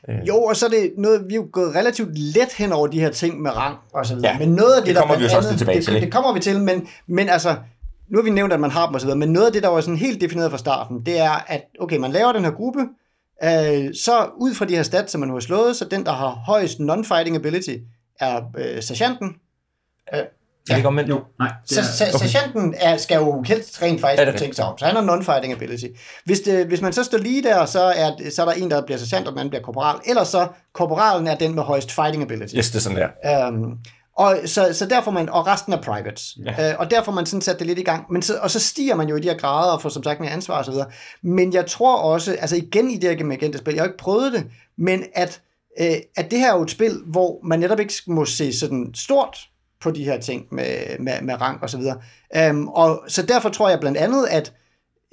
Øh. 0.10 0.28
Jo, 0.28 0.44
og 0.44 0.56
så 0.56 0.66
er 0.66 0.70
det 0.70 0.94
noget, 0.98 1.26
vi 1.28 1.34
er 1.34 1.36
jo 1.36 1.48
gået 1.52 1.76
relativt 1.76 2.18
let 2.18 2.54
hen 2.58 2.72
over 2.72 2.88
de 2.88 3.00
her 3.00 3.10
ting 3.10 3.42
med 3.42 3.52
rang 3.56 3.78
og 3.94 4.06
så 4.06 4.16
videre. 4.16 4.32
Ja, 4.32 4.40
men 4.40 4.50
noget 4.50 4.74
af 4.74 4.82
det, 4.82 4.88
det 4.88 4.98
kommer 4.98 5.16
der 5.16 5.22
vi 5.22 5.28
jo 5.32 5.38
også 5.38 5.58
tilbage 5.58 5.78
det, 5.78 5.86
til. 5.86 5.94
Det, 5.94 6.02
det 6.02 6.12
kommer 6.12 6.34
vi 6.34 6.40
til, 6.40 6.62
men, 6.62 6.88
men 7.08 7.30
altså, 7.30 7.56
nu 8.10 8.18
har 8.18 8.24
vi 8.24 8.30
nævnt, 8.30 8.54
at 8.54 8.60
man 8.60 8.72
har 8.72 8.86
dem 8.86 8.96
og 8.96 9.02
så 9.02 9.08
videre, 9.08 9.20
men 9.20 9.34
noget 9.34 9.48
af 9.48 9.54
det, 9.54 9.64
der 9.64 9.70
var 9.70 9.82
sådan 9.82 9.98
helt 9.98 10.22
defineret 10.22 10.52
fra 10.52 10.58
starten, 10.58 11.06
det 11.06 11.20
er, 11.20 11.44
at 11.48 11.64
okay, 11.80 11.98
man 11.98 12.12
laver 12.12 12.32
den 12.32 12.44
her 12.44 12.52
gruppe, 12.52 12.80
øh, 13.44 13.94
så 14.04 14.30
ud 14.38 14.54
fra 14.54 14.66
de 14.66 14.76
her 14.76 14.84
stats, 14.84 15.12
som 15.12 15.20
man 15.20 15.28
nu 15.28 15.34
har 15.36 15.42
slået, 15.42 15.76
så 15.76 15.86
den, 15.86 16.06
der 16.06 16.12
har 16.12 16.30
højst 16.30 16.80
non-fighting 16.80 17.36
ability, 17.36 17.76
er 18.20 18.42
øh, 18.58 18.84
sergeanten. 18.84 19.36
Øh, 20.14 20.20
Ja. 20.70 20.74
Er 20.74 20.76
det 20.76 20.80
ikke 20.80 20.88
omvendt? 20.88 21.10
Jo, 21.10 21.22
nej. 21.40 21.52
Det 21.70 21.78
er... 21.78 21.82
Så, 21.84 22.18
sergeanten 22.18 22.76
er, 22.78 22.98
skal 22.98 23.16
jo 23.16 23.42
helst 23.42 23.82
rent 23.82 24.02
faktisk 24.02 24.24
kunne 24.24 24.38
tænke 24.40 24.56
sig 24.56 24.66
om, 24.66 24.78
så 24.78 24.86
han 24.86 24.96
har 24.96 25.04
non-fighting 25.04 25.52
ability. 25.52 25.86
Hvis, 26.26 26.40
det, 26.40 26.66
hvis 26.66 26.82
man 26.82 26.94
så 26.94 27.04
står 27.04 27.18
lige 27.18 27.44
der, 27.44 27.66
så 27.66 27.80
er, 27.82 28.12
så 28.36 28.42
er 28.42 28.46
der 28.46 28.54
en, 28.54 28.72
der 28.72 28.86
bliver 28.86 28.98
sergeant, 28.98 29.28
og 29.28 29.32
den 29.32 29.40
anden 29.40 29.50
bliver 29.50 29.64
korporal. 29.64 30.00
Ellers 30.06 30.28
så, 30.28 30.48
korporalen 30.74 31.28
er 31.28 31.36
den 31.36 31.56
med 31.56 31.64
højst 31.64 31.92
fighting 31.92 32.24
ability. 32.24 32.56
Yes, 32.58 32.70
det 32.70 32.76
er 32.76 32.82
sådan 32.82 33.10
der. 33.24 33.48
Um, 33.48 33.78
og 34.16 34.38
så, 34.46 34.74
så 34.74 34.86
derfor 34.86 35.12
man, 35.12 35.30
og 35.30 35.48
resten 35.48 35.74
er 35.74 35.82
privates. 35.82 36.38
Ja. 36.46 36.74
Uh, 36.74 36.80
og 36.80 36.92
derfor 36.92 37.12
man 37.12 37.26
sådan 37.26 37.42
sat 37.42 37.60
det 37.60 37.68
lidt 37.68 37.80
i 37.80 37.84
gang. 37.84 38.06
Men 38.12 38.22
så, 38.22 38.38
og 38.42 38.52
så 38.52 38.60
stiger 38.60 38.96
man 38.96 39.10
jo 39.10 39.16
i 39.16 39.20
de 39.20 39.28
her 39.28 39.38
grader 39.38 39.72
og 39.72 39.82
får 39.82 39.90
som 39.90 40.04
sagt 40.04 40.20
mere 40.20 40.32
ansvar 40.32 40.58
og 40.58 40.66
så 40.66 40.72
videre. 40.72 40.88
Men 41.24 41.54
jeg 41.54 41.66
tror 41.66 41.98
også, 41.98 42.32
altså 42.32 42.56
igen 42.56 42.92
i 42.92 42.98
det 42.98 43.18
her 43.18 43.26
Magenta 43.26 43.58
spil, 43.58 43.74
jeg 43.74 43.82
har 43.82 43.88
ikke 43.88 43.98
prøvet 43.98 44.34
det, 44.34 44.46
men 44.78 45.04
at, 45.14 45.42
uh, 45.82 45.96
at 46.16 46.32
det 46.32 46.40
her 46.40 46.54
er 46.54 46.58
jo 46.58 46.64
et 46.64 46.72
spil, 46.72 47.00
hvor 47.06 47.40
man 47.44 47.60
netop 47.60 47.80
ikke 47.80 47.94
må 48.08 48.26
se 48.26 48.54
sådan 48.54 48.92
stort 48.96 49.38
på 49.82 49.92
de 49.92 50.04
her 50.04 50.20
ting 50.20 50.46
med, 50.52 51.00
med, 51.00 51.22
med 51.22 51.42
rang 51.42 51.64
og 51.64 51.70
så 51.70 51.78
videre. 51.78 52.02
Um, 52.50 52.68
og 52.68 53.04
så 53.08 53.22
derfor 53.22 53.50
tror 53.50 53.70
jeg 53.70 53.80
blandt 53.80 53.98
andet, 53.98 54.28
at 54.28 54.54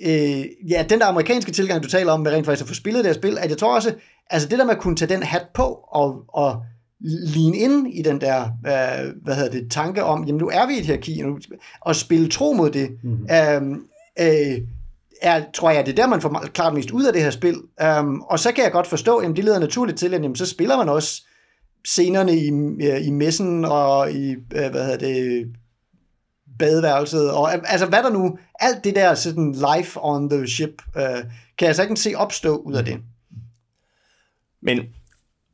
øh, 0.03 0.45
ja, 0.71 0.85
den 0.89 0.99
der 1.01 1.07
amerikanske 1.07 1.53
tilgang, 1.53 1.83
du 1.83 1.89
taler 1.89 2.13
om, 2.13 2.21
med 2.21 2.33
rent 2.33 2.47
faktisk 2.47 2.65
at 2.65 2.69
få 2.69 2.75
spillet 2.75 3.05
det 3.05 3.15
her 3.15 3.21
spil, 3.21 3.39
at 3.39 3.51
jeg 3.51 3.59
tror 3.59 3.75
også, 3.75 3.95
altså 4.31 4.49
det 4.49 4.59
der 4.59 4.65
med 4.65 4.75
at 4.75 4.81
kunne 4.81 4.97
tage 4.97 5.15
den 5.15 5.23
hat 5.23 5.47
på 5.55 5.65
og, 5.89 6.25
og 6.29 6.63
lean 7.01 7.55
ind 7.55 7.95
i 7.95 8.03
den 8.03 8.21
der, 8.21 8.43
øh, 8.43 9.23
hvad 9.23 9.35
hedder 9.35 9.51
det, 9.51 9.71
tanke 9.71 10.05
om, 10.05 10.25
jamen 10.25 10.39
nu 10.39 10.49
er 10.49 10.67
vi 10.67 10.75
i 10.75 10.79
et 10.79 10.87
hierarki, 10.87 11.23
nu, 11.23 11.39
og 11.81 11.97
spille 11.97 12.29
tro 12.29 12.53
mod 12.53 12.71
det, 12.71 12.91
mm-hmm. 13.03 13.27
øh, 14.21 14.59
er, 15.23 15.45
tror 15.55 15.71
jeg, 15.71 15.87
det 15.87 15.93
er 15.93 15.97
der, 15.97 16.09
man 16.09 16.21
får 16.21 16.47
klart 16.55 16.75
mest 16.75 16.91
ud 16.91 17.05
af 17.05 17.13
det 17.13 17.23
her 17.23 17.31
spil. 17.31 17.57
Um, 17.99 18.21
og 18.21 18.39
så 18.39 18.53
kan 18.53 18.65
jeg 18.65 18.73
godt 18.73 18.87
forstå, 18.87 19.17
at 19.17 19.37
det 19.37 19.45
leder 19.45 19.59
naturligt 19.59 19.99
til, 19.99 20.15
at 20.15 20.23
jamen, 20.23 20.37
så 20.37 20.47
spiller 20.47 20.77
man 20.77 20.89
også 20.89 21.23
scenerne 21.85 22.37
i, 22.37 22.51
øh, 22.87 23.07
i 23.07 23.11
messen 23.11 23.65
og 23.65 24.13
i, 24.13 24.31
øh, 24.33 24.71
hvad 24.71 24.85
hedder 24.85 24.99
det, 24.99 25.47
badeværelset, 26.59 27.31
og 27.31 27.71
altså 27.71 27.87
hvad 27.87 28.03
der 28.03 28.11
nu, 28.11 28.39
alt 28.61 28.85
det 28.85 28.95
der 28.95 29.15
sådan 29.15 29.53
life 29.77 29.99
on 30.03 30.31
the 30.31 30.47
ship, 30.47 30.83
øh, 30.97 31.25
kan 31.59 31.67
jeg 31.67 31.75
så 31.75 31.83
ikke 31.83 31.97
se 31.97 32.15
opstå 32.15 32.57
ud 32.57 32.75
af 32.75 32.85
det. 32.85 32.99
Men 34.63 34.79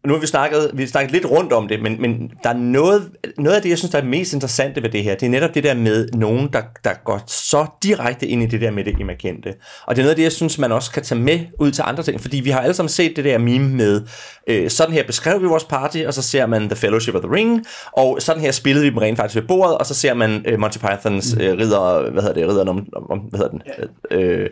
nu 0.06 0.12
har 0.12 0.20
vi 0.20 0.26
snakket, 0.26 0.70
vi 0.74 0.82
har 0.82 0.88
snakket 0.88 1.12
lidt 1.12 1.26
rundt 1.30 1.52
om 1.52 1.68
det, 1.68 1.82
men, 1.82 2.00
men 2.00 2.30
der 2.42 2.50
er 2.50 2.56
noget, 2.56 3.10
noget 3.38 3.56
af 3.56 3.62
det, 3.62 3.70
jeg 3.70 3.78
synes, 3.78 3.92
der 3.92 3.98
er 3.98 4.04
mest 4.04 4.32
interessante 4.32 4.82
ved 4.82 4.90
det 4.90 5.02
her, 5.02 5.14
det 5.14 5.26
er 5.26 5.30
netop 5.30 5.54
det 5.54 5.64
der 5.64 5.74
med 5.74 6.08
nogen, 6.14 6.48
der, 6.52 6.62
der 6.84 6.90
går 7.04 7.22
så 7.26 7.66
direkte 7.82 8.26
ind 8.26 8.42
i 8.42 8.46
det 8.46 8.60
der 8.60 8.70
med 8.70 8.84
det 8.84 9.00
emergente. 9.00 9.54
Og 9.86 9.96
det 9.96 10.02
er 10.02 10.04
noget 10.04 10.10
af 10.10 10.16
det, 10.16 10.22
jeg 10.22 10.32
synes, 10.32 10.58
man 10.58 10.72
også 10.72 10.90
kan 10.90 11.02
tage 11.02 11.20
med 11.20 11.40
ud 11.60 11.70
til 11.70 11.84
andre 11.86 12.02
ting, 12.02 12.20
fordi 12.20 12.40
vi 12.40 12.50
har 12.50 12.60
alle 12.60 12.74
sammen 12.74 12.88
set 12.88 13.16
det 13.16 13.24
der 13.24 13.38
meme 13.38 13.68
med, 13.68 14.02
øh, 14.46 14.70
sådan 14.70 14.92
her 14.92 15.06
beskrev 15.06 15.42
vi 15.42 15.46
vores 15.46 15.64
party, 15.64 15.98
og 16.06 16.14
så 16.14 16.22
ser 16.22 16.46
man 16.46 16.68
The 16.68 16.76
Fellowship 16.76 17.14
of 17.14 17.20
the 17.20 17.32
Ring, 17.32 17.66
og 17.92 18.16
sådan 18.20 18.42
her 18.42 18.52
spillede 18.52 18.84
vi 18.84 18.90
dem 18.90 18.98
rent 18.98 19.18
faktisk 19.18 19.36
ved 19.36 19.48
bordet, 19.48 19.78
og 19.78 19.86
så 19.86 19.94
ser 19.94 20.14
man 20.14 20.44
øh, 20.48 20.60
Monty 20.60 20.78
Pythons 20.78 21.36
øh, 21.40 21.58
ridder, 21.58 22.10
hvad 22.10 22.22
hedder 22.22 22.34
det, 22.34 22.48
ridderen 22.48 22.68
om, 22.68 22.86
om 23.10 23.18
hvad 23.18 23.38
hedder 23.38 23.50
den? 23.50 23.62
Øh, 24.10 24.50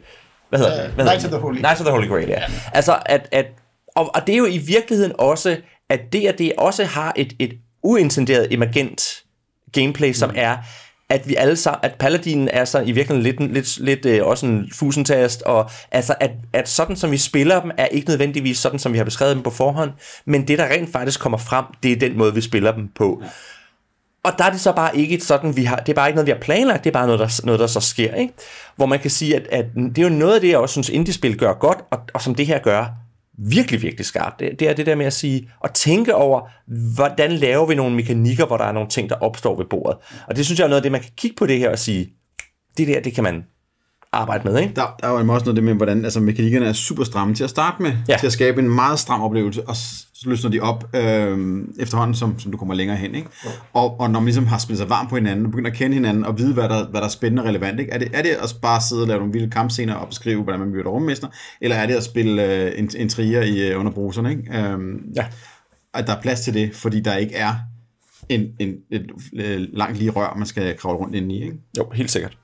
hvad 0.48 0.58
hedder 0.58 0.82
uh, 0.82 0.86
den? 0.86 0.94
Hvad 0.94 1.04
Knights 1.04 1.24
of 1.24 1.30
the 1.30 1.40
Holy. 1.40 1.58
Knights 1.58 1.80
of 1.80 1.86
the 1.86 1.92
Holy 1.92 2.08
Grail, 2.08 2.28
ja. 2.28 2.40
ja. 2.40 2.46
Altså, 2.72 2.96
at, 3.06 3.28
at 3.32 3.46
og, 3.94 4.14
og 4.14 4.26
det 4.26 4.32
er 4.32 4.38
jo 4.38 4.46
i 4.46 4.58
virkeligheden 4.58 5.12
også, 5.18 5.56
at 5.88 6.00
det 6.12 6.52
også 6.58 6.84
har 6.84 7.12
et, 7.16 7.32
et 7.38 7.52
uintenderet 7.82 8.52
emergent 8.52 9.24
gameplay, 9.72 10.12
som 10.12 10.30
mm. 10.30 10.36
er, 10.38 10.56
at 11.08 11.28
vi 11.28 11.34
alle 11.34 11.56
sammen, 11.56 11.80
at 11.82 11.94
Paladinen 11.98 12.48
er 12.48 12.64
så 12.64 12.80
i 12.80 12.92
virkeligheden 12.92 13.22
lidt, 13.22 13.52
lidt, 13.52 13.78
lidt 13.78 14.06
øh, 14.06 14.26
også 14.26 14.46
en 14.46 14.70
fusentast, 14.72 15.42
og 15.42 15.70
altså, 15.90 16.14
at, 16.20 16.30
at 16.52 16.68
sådan 16.68 16.96
som 16.96 17.10
vi 17.10 17.18
spiller 17.18 17.60
dem, 17.60 17.70
er 17.78 17.86
ikke 17.86 18.08
nødvendigvis 18.08 18.58
sådan, 18.58 18.78
som 18.78 18.92
vi 18.92 18.98
har 18.98 19.04
beskrevet 19.04 19.34
dem 19.34 19.42
på 19.42 19.50
forhånd, 19.50 19.90
men 20.24 20.48
det, 20.48 20.58
der 20.58 20.64
rent 20.64 20.92
faktisk 20.92 21.20
kommer 21.20 21.38
frem, 21.38 21.64
det 21.82 21.92
er 21.92 21.96
den 21.96 22.18
måde, 22.18 22.34
vi 22.34 22.40
spiller 22.40 22.72
dem 22.72 22.88
på. 22.94 23.18
Ja. 23.22 23.28
Og 24.22 24.32
der 24.38 24.44
er 24.44 24.50
det 24.50 24.60
så 24.60 24.72
bare 24.72 24.96
ikke 24.96 25.20
sådan, 25.20 25.56
vi 25.56 25.64
har, 25.64 25.76
det 25.76 25.88
er 25.88 25.94
bare 25.94 26.08
ikke 26.08 26.16
noget, 26.16 26.26
vi 26.26 26.32
har 26.32 26.38
planlagt, 26.38 26.84
det 26.84 26.90
er 26.90 26.92
bare 26.92 27.06
noget, 27.06 27.20
der, 27.20 27.46
noget, 27.46 27.60
der 27.60 27.66
så 27.66 27.80
sker, 27.80 28.14
ikke? 28.14 28.34
Hvor 28.76 28.86
man 28.86 28.98
kan 28.98 29.10
sige, 29.10 29.36
at, 29.36 29.46
at 29.52 29.64
det 29.74 29.98
er 29.98 30.02
jo 30.02 30.08
noget 30.08 30.34
af 30.34 30.40
det, 30.40 30.48
jeg 30.48 30.58
også 30.58 30.72
synes, 30.72 30.88
indie-spil 30.88 31.38
gør 31.38 31.52
godt, 31.52 31.78
og, 31.90 31.98
og 32.14 32.22
som 32.22 32.34
det 32.34 32.46
her 32.46 32.58
gør 32.58 33.03
virkelig, 33.38 33.82
virkelig 33.82 34.06
skarpt, 34.06 34.40
det, 34.40 34.60
det 34.60 34.68
er 34.68 34.72
det 34.72 34.86
der 34.86 34.94
med 34.94 35.06
at 35.06 35.12
sige, 35.12 35.50
og 35.60 35.74
tænke 35.74 36.14
over, 36.14 36.48
hvordan 36.94 37.32
laver 37.32 37.66
vi 37.66 37.74
nogle 37.74 37.96
mekanikker, 37.96 38.46
hvor 38.46 38.56
der 38.56 38.64
er 38.64 38.72
nogle 38.72 38.88
ting, 38.88 39.08
der 39.08 39.16
opstår 39.16 39.56
ved 39.56 39.64
bordet. 39.64 39.96
Og 40.28 40.36
det 40.36 40.44
synes 40.44 40.58
jeg 40.58 40.64
er 40.64 40.68
noget 40.68 40.80
af 40.80 40.82
det, 40.82 40.92
man 40.92 41.00
kan 41.00 41.10
kigge 41.16 41.36
på 41.36 41.46
det 41.46 41.58
her 41.58 41.70
og 41.70 41.78
sige, 41.78 42.12
det 42.78 42.88
der, 42.88 43.00
det 43.00 43.14
kan 43.14 43.24
man 43.24 43.44
arbejde 44.14 44.48
med, 44.48 44.60
ikke? 44.60 44.74
Der, 44.74 44.82
der 45.00 45.08
er 45.08 45.10
jo 45.10 45.32
også 45.32 45.44
noget 45.44 45.56
det 45.56 45.64
med, 45.64 45.74
hvordan 45.74 46.04
altså, 46.04 46.20
mekanikkerne 46.20 46.66
er 46.66 46.72
super 46.72 47.04
stramme 47.04 47.34
til 47.34 47.44
at 47.44 47.50
starte 47.50 47.82
med, 47.82 47.92
ja. 48.08 48.16
til 48.16 48.26
at 48.26 48.32
skabe 48.32 48.60
en 48.60 48.70
meget 48.70 48.98
stram 48.98 49.22
oplevelse, 49.22 49.68
og 49.68 49.76
så 49.76 50.30
løsner 50.30 50.50
de 50.50 50.60
op 50.60 50.84
øh, 50.94 51.64
efterhånden, 51.78 52.14
som, 52.14 52.38
som 52.38 52.52
du 52.52 52.58
kommer 52.58 52.74
længere 52.74 52.96
hen. 52.96 53.14
Ikke? 53.14 53.28
Ja. 53.44 53.50
Og, 53.72 54.00
og 54.00 54.10
når 54.10 54.20
man 54.20 54.24
ligesom 54.24 54.46
har 54.46 54.58
spillet 54.58 54.78
sig 54.78 54.90
varm 54.90 55.08
på 55.08 55.16
hinanden, 55.16 55.44
og 55.46 55.50
begynder 55.50 55.70
at 55.70 55.76
kende 55.76 55.94
hinanden, 55.94 56.24
og 56.24 56.38
vide, 56.38 56.54
hvad 56.54 56.68
der, 56.68 56.88
hvad 56.88 57.00
der 57.00 57.06
er 57.06 57.10
spændende 57.10 57.42
og 57.42 57.48
relevant, 57.48 57.80
ikke? 57.80 57.92
Er, 57.92 57.98
det, 57.98 58.08
er 58.12 58.22
det 58.22 58.30
at 58.30 58.54
bare 58.62 58.80
sidde 58.80 59.02
og 59.02 59.08
lave 59.08 59.18
nogle 59.18 59.32
vilde 59.32 59.50
kampscener 59.50 59.94
og 59.94 60.08
beskrive, 60.08 60.42
hvordan 60.42 60.60
man 60.60 60.68
møder 60.68 60.84
rummester, 60.84 61.28
eller 61.60 61.76
er 61.76 61.86
det 61.86 61.94
at 61.94 62.04
spille 62.04 62.44
øh, 62.44 62.72
en, 62.96 63.08
trier 63.08 63.42
i, 63.42 63.70
øh, 63.70 63.80
under 63.80 63.92
bruserne? 63.92 64.30
Ikke? 64.30 64.58
Øh, 64.58 64.78
ja. 65.16 65.26
At 65.94 66.06
der 66.06 66.16
er 66.16 66.20
plads 66.22 66.40
til 66.40 66.54
det, 66.54 66.74
fordi 66.74 67.00
der 67.00 67.16
ikke 67.16 67.34
er 67.34 67.54
en, 68.28 68.46
en, 68.58 68.74
et, 68.90 69.06
et, 69.32 69.50
et 69.50 69.68
langt 69.72 69.98
lige 69.98 70.10
rør, 70.10 70.34
man 70.36 70.46
skal 70.46 70.76
kravle 70.76 70.98
rundt 70.98 71.14
ind 71.14 71.32
i. 71.32 71.42
Ikke? 71.42 71.56
Jo, 71.78 71.90
helt 71.94 72.10
sikkert. 72.10 72.38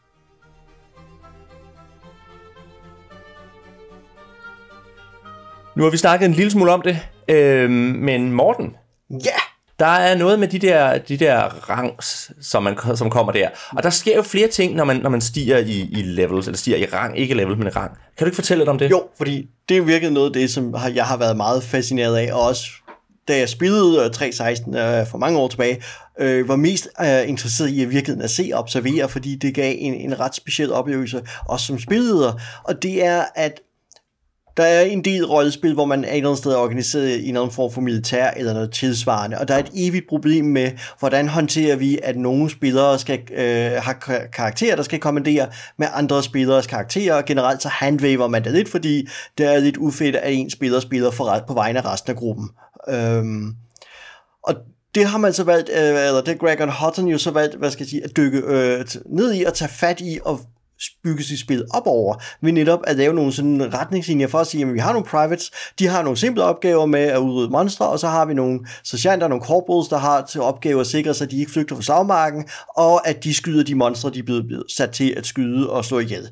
Nu 5.77 5.83
har 5.83 5.91
vi 5.91 5.97
snakket 5.97 6.27
en 6.27 6.33
lille 6.33 6.51
smule 6.51 6.73
om 6.73 6.83
det, 6.83 6.99
øh, 7.29 7.71
men 7.71 8.33
Morten, 8.33 8.77
ja. 9.11 9.39
der 9.79 9.87
er 9.87 10.17
noget 10.17 10.39
med 10.39 10.49
de 10.49 10.59
der, 10.59 10.99
de 10.99 11.17
der 11.17 11.41
rangs, 11.71 12.31
som, 12.43 12.63
man, 12.63 12.77
som 12.95 13.11
kommer 13.11 13.33
der. 13.33 13.49
Og 13.77 13.83
der 13.83 13.91
sker 13.91 14.17
jo 14.17 14.23
flere 14.23 14.49
ting, 14.49 14.75
når 14.75 14.85
man, 14.85 14.97
når 14.97 15.11
man 15.11 15.21
stiger 15.21 15.59
i, 15.59 15.89
i 15.93 16.03
levels, 16.03 16.47
eller 16.47 16.59
stiger 16.59 16.77
i 16.77 16.87
rang, 16.87 17.19
ikke 17.19 17.35
level, 17.35 17.59
men 17.59 17.77
rang. 17.77 17.91
Kan 17.91 18.25
du 18.25 18.25
ikke 18.25 18.35
fortælle 18.35 18.61
lidt 18.61 18.69
om 18.69 18.79
det? 18.79 18.91
Jo, 18.91 19.03
fordi 19.17 19.49
det 19.69 19.77
er 19.77 19.83
virkelig 19.83 20.13
noget 20.13 20.27
af 20.27 20.33
det, 20.33 20.51
som 20.51 20.75
jeg 20.95 21.05
har 21.05 21.17
været 21.17 21.37
meget 21.37 21.63
fascineret 21.63 22.17
af, 22.17 22.33
og 22.33 22.41
også 22.41 22.71
da 23.29 23.39
jeg 23.39 23.49
spillede 23.49 24.07
3.16 24.07 24.79
øh, 24.79 25.07
for 25.07 25.19
mange 25.19 25.39
år 25.39 25.49
tilbage, 25.49 25.83
øh, 26.21 26.49
var 26.49 26.57
mest 26.57 26.89
øh, 27.01 27.29
interesseret 27.29 27.69
i 27.69 27.83
at 27.83 27.91
virkeligheden 27.91 28.25
at 28.25 28.31
se 28.31 28.51
og 28.53 28.59
observere, 28.59 29.09
fordi 29.09 29.37
det 29.37 29.55
gav 29.55 29.75
en, 29.79 29.95
en 29.95 30.21
ret 30.21 30.35
speciel 30.35 30.73
oplevelse, 30.73 31.23
også 31.49 31.67
som 31.67 31.79
spilleder. 31.79 32.33
Og 32.65 32.83
det 32.83 33.05
er, 33.05 33.25
at 33.35 33.61
der 34.57 34.63
er 34.63 34.81
en 34.81 35.05
del 35.05 35.27
rollespil, 35.27 35.75
hvor 35.75 35.85
man 35.85 36.05
er 36.05 36.09
et 36.09 36.17
eller 36.17 36.29
andet 36.29 36.39
sted 36.39 36.55
organiseret 36.55 37.09
i 37.09 37.29
en 37.29 37.37
anden 37.37 37.51
form 37.51 37.73
for 37.73 37.81
militær 37.81 38.31
eller 38.31 38.53
noget 38.53 38.71
tilsvarende, 38.71 39.39
og 39.39 39.49
der 39.49 39.55
er 39.55 39.59
et 39.59 39.71
evigt 39.75 40.09
problem 40.09 40.45
med, 40.45 40.71
hvordan 40.99 41.29
håndterer 41.29 41.77
vi, 41.77 41.99
at 42.03 42.17
nogle 42.17 42.51
spillere 42.51 42.99
skal 42.99 43.21
øh, 43.33 43.83
have 43.83 43.97
karakterer, 44.33 44.77
der 44.77 44.83
skal 44.83 44.99
kommandere 44.99 45.49
med 45.77 45.87
andre 45.95 46.23
spilleres 46.23 46.67
karakterer, 46.67 47.15
og 47.15 47.25
generelt 47.25 47.63
så 47.63 47.69
handwaver 47.69 48.29
man 48.29 48.45
det 48.45 48.53
lidt, 48.53 48.69
fordi 48.69 49.09
det 49.39 49.47
er 49.47 49.59
lidt 49.59 49.77
ufedt, 49.77 50.17
at 50.17 50.33
en 50.33 50.51
spiller 50.51 50.81
spiller 50.81 51.11
for 51.11 51.25
ret 51.25 51.45
på 51.47 51.55
vegne 51.55 51.79
af 51.79 51.93
resten 51.93 52.11
af 52.11 52.17
gruppen. 52.17 52.51
Øhm, 52.89 53.55
og 54.43 54.55
det 54.95 55.05
har 55.05 55.19
man 55.19 55.33
så 55.33 55.45
valgt, 55.45 55.71
øh, 55.71 56.07
eller 56.07 56.23
det 56.27 56.39
Greg 56.39 56.73
Hutton 56.85 57.07
jo 57.07 57.19
så 57.19 57.31
valgt, 57.31 57.55
hvad 57.55 57.71
skal 57.71 57.85
jeg 57.85 57.91
sige, 57.91 58.05
at 58.05 58.17
dykke 58.17 58.39
øh, 58.39 58.85
ned 59.07 59.35
i 59.35 59.45
og 59.45 59.55
tage 59.55 59.69
fat 59.69 60.01
i 60.01 60.19
og 60.25 60.41
bygge 61.05 61.25
sit 61.25 61.41
spil 61.41 61.65
op 61.71 61.87
over, 61.87 62.15
ved 62.43 62.53
netop 62.53 62.81
at 62.87 62.97
lave 62.97 63.15
nogle 63.15 63.33
sådan 63.33 63.75
retningslinjer 63.75 64.27
for 64.27 64.39
at 64.39 64.47
sige, 64.47 64.67
at 64.67 64.75
vi 64.75 64.79
har 64.79 64.93
nogle 64.93 65.07
privates, 65.07 65.51
de 65.79 65.87
har 65.87 66.03
nogle 66.03 66.17
simple 66.17 66.43
opgaver 66.43 66.87
med 66.87 67.01
at 67.01 67.19
udrydde 67.19 67.51
monstre, 67.51 67.89
og 67.89 67.99
så 67.99 68.09
har 68.09 68.25
vi 68.25 68.35
nogle 68.35 68.61
sergeanter, 68.85 69.29
nogle 69.29 69.45
corporals, 69.45 69.89
der 69.89 69.99
har 69.99 70.27
til 70.27 70.41
opgave 70.41 70.81
at 70.81 70.87
sikre 70.87 71.15
sig, 71.15 71.25
at 71.25 71.31
de 71.31 71.41
ikke 71.41 71.53
flygter 71.53 71.77
fra 71.77 71.83
slagmarken, 71.83 72.49
og 72.77 73.09
at 73.09 73.25
de 73.25 73.35
skyder 73.35 73.65
de 73.65 73.75
monstre, 73.75 74.11
de 74.11 74.19
er 74.19 74.23
blevet 74.23 74.65
sat 74.77 74.91
til 74.91 75.15
at 75.17 75.27
skyde 75.27 75.71
og 75.71 75.85
slå 75.85 75.99
ihjel. 75.99 76.29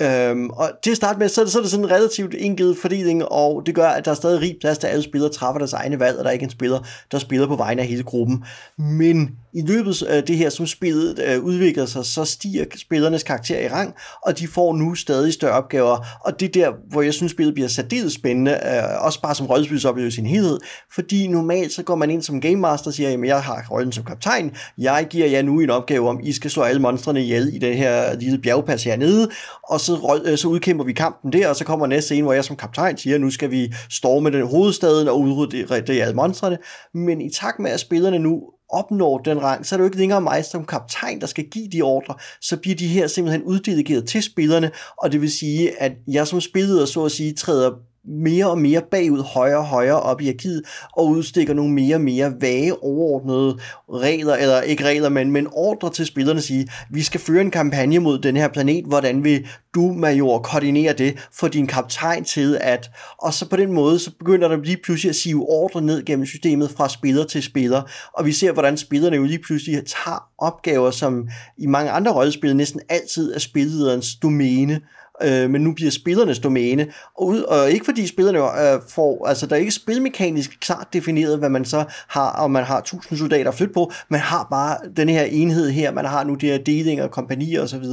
Øhm, 0.00 0.50
og 0.50 0.70
til 0.82 0.90
at 0.90 0.96
starte 0.96 1.18
med, 1.18 1.28
så 1.28 1.40
er, 1.40 1.44
det, 1.44 1.52
så 1.52 1.58
er 1.58 1.62
det 1.62 1.70
sådan 1.70 1.84
en 1.84 1.90
relativt 1.90 2.34
indgivet 2.34 2.78
fordeling, 2.78 3.24
og 3.24 3.62
det 3.66 3.74
gør, 3.74 3.88
at 3.88 4.04
der 4.04 4.10
er 4.10 4.14
stadig 4.14 4.40
rig 4.40 4.56
plads 4.60 4.78
til, 4.78 4.86
alle 4.86 5.02
spillere 5.02 5.30
træffer 5.32 5.58
deres 5.58 5.72
egne 5.72 6.00
valg, 6.00 6.18
og 6.18 6.24
der 6.24 6.30
er 6.30 6.32
ikke 6.32 6.44
en 6.44 6.50
spiller, 6.50 6.78
der 7.12 7.18
spiller 7.18 7.46
på 7.46 7.56
vegne 7.56 7.82
af 7.82 7.88
hele 7.88 8.02
gruppen. 8.02 8.44
Men 8.78 9.30
i 9.54 9.62
løbet 9.62 10.02
af 10.02 10.22
det 10.22 10.36
her, 10.36 10.50
som 10.50 10.66
spillet 10.66 11.18
øh, 11.26 11.42
udvikler 11.42 11.86
sig, 11.86 12.04
så 12.04 12.24
stiger 12.24 12.64
spillernes 12.76 13.22
karakter 13.22 13.58
i 13.58 13.68
rang, 13.68 13.94
og 14.26 14.38
de 14.38 14.48
får 14.48 14.74
nu 14.74 14.94
stadig 14.94 15.32
større 15.32 15.52
opgaver, 15.52 15.98
og 16.20 16.40
det 16.40 16.48
er 16.48 16.52
der, 16.52 16.72
hvor 16.90 17.02
jeg 17.02 17.14
synes, 17.14 17.32
spillet 17.32 17.54
bliver 17.54 17.68
særdeles 17.68 18.12
spændende, 18.12 18.52
øh, 18.52 19.04
også 19.04 19.20
bare 19.20 19.34
som 19.34 19.46
rollespilsoplevelse 19.46 20.14
i 20.14 20.16
sin 20.16 20.26
helhed, 20.26 20.58
fordi 20.94 21.26
normalt 21.26 21.72
så 21.72 21.82
går 21.82 21.94
man 21.94 22.10
ind 22.10 22.22
som 22.22 22.40
Game 22.40 22.56
Master 22.56 22.86
og 22.86 22.94
siger, 22.94 23.10
at 23.10 23.20
jeg 23.24 23.42
har 23.42 23.66
rollen 23.70 23.92
som 23.92 24.04
kaptajn, 24.04 24.52
jeg 24.78 25.06
giver 25.10 25.26
jer 25.26 25.42
nu 25.42 25.60
en 25.60 25.70
opgave 25.70 26.08
om, 26.08 26.20
I 26.22 26.32
skal 26.32 26.50
slå 26.50 26.62
alle 26.62 26.82
monstrene 26.82 27.22
ihjel 27.22 27.54
i 27.54 27.58
den 27.58 27.76
her 27.76 28.14
lille 28.14 28.38
bjergpas 28.38 28.84
hernede, 28.84 29.28
og 29.68 29.80
så, 29.80 29.91
så, 29.96 30.22
øh, 30.24 30.38
så 30.38 30.48
udkæmper 30.48 30.84
vi 30.84 30.92
kampen 30.92 31.32
der, 31.32 31.48
og 31.48 31.56
så 31.56 31.64
kommer 31.64 31.86
næste 31.86 32.06
scene, 32.06 32.22
hvor 32.22 32.32
jeg 32.32 32.44
som 32.44 32.56
kaptajn 32.56 32.98
siger, 32.98 33.18
nu 33.18 33.30
skal 33.30 33.50
vi 33.50 33.74
storme 33.90 34.30
den 34.30 34.46
hovedstaden 34.46 35.08
og 35.08 35.20
udrydde 35.20 35.84
de, 35.86 36.02
alle 36.02 36.14
monstrene, 36.14 36.58
men 36.94 37.20
i 37.20 37.30
takt 37.30 37.58
med, 37.58 37.70
at 37.70 37.80
spillerne 37.80 38.18
nu 38.18 38.42
opnår 38.70 39.18
den 39.18 39.42
rang, 39.42 39.66
så 39.66 39.74
er 39.74 39.76
det 39.76 39.82
jo 39.82 39.86
ikke 39.86 39.98
længere 39.98 40.20
mig 40.20 40.44
som 40.44 40.64
kaptajn, 40.64 41.20
der 41.20 41.26
skal 41.26 41.44
give 41.44 41.68
de 41.68 41.82
ordre, 41.82 42.14
så 42.40 42.56
bliver 42.56 42.76
de 42.76 42.86
her 42.86 43.06
simpelthen 43.06 43.42
uddelegeret 43.42 44.08
til 44.08 44.22
spillerne, 44.22 44.70
og 44.98 45.12
det 45.12 45.20
vil 45.20 45.30
sige, 45.30 45.82
at 45.82 45.92
jeg 46.08 46.26
som 46.26 46.40
spilleder 46.40 46.86
så 46.86 47.04
at 47.04 47.12
sige 47.12 47.32
træder 47.32 47.70
mere 48.04 48.50
og 48.50 48.58
mere 48.58 48.82
bagud, 48.90 49.22
højere 49.22 49.58
og 49.58 49.66
højere 49.66 50.00
op 50.00 50.20
i 50.20 50.28
arkivet, 50.28 50.62
og 50.96 51.08
udstikker 51.08 51.54
nogle 51.54 51.72
mere 51.72 51.94
og 51.94 52.00
mere 52.00 52.32
vage 52.40 52.82
overordnede 52.82 53.58
regler, 53.92 54.34
eller 54.34 54.60
ikke 54.60 54.84
regler, 54.84 55.08
men, 55.08 55.30
men 55.30 55.48
ordre 55.52 55.90
til 55.90 56.06
spillerne 56.06 56.38
at 56.38 56.44
sige, 56.44 56.68
vi 56.90 57.02
skal 57.02 57.20
føre 57.20 57.40
en 57.40 57.50
kampagne 57.50 57.98
mod 57.98 58.18
den 58.18 58.36
her 58.36 58.48
planet, 58.48 58.84
hvordan 58.84 59.24
vil 59.24 59.46
du, 59.74 59.92
major, 59.92 60.38
koordinere 60.38 60.92
det, 60.92 61.28
for 61.32 61.48
din 61.48 61.66
kaptajn 61.66 62.24
til 62.24 62.58
at, 62.60 62.90
og 63.18 63.34
så 63.34 63.48
på 63.48 63.56
den 63.56 63.72
måde, 63.72 63.98
så 63.98 64.10
begynder 64.18 64.48
der 64.48 64.56
lige 64.56 64.78
pludselig 64.84 65.10
at 65.10 65.16
sive 65.16 65.48
ordre 65.48 65.82
ned 65.82 66.04
gennem 66.04 66.26
systemet 66.26 66.70
fra 66.70 66.88
spiller 66.88 67.24
til 67.24 67.42
spiller, 67.42 67.82
og 68.14 68.26
vi 68.26 68.32
ser, 68.32 68.52
hvordan 68.52 68.76
spillerne 68.76 69.16
jo 69.16 69.22
lige 69.22 69.42
pludselig 69.46 69.74
tager 69.86 70.28
opgaver, 70.38 70.90
som 70.90 71.28
i 71.58 71.66
mange 71.66 71.90
andre 71.90 72.12
rollespil 72.12 72.56
næsten 72.56 72.80
altid 72.88 73.34
er 73.34 73.38
spillederens 73.38 74.14
domæne, 74.14 74.80
øh, 75.22 75.50
men 75.50 75.60
nu 75.60 75.72
bliver 75.72 75.90
spillernes 75.90 76.38
domæne. 76.38 76.86
Og, 77.18 77.26
ud, 77.26 77.40
og 77.40 77.70
ikke 77.70 77.84
fordi 77.84 78.06
spillerne 78.06 78.38
øh, 78.38 78.80
får, 78.88 79.26
altså 79.26 79.46
der 79.46 79.56
er 79.56 79.60
ikke 79.60 79.72
spilmekanisk 79.72 80.60
klart 80.60 80.88
defineret, 80.92 81.38
hvad 81.38 81.48
man 81.48 81.64
så 81.64 81.84
har, 82.08 82.30
og 82.30 82.50
man 82.50 82.64
har 82.64 82.80
tusind 82.80 83.18
soldater 83.18 83.50
at 83.50 83.56
flytte 83.56 83.74
på, 83.74 83.92
man 84.08 84.20
har 84.20 84.46
bare 84.50 84.76
den 84.96 85.08
her 85.08 85.22
enhed 85.22 85.70
her, 85.70 85.92
man 85.92 86.04
har 86.04 86.24
nu 86.24 86.34
de 86.34 86.46
her 86.46 86.58
delinger, 86.58 87.08
kompanier 87.08 87.62
osv., 87.62 87.84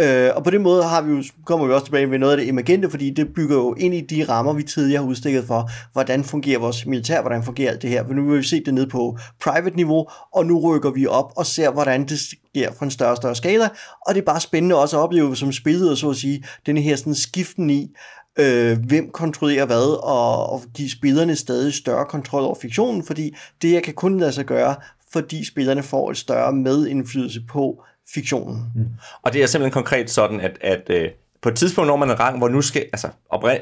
Øh, 0.00 0.30
og 0.34 0.44
på 0.44 0.50
den 0.50 0.62
måde 0.62 0.82
har 0.82 1.02
vi 1.02 1.12
jo, 1.12 1.22
kommer 1.44 1.66
vi 1.66 1.72
også 1.72 1.84
tilbage 1.84 2.06
med 2.06 2.18
noget 2.18 2.32
af 2.32 2.38
det 2.38 2.48
emergente, 2.48 2.90
fordi 2.90 3.10
det 3.10 3.34
bygger 3.34 3.56
jo 3.56 3.74
ind 3.78 3.94
i 3.94 4.00
de 4.00 4.24
rammer, 4.28 4.52
vi 4.52 4.62
tidligere 4.62 5.02
har 5.02 5.08
udstikket 5.08 5.44
for, 5.44 5.70
hvordan 5.92 6.24
fungerer 6.24 6.58
vores 6.58 6.86
militær, 6.86 7.20
hvordan 7.20 7.42
fungerer 7.42 7.70
alt 7.70 7.82
det 7.82 7.90
her. 7.90 8.06
For 8.06 8.14
nu 8.14 8.30
vil 8.30 8.38
vi 8.38 8.42
se 8.44 8.64
det 8.64 8.74
ned 8.74 8.86
på 8.86 9.18
private 9.40 9.76
niveau, 9.76 10.06
og 10.32 10.46
nu 10.46 10.60
rykker 10.60 10.90
vi 10.90 11.06
op 11.06 11.32
og 11.36 11.46
ser, 11.46 11.70
hvordan 11.70 12.08
det 12.08 12.18
sker 12.18 12.72
fra 12.72 12.84
en 12.84 12.90
større 12.90 13.10
og 13.10 13.16
større 13.16 13.34
skala, 13.34 13.68
og 14.06 14.14
det 14.14 14.20
er 14.20 14.24
bare 14.24 14.40
spændende 14.40 14.80
også 14.80 14.98
at 14.98 15.02
opleve 15.02 15.36
som 15.36 15.52
spillet, 15.52 15.98
så 15.98 16.10
at 16.10 16.16
sige, 16.16 16.44
den 16.66 16.76
her 16.76 16.96
sådan 16.96 17.14
skiften 17.14 17.70
i, 17.70 17.90
øh, 18.38 18.78
hvem 18.86 19.10
kontrollerer 19.10 19.66
hvad, 19.66 20.02
og, 20.02 20.52
og 20.52 20.62
give 20.74 20.90
spillerne 20.90 21.36
stadig 21.36 21.74
større 21.74 22.04
kontrol 22.04 22.42
over 22.42 22.54
fiktionen, 22.54 23.04
fordi 23.04 23.36
det 23.62 23.72
jeg 23.72 23.82
kan 23.82 23.94
kun 23.94 24.20
lade 24.20 24.32
sig 24.32 24.44
gøre, 24.44 24.74
fordi 25.12 25.44
spillerne 25.44 25.82
får 25.82 26.10
et 26.10 26.16
større 26.16 26.52
medindflydelse 26.52 27.40
på, 27.48 27.84
fiktionen. 28.14 28.62
Mm. 28.74 28.86
Og 29.22 29.32
det 29.32 29.42
er 29.42 29.46
simpelthen 29.46 29.72
konkret 29.72 30.10
sådan, 30.10 30.40
at, 30.40 30.58
at 30.60 30.90
øh, 30.90 31.08
på 31.42 31.48
et 31.48 31.54
tidspunkt 31.54 31.88
når 31.88 31.96
man 31.96 32.10
en 32.10 32.20
rang, 32.20 32.38
hvor 32.38 32.48
nu 32.48 32.62
skal, 32.62 32.86
altså 32.92 33.08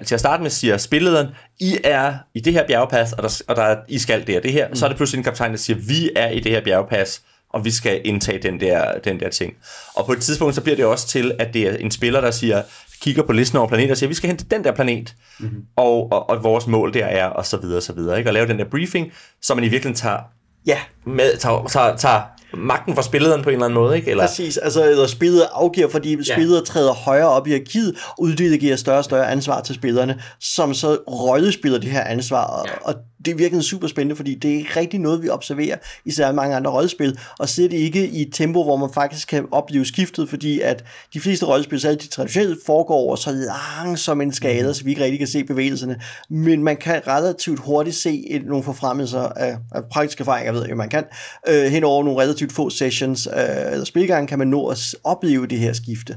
til 0.06 0.14
at 0.14 0.20
starte 0.20 0.42
med 0.42 0.50
siger 0.50 0.76
spillederen, 0.76 1.28
I 1.60 1.78
er 1.84 2.14
i 2.34 2.40
det 2.40 2.52
her 2.52 2.66
bjergpas, 2.66 3.12
og 3.12 3.22
der, 3.22 3.42
og 3.48 3.56
der 3.56 3.76
I 3.88 3.98
skal 3.98 4.26
det 4.26 4.42
det 4.42 4.52
her, 4.52 4.68
mm. 4.68 4.74
så 4.74 4.84
er 4.84 4.88
det 4.88 4.96
pludselig 4.96 5.18
en 5.18 5.24
kaptajn, 5.24 5.50
der 5.50 5.56
siger, 5.56 5.76
vi 5.76 6.10
er 6.16 6.30
i 6.30 6.40
det 6.40 6.52
her 6.52 6.60
bjergpas, 6.64 7.22
og 7.52 7.64
vi 7.64 7.70
skal 7.70 8.00
indtage 8.04 8.42
den 8.42 8.60
der, 8.60 8.98
den 8.98 9.20
der 9.20 9.30
ting. 9.30 9.54
Og 9.94 10.06
på 10.06 10.12
et 10.12 10.20
tidspunkt, 10.20 10.54
så 10.54 10.60
bliver 10.60 10.76
det 10.76 10.84
også 10.84 11.08
til, 11.08 11.32
at 11.38 11.54
det 11.54 11.68
er 11.68 11.76
en 11.76 11.90
spiller, 11.90 12.20
der 12.20 12.30
siger, 12.30 12.62
kigger 13.00 13.22
på 13.22 13.32
listen 13.32 13.58
over 13.58 13.68
planeter 13.68 13.90
og 13.90 13.96
siger, 13.96 14.08
vi 14.08 14.14
skal 14.14 14.28
hen 14.28 14.36
til 14.36 14.50
den 14.50 14.64
der 14.64 14.72
planet, 14.72 15.14
mm-hmm. 15.40 15.64
og, 15.76 16.12
og, 16.12 16.30
og 16.30 16.44
vores 16.44 16.66
mål 16.66 16.94
der 16.94 17.06
er, 17.06 17.26
og 17.26 17.46
så 17.46 17.56
videre, 17.56 17.76
og 17.76 17.82
så 17.82 17.92
videre, 17.92 18.18
ikke? 18.18 18.30
og 18.30 18.34
lave 18.34 18.46
den 18.46 18.58
der 18.58 18.64
briefing, 18.64 19.12
så 19.42 19.54
man 19.54 19.64
i 19.64 19.68
virkeligheden 19.68 19.96
tager, 19.96 20.18
ja. 20.66 20.78
med, 21.06 21.36
tager, 21.36 21.66
tager, 21.66 21.96
tager 21.96 22.22
magten 22.54 22.94
fra 22.94 23.02
spilleren 23.02 23.42
på 23.42 23.50
en 23.50 23.54
eller 23.54 23.64
anden 23.64 23.80
måde, 23.80 23.96
ikke? 23.96 24.10
Eller? 24.10 24.26
Præcis, 24.26 24.56
altså 24.56 24.84
eller 24.90 25.06
spillet 25.06 25.42
afgiver, 25.52 25.88
fordi 25.88 26.16
ja. 26.16 26.34
spillet 26.34 26.64
træder 26.64 26.92
højere 26.92 27.28
op 27.28 27.46
i 27.46 27.54
arkivet, 27.54 27.96
uddelegerer 28.18 28.76
større 28.76 28.98
og 28.98 29.04
større 29.04 29.30
ansvar 29.30 29.60
til 29.60 29.74
spillerne, 29.74 30.22
som 30.40 30.74
så 30.74 30.94
rollespiller 30.94 31.78
det 31.78 31.90
her 31.90 32.04
ansvar, 32.04 32.64
ja. 32.66 32.72
og 32.88 32.94
det 33.24 33.38
virkelig 33.38 33.64
super 33.64 33.88
spændende, 33.88 34.16
fordi 34.16 34.34
det 34.34 34.50
er 34.50 34.56
ikke 34.56 34.80
rigtig 34.80 35.00
noget, 35.00 35.22
vi 35.22 35.28
observerer 35.28 35.76
i 36.04 36.10
særlig 36.10 36.34
mange 36.34 36.56
andre 36.56 36.70
rollespil, 36.70 37.18
og 37.38 37.48
det 37.70 37.72
ikke 37.72 38.08
i 38.08 38.22
et 38.22 38.28
tempo, 38.32 38.64
hvor 38.64 38.76
man 38.76 38.90
faktisk 38.94 39.28
kan 39.28 39.46
opleve 39.50 39.84
skiftet, 39.84 40.28
fordi 40.28 40.60
at 40.60 40.84
de 41.14 41.20
fleste 41.20 41.46
rollespil, 41.46 41.80
selv 41.80 41.96
de 41.96 42.08
traditionelt, 42.08 42.58
foregår 42.66 42.94
over 42.94 43.16
så 43.16 43.32
langsom 43.32 44.20
en 44.20 44.32
skala, 44.32 44.68
mm. 44.68 44.74
så 44.74 44.84
vi 44.84 44.90
ikke 44.90 45.04
rigtig 45.04 45.18
kan 45.18 45.28
se 45.28 45.44
bevægelserne, 45.44 46.00
men 46.30 46.62
man 46.62 46.76
kan 46.76 47.02
relativt 47.06 47.60
hurtigt 47.60 47.96
se 47.96 48.24
et, 48.30 48.46
nogle 48.46 48.64
forfremmelser 48.64 49.20
af, 49.20 49.56
af 49.72 49.84
praktiske 49.90 50.20
erfaringer, 50.20 50.52
ved 50.52 50.66
jeg, 50.68 50.76
man 50.76 50.88
kan, 50.88 51.04
øh, 51.48 51.64
hen 51.64 51.84
over 51.84 52.04
nogle 52.04 52.22
relativt 52.22 52.52
få 52.52 52.70
sessions 52.70 53.26
øh, 53.26 53.72
eller 53.72 53.84
spilgange, 53.84 54.26
kan 54.26 54.38
man 54.38 54.48
nå 54.48 54.66
at 54.66 54.94
opleve 55.04 55.46
det 55.46 55.58
her 55.58 55.72
skifte. 55.72 56.16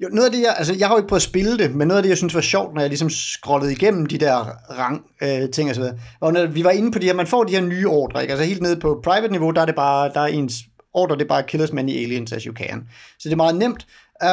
Jo, 0.00 0.08
noget 0.08 0.26
af 0.26 0.32
det, 0.32 0.40
jeg, 0.40 0.54
altså 0.58 0.74
jeg 0.78 0.88
har 0.88 0.94
jo 0.94 0.98
ikke 0.98 1.08
prøvet 1.08 1.20
at 1.20 1.28
spille 1.28 1.58
det, 1.58 1.74
men 1.74 1.88
noget 1.88 1.98
af 1.98 2.02
det, 2.02 2.10
jeg 2.10 2.16
synes 2.16 2.34
var 2.34 2.40
sjovt, 2.40 2.74
når 2.74 2.80
jeg 2.80 2.90
ligesom 2.90 3.10
scrollede 3.10 3.72
igennem 3.72 4.06
de 4.06 4.18
der 4.18 4.36
rang 4.78 5.04
øh, 5.22 5.50
ting 5.50 5.68
og 5.68 5.74
så 5.74 5.80
videre, 5.80 5.98
var, 6.20 6.30
når 6.30 6.46
vi 6.46 6.64
var 6.64 6.70
inde 6.70 6.92
på 6.92 6.98
de 6.98 7.06
her, 7.06 7.14
man 7.14 7.26
får 7.26 7.44
de 7.44 7.52
her 7.52 7.60
nye 7.60 7.88
ordre, 7.88 8.22
ikke? 8.22 8.32
altså 8.32 8.46
helt 8.46 8.62
nede 8.62 8.80
på 8.80 9.00
private 9.04 9.32
niveau, 9.32 9.50
der 9.50 9.60
er 9.60 9.66
det 9.66 9.74
bare, 9.74 10.10
der 10.14 10.20
er 10.20 10.26
ens 10.26 10.54
ordre, 10.94 11.16
det 11.16 11.22
er 11.22 11.28
bare 11.28 11.42
kill 11.42 11.62
as 11.62 11.72
many 11.72 11.90
aliens 11.90 12.32
as 12.32 12.42
you 12.42 12.54
can. 12.54 12.88
Så 13.18 13.28
det 13.28 13.32
er 13.32 13.36
meget 13.36 13.56
nemt. 13.56 13.86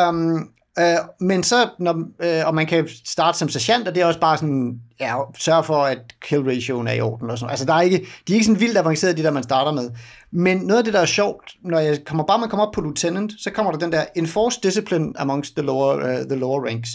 Um, 0.10 0.50
Øh, 0.80 0.98
men 1.20 1.44
så, 1.44 1.70
når, 1.80 2.04
øh, 2.20 2.48
og 2.48 2.56
man 2.56 2.66
kan 2.66 2.88
starte 3.06 3.38
som 3.38 3.50
sergeant, 3.50 3.88
og 3.88 3.96
det 3.96 4.02
er 4.02 4.06
også 4.06 4.20
bare 4.20 4.38
sådan, 4.38 4.80
ja, 5.04 5.16
sørge 5.38 5.64
for, 5.64 5.76
at 5.76 6.00
kill 6.22 6.42
ratioen 6.42 6.88
er 6.88 6.94
i 6.94 7.02
orden 7.02 7.30
og 7.30 7.38
sådan 7.38 7.50
Altså, 7.50 7.66
der 7.66 7.74
er 7.74 7.82
ikke, 7.82 7.98
de 7.98 8.34
er 8.34 8.36
ikke 8.36 8.46
sådan 8.46 8.62
vildt 8.62 8.78
avancerede, 8.78 9.18
de 9.18 9.24
der, 9.24 9.32
man 9.32 9.44
starter 9.44 9.72
med. 9.72 9.90
Men 10.32 10.58
noget 10.58 10.78
af 10.78 10.84
det, 10.84 10.94
der 10.94 11.00
er 11.00 11.06
sjovt, 11.06 11.56
når 11.62 11.80
jeg 11.80 12.00
kommer, 12.06 12.24
bare 12.24 12.40
man 12.40 12.50
kommer 12.50 12.66
op 12.66 12.74
på 12.74 12.82
lieutenant, 12.82 13.32
så 13.38 13.52
kommer 13.52 13.72
der 13.72 13.80
den 13.80 13.92
der 13.92 14.06
enforced 14.16 14.62
discipline 14.62 15.14
amongst 15.16 15.56
the 15.56 15.66
lower, 15.66 15.96
uh, 15.96 16.28
the 16.28 16.36
lower 16.36 16.66
ranks. 16.66 16.90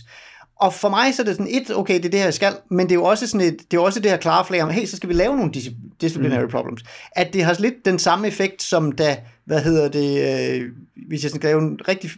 Og 0.60 0.74
for 0.74 0.88
mig 0.88 1.14
så 1.14 1.22
er 1.22 1.26
det 1.26 1.36
sådan 1.36 1.54
et, 1.54 1.76
okay, 1.76 1.94
det 1.94 2.04
er 2.04 2.10
det 2.10 2.20
her, 2.20 2.26
jeg 2.26 2.34
skal, 2.34 2.52
men 2.70 2.86
det 2.86 2.92
er 2.92 2.94
jo 2.94 3.04
også 3.04 3.26
sådan 3.26 3.46
et, 3.46 3.70
det 3.70 3.76
er 3.76 3.80
også 3.80 4.00
det 4.00 4.10
her 4.10 4.18
klare 4.18 4.44
flag 4.44 4.62
om, 4.62 4.70
hey, 4.70 4.86
så 4.86 4.96
skal 4.96 5.08
vi 5.08 5.14
lave 5.14 5.36
nogle 5.36 5.52
disciplinary 6.00 6.42
mm. 6.42 6.50
problems. 6.50 6.84
At 7.12 7.32
det 7.32 7.44
har 7.44 7.56
lidt 7.58 7.84
den 7.84 7.98
samme 7.98 8.26
effekt, 8.26 8.62
som 8.62 8.92
da, 8.92 9.16
hvad 9.44 9.62
hedder 9.62 9.88
det, 9.88 10.10
øh, 10.60 10.70
hvis 11.08 11.22
jeg 11.22 11.30
skal 11.30 11.42
lave 11.42 11.62
en 11.62 11.78
rigtig 11.88 12.10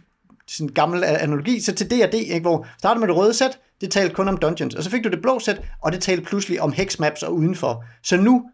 sådan 0.50 0.68
en 0.68 0.72
gammel 0.74 1.04
analogi, 1.04 1.60
så 1.60 1.74
til 1.74 1.90
D&D, 1.90 2.14
ikke, 2.14 2.40
hvor 2.40 2.66
starter 2.78 3.00
med 3.00 3.08
det 3.08 3.16
røde 3.16 3.34
sæt, 3.34 3.58
det 3.80 3.90
talte 3.90 4.14
kun 4.14 4.28
om 4.28 4.36
dungeons, 4.36 4.74
og 4.74 4.82
så 4.82 4.90
fik 4.90 5.04
du 5.04 5.08
det 5.08 5.22
blå 5.22 5.38
sæt, 5.38 5.60
og 5.80 5.92
det 5.92 6.02
talte 6.02 6.22
pludselig 6.22 6.60
om 6.60 6.72
hexmaps 6.72 7.22
og 7.22 7.34
udenfor. 7.34 7.84
Så 8.02 8.16
nu 8.16 8.44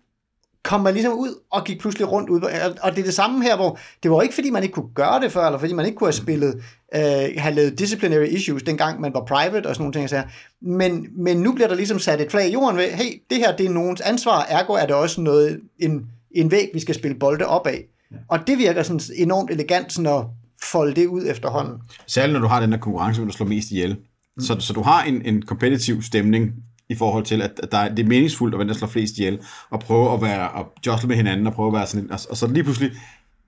kom 0.66 0.80
man 0.80 0.94
ligesom 0.94 1.12
ud 1.12 1.40
og 1.50 1.64
gik 1.64 1.80
pludselig 1.80 2.12
rundt 2.12 2.30
ud. 2.30 2.40
Og 2.82 2.90
det 2.92 2.98
er 2.98 3.04
det 3.04 3.14
samme 3.14 3.42
her, 3.42 3.56
hvor 3.56 3.78
det 4.02 4.10
var 4.10 4.22
ikke 4.22 4.34
fordi, 4.34 4.50
man 4.50 4.62
ikke 4.62 4.72
kunne 4.72 4.94
gøre 4.94 5.20
det 5.20 5.32
før, 5.32 5.46
eller 5.46 5.58
fordi 5.58 5.72
man 5.72 5.86
ikke 5.86 5.96
kunne 5.96 6.06
have 6.06 6.12
spillet, 6.12 6.54
øh, 6.94 7.00
have 7.36 7.54
lavet 7.54 7.78
disciplinary 7.78 8.26
issues, 8.26 8.62
dengang 8.62 9.00
man 9.00 9.14
var 9.14 9.24
private 9.24 9.66
og 9.66 9.74
sådan 9.74 9.82
nogle 9.82 9.92
ting. 9.92 10.10
Så 10.10 10.22
men, 10.62 11.06
men 11.16 11.36
nu 11.36 11.52
bliver 11.52 11.68
der 11.68 11.74
ligesom 11.74 11.98
sat 11.98 12.20
et 12.20 12.30
flag 12.30 12.48
i 12.48 12.52
jorden 12.52 12.76
ved, 12.76 12.90
hey, 12.90 13.22
det 13.30 13.38
her 13.38 13.56
det 13.56 13.66
er 13.66 13.70
nogens 13.70 14.00
ansvar, 14.00 14.46
ergo 14.48 14.72
er 14.72 14.86
det 14.86 14.94
også 14.94 15.20
noget, 15.20 15.60
en, 15.78 16.06
en 16.30 16.50
væg, 16.50 16.70
vi 16.74 16.80
skal 16.80 16.94
spille 16.94 17.18
bolde 17.18 17.46
op 17.46 17.66
af. 17.66 17.84
Og 18.28 18.46
det 18.46 18.58
virker 18.58 18.82
sådan 18.82 19.00
enormt 19.16 19.50
elegant 19.50 19.92
sådan 19.92 20.12
at 20.12 20.24
folde 20.62 20.94
det 20.94 21.06
ud 21.06 21.22
efterhånden. 21.26 21.74
Særligt 22.06 22.32
når 22.32 22.40
du 22.40 22.46
har 22.46 22.60
den 22.60 22.72
der 22.72 22.78
konkurrence, 22.78 23.20
hvor 23.20 23.30
du 23.30 23.36
slår 23.36 23.46
mest 23.46 23.70
ihjel. 23.70 23.96
Mm. 24.36 24.42
Så, 24.42 24.56
så 24.60 24.72
du 24.72 24.82
har 24.82 25.02
en, 25.02 25.22
en 25.22 25.42
kompetitiv 25.42 26.02
stemning 26.02 26.52
i 26.88 26.94
forhold 26.94 27.24
til, 27.24 27.42
at, 27.42 27.60
at 27.62 27.72
der 27.72 27.78
er, 27.78 27.94
det 27.94 28.04
er 28.04 28.08
meningsfuldt 28.08 28.54
at 28.54 28.58
vente 28.58 28.70
at 28.70 28.76
slå 28.76 28.88
flest 28.88 29.18
ihjel, 29.18 29.38
og 29.70 29.80
prøve 29.80 30.14
at 30.14 30.22
være, 30.22 30.50
og 30.50 30.72
jostle 30.86 31.08
med 31.08 31.16
hinanden, 31.16 31.46
og 31.46 31.52
prøve 31.52 31.68
at 31.68 31.74
være 31.74 31.86
sådan, 31.86 32.10
og, 32.10 32.18
og 32.30 32.36
så 32.36 32.46
lige 32.46 32.64
pludselig 32.64 32.90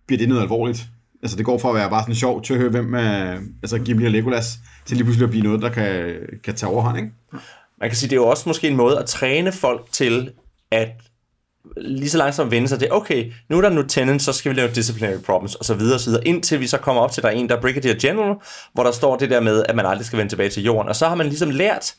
bliver 0.06 0.18
det 0.18 0.28
noget 0.28 0.42
alvorligt. 0.42 0.86
Altså 1.22 1.36
det 1.36 1.44
går 1.44 1.58
fra 1.58 1.68
at 1.68 1.74
være 1.74 1.90
bare 1.90 2.02
sådan 2.02 2.14
sjov 2.14 2.42
til 2.42 2.54
at 2.54 2.60
høre, 2.60 2.70
hvem 2.70 2.94
er, 2.94 3.38
altså 3.62 3.78
Gimli 3.78 4.04
og 4.04 4.10
Legolas, 4.10 4.58
til 4.86 4.96
lige 4.96 5.04
pludselig 5.04 5.24
at 5.24 5.30
blive 5.30 5.44
noget, 5.44 5.62
der 5.62 5.68
kan, 5.68 6.16
kan 6.44 6.54
tage 6.54 6.70
overhånd, 6.70 6.98
ikke? 6.98 7.10
Man 7.80 7.90
kan 7.90 7.96
sige, 7.96 8.10
det 8.10 8.16
er 8.16 8.20
jo 8.20 8.28
også 8.28 8.48
måske 8.48 8.68
en 8.68 8.76
måde 8.76 8.98
at 8.98 9.06
træne 9.06 9.52
folk 9.52 9.86
til 9.92 10.30
at 10.70 10.88
lige 11.76 12.10
så 12.10 12.18
langsomt 12.18 12.50
vende 12.50 12.68
sig 12.68 12.78
til, 12.78 12.92
okay, 12.92 13.32
nu 13.48 13.56
er 13.56 13.60
der 13.60 13.68
lieutenant, 13.70 14.22
så 14.22 14.32
skal 14.32 14.50
vi 14.52 14.56
lave 14.56 14.70
disciplinary 14.74 15.20
problems, 15.26 15.54
og 15.54 15.64
så 15.64 15.74
videre, 15.74 15.94
og 15.94 16.00
så 16.00 16.10
videre, 16.10 16.26
indtil 16.26 16.60
vi 16.60 16.66
så 16.66 16.78
kommer 16.78 17.02
op 17.02 17.12
til, 17.12 17.22
der 17.22 17.28
er 17.28 17.32
en, 17.32 17.48
der 17.48 17.56
er 17.56 17.60
Brigadier 17.60 17.94
General, 18.00 18.34
hvor 18.72 18.82
der 18.82 18.90
står 18.90 19.16
det 19.16 19.30
der 19.30 19.40
med, 19.40 19.64
at 19.68 19.76
man 19.76 19.86
aldrig 19.86 20.06
skal 20.06 20.18
vende 20.18 20.32
tilbage 20.32 20.50
til 20.50 20.62
jorden. 20.64 20.88
Og 20.88 20.96
så 20.96 21.08
har 21.08 21.14
man 21.14 21.26
ligesom 21.26 21.50
lært, 21.50 21.94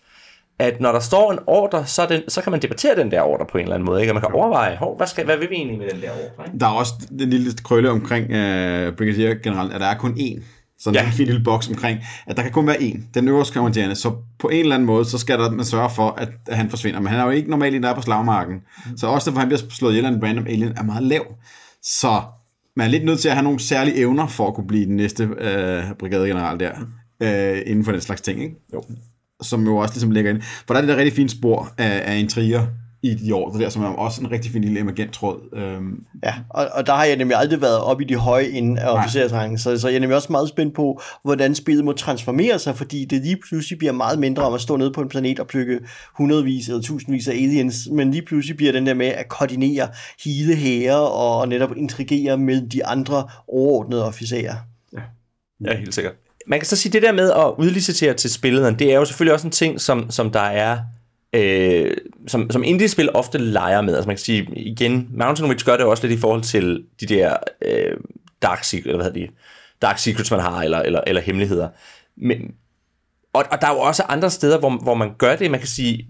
at 0.59 0.81
når 0.81 0.91
der 0.91 0.99
står 0.99 1.31
en 1.31 1.39
ordre, 1.47 1.85
så, 1.85 2.05
den, 2.05 2.29
så 2.29 2.41
kan 2.41 2.51
man 2.51 2.61
debattere 2.61 2.95
den 2.95 3.11
der 3.11 3.21
ordre 3.21 3.45
på 3.45 3.57
en 3.57 3.63
eller 3.63 3.75
anden 3.75 3.85
måde, 3.85 4.01
ikke? 4.01 4.11
Og 4.11 4.15
man 4.15 4.21
kan 4.21 4.33
overveje, 4.33 4.75
Hov, 4.75 4.97
hvad, 4.97 5.07
skal, 5.07 5.25
hvad 5.25 5.37
vil 5.37 5.49
vi 5.49 5.55
egentlig 5.55 5.77
med 5.77 5.89
den 5.89 6.01
der 6.01 6.11
ordre? 6.11 6.45
Ikke? 6.45 6.59
Der 6.59 6.67
er 6.67 6.71
også 6.71 6.93
den 7.19 7.29
lille 7.29 7.51
krølle 7.63 7.89
omkring 7.89 8.25
uh, 8.25 8.95
Brigadier 8.95 9.33
General, 9.33 9.71
at 9.73 9.81
der 9.81 9.87
er 9.87 9.97
kun 9.97 10.11
én. 10.11 10.41
Sådan 10.79 11.01
Ja. 11.01 11.05
en 11.07 11.13
fin 11.13 11.25
lille 11.25 11.43
boks 11.43 11.67
omkring, 11.67 11.99
at 12.27 12.37
der 12.37 12.43
kan 12.43 12.51
kun 12.51 12.67
være 12.67 12.75
én. 12.77 12.99
Den 13.13 13.27
øverste 13.27 13.53
kommanderende. 13.53 13.95
Så 13.95 14.15
på 14.39 14.47
en 14.49 14.59
eller 14.59 14.75
anden 14.75 14.85
måde, 14.85 15.05
så 15.05 15.17
skal 15.17 15.39
der 15.39 15.51
man 15.51 15.65
sørge 15.65 15.89
for, 15.89 16.09
at, 16.11 16.29
at 16.47 16.57
han 16.57 16.69
forsvinder. 16.69 16.99
Men 16.99 17.07
han 17.07 17.19
er 17.19 17.23
jo 17.23 17.29
ikke 17.29 17.49
normalt 17.49 17.75
en, 17.75 17.83
der 17.83 17.89
er 17.89 17.95
på 17.95 18.01
slagmarken. 18.01 18.55
Mm. 18.55 18.97
Så 18.97 19.07
også 19.07 19.29
derfor, 19.29 19.39
han 19.39 19.47
bliver 19.47 19.61
slået 19.69 19.91
ihjel 19.91 20.05
af 20.05 20.09
en 20.09 20.23
random 20.23 20.47
alien, 20.47 20.73
er 20.77 20.83
meget 20.83 21.03
lav. 21.03 21.25
Så 21.83 22.21
man 22.75 22.85
er 22.87 22.91
lidt 22.91 23.05
nødt 23.05 23.19
til 23.19 23.29
at 23.29 23.35
have 23.35 23.43
nogle 23.43 23.59
særlige 23.59 23.97
evner, 23.97 24.27
for 24.27 24.47
at 24.47 24.53
kunne 24.53 24.67
blive 24.67 24.85
den 24.85 24.95
næste 24.95 25.23
øh, 25.23 25.83
brigadegeneral 25.99 26.59
der. 26.59 26.71
Øh, 27.23 27.61
inden 27.65 27.85
for 27.85 27.91
den 27.91 28.01
slags 28.01 28.21
ting, 28.21 28.43
ikke? 28.43 28.55
Jo. 28.73 28.83
Som 29.41 29.65
jo 29.65 29.77
også 29.77 29.93
ligesom 29.93 30.11
ligger 30.11 30.31
inde. 30.31 30.41
For 30.67 30.73
der 30.73 30.75
er 30.75 30.81
det 30.81 30.89
der 30.89 30.97
rigtig 30.97 31.13
fine 31.13 31.29
spor 31.29 31.69
af, 31.77 32.11
af 32.13 32.17
intriger 32.19 32.67
i 33.01 33.15
de 33.15 33.35
år, 33.35 33.51
der, 33.51 33.69
som 33.69 33.83
er 33.83 33.87
også 33.87 34.21
en 34.21 34.31
rigtig 34.31 34.51
fin 34.51 34.61
lille 34.61 34.79
emergent-tråd. 34.79 35.39
Øhm, 35.53 36.03
Ja, 36.23 36.33
og, 36.49 36.67
og 36.73 36.87
der 36.87 36.93
har 36.93 37.03
jeg 37.03 37.15
nemlig 37.15 37.37
aldrig 37.37 37.61
været 37.61 37.79
oppe 37.79 38.03
i 38.03 38.07
de 38.07 38.15
høje 38.15 38.45
ende 38.45 38.81
af 38.81 38.89
officersrangen, 38.89 39.57
så, 39.57 39.77
så 39.77 39.87
jeg 39.87 39.95
er 39.95 39.99
nemlig 39.99 40.15
også 40.15 40.31
meget 40.31 40.49
spændt 40.49 40.75
på, 40.75 41.01
hvordan 41.23 41.55
spillet 41.55 41.85
må 41.85 41.91
transformere 41.91 42.59
sig, 42.59 42.75
fordi 42.77 43.05
det 43.05 43.21
lige 43.21 43.37
pludselig 43.49 43.77
bliver 43.77 43.93
meget 43.93 44.19
mindre 44.19 44.43
om 44.43 44.53
at 44.53 44.61
stå 44.61 44.77
nede 44.77 44.91
på 44.91 45.01
en 45.01 45.09
planet 45.09 45.39
og 45.39 45.47
plukke 45.47 45.79
hundredvis 46.17 46.67
eller 46.67 46.81
tusindvis 46.81 47.27
af 47.27 47.33
aliens, 47.33 47.87
men 47.91 48.11
lige 48.11 48.25
pludselig 48.25 48.57
bliver 48.57 48.71
den 48.71 48.85
der 48.85 48.93
med 48.93 49.07
at 49.07 49.29
koordinere 49.29 49.87
hele 50.23 50.55
hære 50.55 51.09
og 51.11 51.47
netop 51.47 51.77
intrigere 51.77 52.37
med 52.37 52.69
de 52.69 52.85
andre 52.85 53.27
overordnede 53.47 54.05
officerer. 54.05 54.55
Ja, 55.65 55.77
helt 55.77 55.95
sikkert. 55.95 56.13
Man 56.47 56.59
kan 56.59 56.65
så 56.65 56.75
sige, 56.75 56.93
det 56.93 57.01
der 57.01 57.11
med 57.11 57.31
at 57.31 57.53
udlicitere 57.57 58.13
til 58.13 58.29
spillederne, 58.29 58.77
det 58.77 58.91
er 58.91 58.95
jo 58.95 59.05
selvfølgelig 59.05 59.33
også 59.33 59.47
en 59.47 59.51
ting, 59.51 59.81
som, 59.81 60.11
som 60.11 60.31
der 60.31 60.39
er, 60.39 60.77
øh, 61.33 61.97
som, 62.27 62.51
som 62.51 62.63
indie-spil 62.63 63.09
ofte 63.13 63.37
leger 63.37 63.81
med. 63.81 63.95
Altså 63.95 64.07
man 64.07 64.15
kan 64.15 64.23
sige, 64.23 64.47
igen, 64.55 65.09
Mountain 65.13 65.49
Witch 65.49 65.65
gør 65.65 65.77
det 65.77 65.85
også 65.85 66.07
lidt 66.07 66.17
i 66.19 66.21
forhold 66.21 66.41
til 66.41 66.83
de 66.99 67.05
der 67.05 67.37
øh, 67.61 67.97
dark, 68.41 68.63
secret, 68.63 68.85
eller 68.85 69.03
hvad 69.03 69.11
hedder 69.11 69.27
de, 69.27 69.33
dark 69.81 69.97
secrets, 69.97 70.31
man 70.31 70.39
har, 70.39 70.63
eller, 70.63 70.79
eller, 70.79 71.01
eller 71.07 71.21
hemmeligheder. 71.21 71.69
Men, 72.17 72.51
og, 73.33 73.45
og 73.51 73.61
der 73.61 73.67
er 73.67 73.73
jo 73.73 73.79
også 73.79 74.03
andre 74.03 74.29
steder, 74.29 74.59
hvor, 74.59 74.69
hvor 74.69 74.93
man 74.93 75.11
gør 75.17 75.35
det. 75.35 75.51
Man 75.51 75.59
kan 75.59 75.67
sige, 75.67 76.07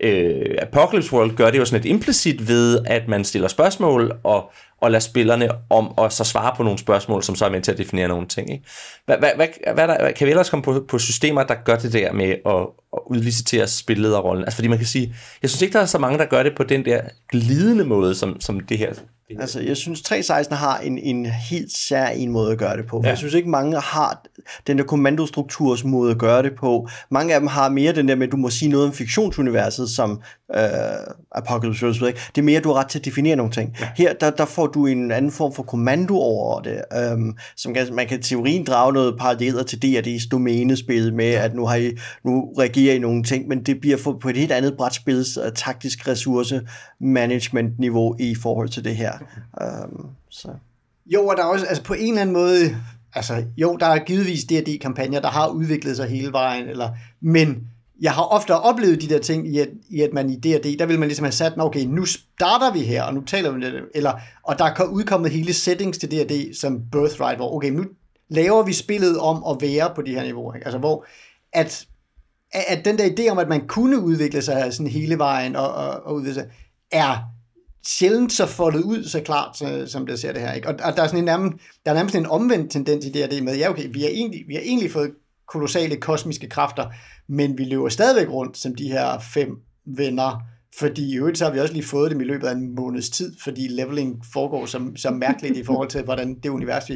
øh, 0.00 0.56
Apocalypse 0.62 1.12
World 1.12 1.36
gør 1.36 1.50
det 1.50 1.58
jo 1.58 1.64
sådan 1.64 1.82
lidt 1.82 1.90
implicit 1.94 2.48
ved, 2.48 2.78
at 2.86 3.08
man 3.08 3.24
stiller 3.24 3.48
spørgsmål 3.48 4.12
og, 4.22 4.52
og 4.84 4.90
lader 4.90 5.00
spillerne 5.00 5.48
om 5.70 5.94
at 5.98 6.12
så 6.12 6.24
svare 6.24 6.54
på 6.56 6.62
nogle 6.62 6.78
spørgsmål, 6.78 7.22
som 7.22 7.36
så 7.36 7.44
er 7.44 7.50
med 7.50 7.62
til 7.62 7.72
at 7.72 7.78
definere 7.78 8.08
nogle 8.08 8.26
ting. 8.26 8.52
Ikke? 8.52 8.64
Hvad, 9.06 9.16
hvad, 9.18 9.30
hvad, 9.36 9.48
hvad 9.74 9.88
der, 9.88 10.10
kan 10.10 10.26
vi 10.26 10.30
ellers 10.30 10.50
komme 10.50 10.62
på, 10.62 10.84
på 10.88 10.98
systemer, 10.98 11.42
der 11.42 11.54
gør 11.64 11.76
det 11.76 11.92
der 11.92 12.12
med 12.12 12.28
at, 12.46 12.66
at 12.92 12.98
udlicitere 13.06 13.68
spillederrollen? 13.68 14.44
Altså 14.44 14.56
fordi 14.56 14.68
man 14.68 14.78
kan 14.78 14.86
sige, 14.86 15.14
jeg 15.42 15.50
synes 15.50 15.62
ikke, 15.62 15.72
der 15.72 15.80
er 15.80 15.86
så 15.86 15.98
mange, 15.98 16.18
der 16.18 16.24
gør 16.24 16.42
det 16.42 16.52
på 16.56 16.62
den 16.62 16.84
der 16.84 17.00
glidende 17.28 17.84
måde, 17.84 18.14
som, 18.14 18.40
som 18.40 18.60
det 18.60 18.78
her. 18.78 18.92
Altså, 19.40 19.60
jeg 19.60 19.76
synes, 19.76 20.02
316 20.02 20.56
har 20.56 20.78
en, 20.78 20.98
en 20.98 21.26
helt 21.26 21.76
sær 21.76 22.06
en 22.06 22.30
måde 22.30 22.52
at 22.52 22.58
gøre 22.58 22.76
det 22.76 22.86
på. 22.86 22.96
Ja. 22.96 23.02
ja. 23.02 23.08
Jeg 23.08 23.18
synes 23.18 23.34
ikke, 23.34 23.48
mange 23.48 23.80
har 23.80 24.22
den 24.66 24.78
der 24.78 24.84
kommandostrukturs 24.84 25.84
måde 25.84 26.10
at 26.10 26.18
gøre 26.18 26.42
det 26.42 26.52
på. 26.54 26.88
Mange 27.10 27.34
af 27.34 27.40
dem 27.40 27.46
har 27.46 27.68
mere 27.68 27.92
den 27.92 28.08
der 28.08 28.14
med, 28.14 28.26
at 28.26 28.32
du 28.32 28.36
må 28.36 28.50
sige 28.50 28.68
noget 28.70 28.86
om 28.86 28.92
fiktionsuniverset, 28.92 29.88
som 29.88 30.22
øh, 30.56 30.60
Apocalypse 31.32 31.86
World. 31.86 32.06
ikke? 32.06 32.20
Det 32.34 32.40
er 32.40 32.44
mere, 32.44 32.58
at 32.58 32.64
du 32.64 32.72
har 32.72 32.80
ret 32.80 32.88
til 32.88 32.98
at 32.98 33.04
definere 33.04 33.36
nogle 33.36 33.52
ting. 33.52 33.76
Ja. 33.80 33.88
Her, 33.96 34.12
der, 34.12 34.30
der 34.30 34.44
får 34.44 34.66
du 34.74 34.86
en 34.86 35.10
anden 35.10 35.30
form 35.30 35.52
for 35.52 35.62
kommando 35.62 36.14
over 36.16 36.60
det, 36.60 36.82
øhm, 36.92 37.36
som 37.56 37.74
kan, 37.74 37.94
man 37.94 38.06
kan 38.06 38.22
teorien 38.22 38.64
drage 38.64 38.92
noget 38.92 39.18
paralleller 39.18 39.62
til 39.62 39.76
D&D's 39.76 40.28
domænespil 40.28 41.14
med, 41.14 41.30
at 41.30 41.54
nu, 41.54 41.66
har 41.66 41.76
I, 41.76 41.92
nu 42.24 42.52
regerer 42.58 42.94
I 42.94 42.98
nogle 42.98 43.22
ting, 43.22 43.48
men 43.48 43.62
det 43.62 43.80
bliver 43.80 43.96
for, 43.96 44.18
på 44.22 44.28
et 44.28 44.36
helt 44.36 44.52
andet 44.52 44.76
brætspils 44.76 45.38
uh, 45.38 45.44
taktisk 45.54 46.08
ressource 46.08 46.62
management 47.00 47.78
niveau 47.78 48.16
i 48.18 48.34
forhold 48.34 48.68
til 48.68 48.84
det 48.84 48.96
her. 48.96 49.12
Øhm, 49.62 50.06
så. 50.30 50.48
Jo, 51.06 51.26
og 51.26 51.36
der 51.36 51.42
er 51.42 51.46
også, 51.46 51.66
altså 51.66 51.82
på 51.82 51.94
en 51.94 52.08
eller 52.08 52.20
anden 52.20 52.32
måde, 52.32 52.76
altså 53.14 53.44
jo, 53.56 53.76
der 53.80 53.86
er 53.86 53.98
givetvis 53.98 54.44
D&D-kampagner, 54.44 55.20
der 55.20 55.28
har 55.28 55.48
udviklet 55.48 55.96
sig 55.96 56.08
hele 56.08 56.32
vejen, 56.32 56.68
eller, 56.68 56.90
men 57.20 57.68
jeg 58.00 58.12
har 58.12 58.22
ofte 58.22 58.54
oplevet 58.54 59.02
de 59.02 59.08
der 59.08 59.18
ting 59.18 59.48
i, 59.48 59.58
at, 59.58 59.68
i 59.90 60.00
at 60.00 60.12
man 60.12 60.30
i 60.30 60.36
D&D, 60.36 60.78
der 60.78 60.86
vil 60.86 60.98
man 60.98 61.08
ligesom 61.08 61.24
have 61.24 61.32
sat, 61.32 61.52
okay, 61.58 61.84
nu 61.84 62.04
starter 62.04 62.72
vi 62.72 62.78
her, 62.78 63.02
og 63.02 63.14
nu 63.14 63.20
taler 63.20 63.50
vi 63.50 63.54
om 63.54 63.60
det, 63.60 63.84
eller, 63.94 64.12
og 64.42 64.58
der 64.58 64.64
er 64.64 64.84
udkommet 64.84 65.30
hele 65.30 65.52
settings 65.52 65.98
til 65.98 66.10
D&D 66.10 66.54
som 66.60 66.80
Birthright, 66.92 67.36
hvor 67.36 67.54
okay, 67.54 67.70
nu 67.70 67.84
laver 68.28 68.62
vi 68.62 68.72
spillet 68.72 69.18
om 69.18 69.44
at 69.50 69.56
være 69.60 69.92
på 69.94 70.02
de 70.02 70.14
her 70.14 70.22
niveauer, 70.22 70.54
ikke? 70.54 70.66
altså 70.66 70.78
hvor 70.78 71.06
at, 71.52 71.86
at 72.52 72.84
den 72.84 72.98
der 72.98 73.04
idé 73.04 73.30
om, 73.30 73.38
at 73.38 73.48
man 73.48 73.66
kunne 73.66 74.00
udvikle 74.00 74.42
sig 74.42 74.74
sådan 74.74 74.86
hele 74.86 75.18
vejen 75.18 75.56
og, 75.56 75.74
og, 75.74 75.88
og 75.88 76.14
udvikle 76.14 76.34
sig, 76.34 76.46
er 76.92 77.16
sjældent 77.86 78.32
så 78.32 78.46
foldet 78.46 78.82
ud 78.82 79.04
så 79.04 79.20
klart, 79.20 79.56
så, 79.56 79.84
som 79.86 80.06
det 80.06 80.20
ser 80.20 80.32
det 80.32 80.42
her. 80.42 80.52
Ikke? 80.52 80.68
Og, 80.68 80.74
og 80.84 80.96
der, 80.96 81.02
er 81.02 81.06
sådan 81.06 81.18
en 81.18 81.24
nærmest, 81.24 81.56
der 81.84 81.90
er 81.90 81.94
nærmest 81.94 82.14
en 82.14 82.26
omvendt 82.26 82.72
tendens 82.72 83.06
i 83.06 83.08
det 83.08 83.20
her 83.20 83.28
det 83.28 83.42
med, 83.42 83.56
ja 83.56 83.70
okay, 83.70 83.88
vi 83.92 84.02
har, 84.02 84.08
egentlig, 84.08 84.44
vi 84.48 84.54
har 84.54 84.62
egentlig 84.62 84.90
fået 84.90 85.10
kolossale 85.48 85.96
kosmiske 85.96 86.48
kræfter, 86.48 86.90
men 87.28 87.58
vi 87.58 87.64
løber 87.64 87.88
stadigvæk 87.88 88.32
rundt 88.32 88.58
som 88.58 88.74
de 88.74 88.88
her 88.88 89.18
fem 89.18 89.50
venner, 89.86 90.42
fordi 90.78 91.12
i 91.12 91.16
øvrigt 91.16 91.38
så 91.38 91.44
har 91.44 91.52
vi 91.52 91.60
også 91.60 91.74
lige 91.74 91.86
fået 91.86 92.10
dem 92.10 92.20
i 92.20 92.24
løbet 92.24 92.46
af 92.46 92.52
en 92.52 92.74
måneds 92.74 93.10
tid, 93.10 93.36
fordi 93.42 93.68
leveling 93.68 94.22
foregår 94.32 94.66
så, 94.66 94.92
så 94.96 95.10
mærkeligt 95.10 95.56
i 95.56 95.64
forhold 95.64 95.88
til, 95.88 96.02
hvordan 96.02 96.34
det 96.34 96.48
univers, 96.48 96.88
vi, 96.88 96.94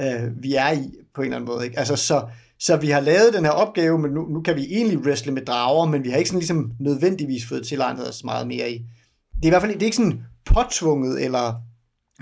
øh, 0.00 0.42
vi 0.42 0.54
er 0.54 0.72
i 0.72 0.90
på 1.14 1.20
en 1.20 1.24
eller 1.24 1.36
anden 1.36 1.54
måde. 1.54 1.64
Ikke? 1.64 1.78
Altså, 1.78 1.96
så, 1.96 2.26
så 2.60 2.76
vi 2.76 2.90
har 2.90 3.00
lavet 3.00 3.34
den 3.34 3.44
her 3.44 3.50
opgave, 3.50 3.98
men 3.98 4.10
nu, 4.10 4.26
nu 4.28 4.42
kan 4.42 4.56
vi 4.56 4.66
egentlig 4.70 4.98
wrestle 4.98 5.32
med 5.32 5.42
drager, 5.42 5.86
men 5.86 6.04
vi 6.04 6.10
har 6.10 6.16
ikke 6.16 6.28
sådan 6.28 6.40
ligesom 6.40 6.72
nødvendigvis 6.80 7.46
fået 7.48 7.66
tilegnet 7.66 8.08
os 8.08 8.24
meget 8.24 8.46
mere 8.46 8.70
i. 8.70 8.78
Det 9.36 9.42
er 9.42 9.46
i 9.46 9.48
hvert 9.48 9.62
fald 9.62 9.72
det 9.72 9.82
er 9.82 9.86
ikke 9.86 9.96
sådan 9.96 10.22
påtvunget, 10.46 11.24
eller 11.24 11.54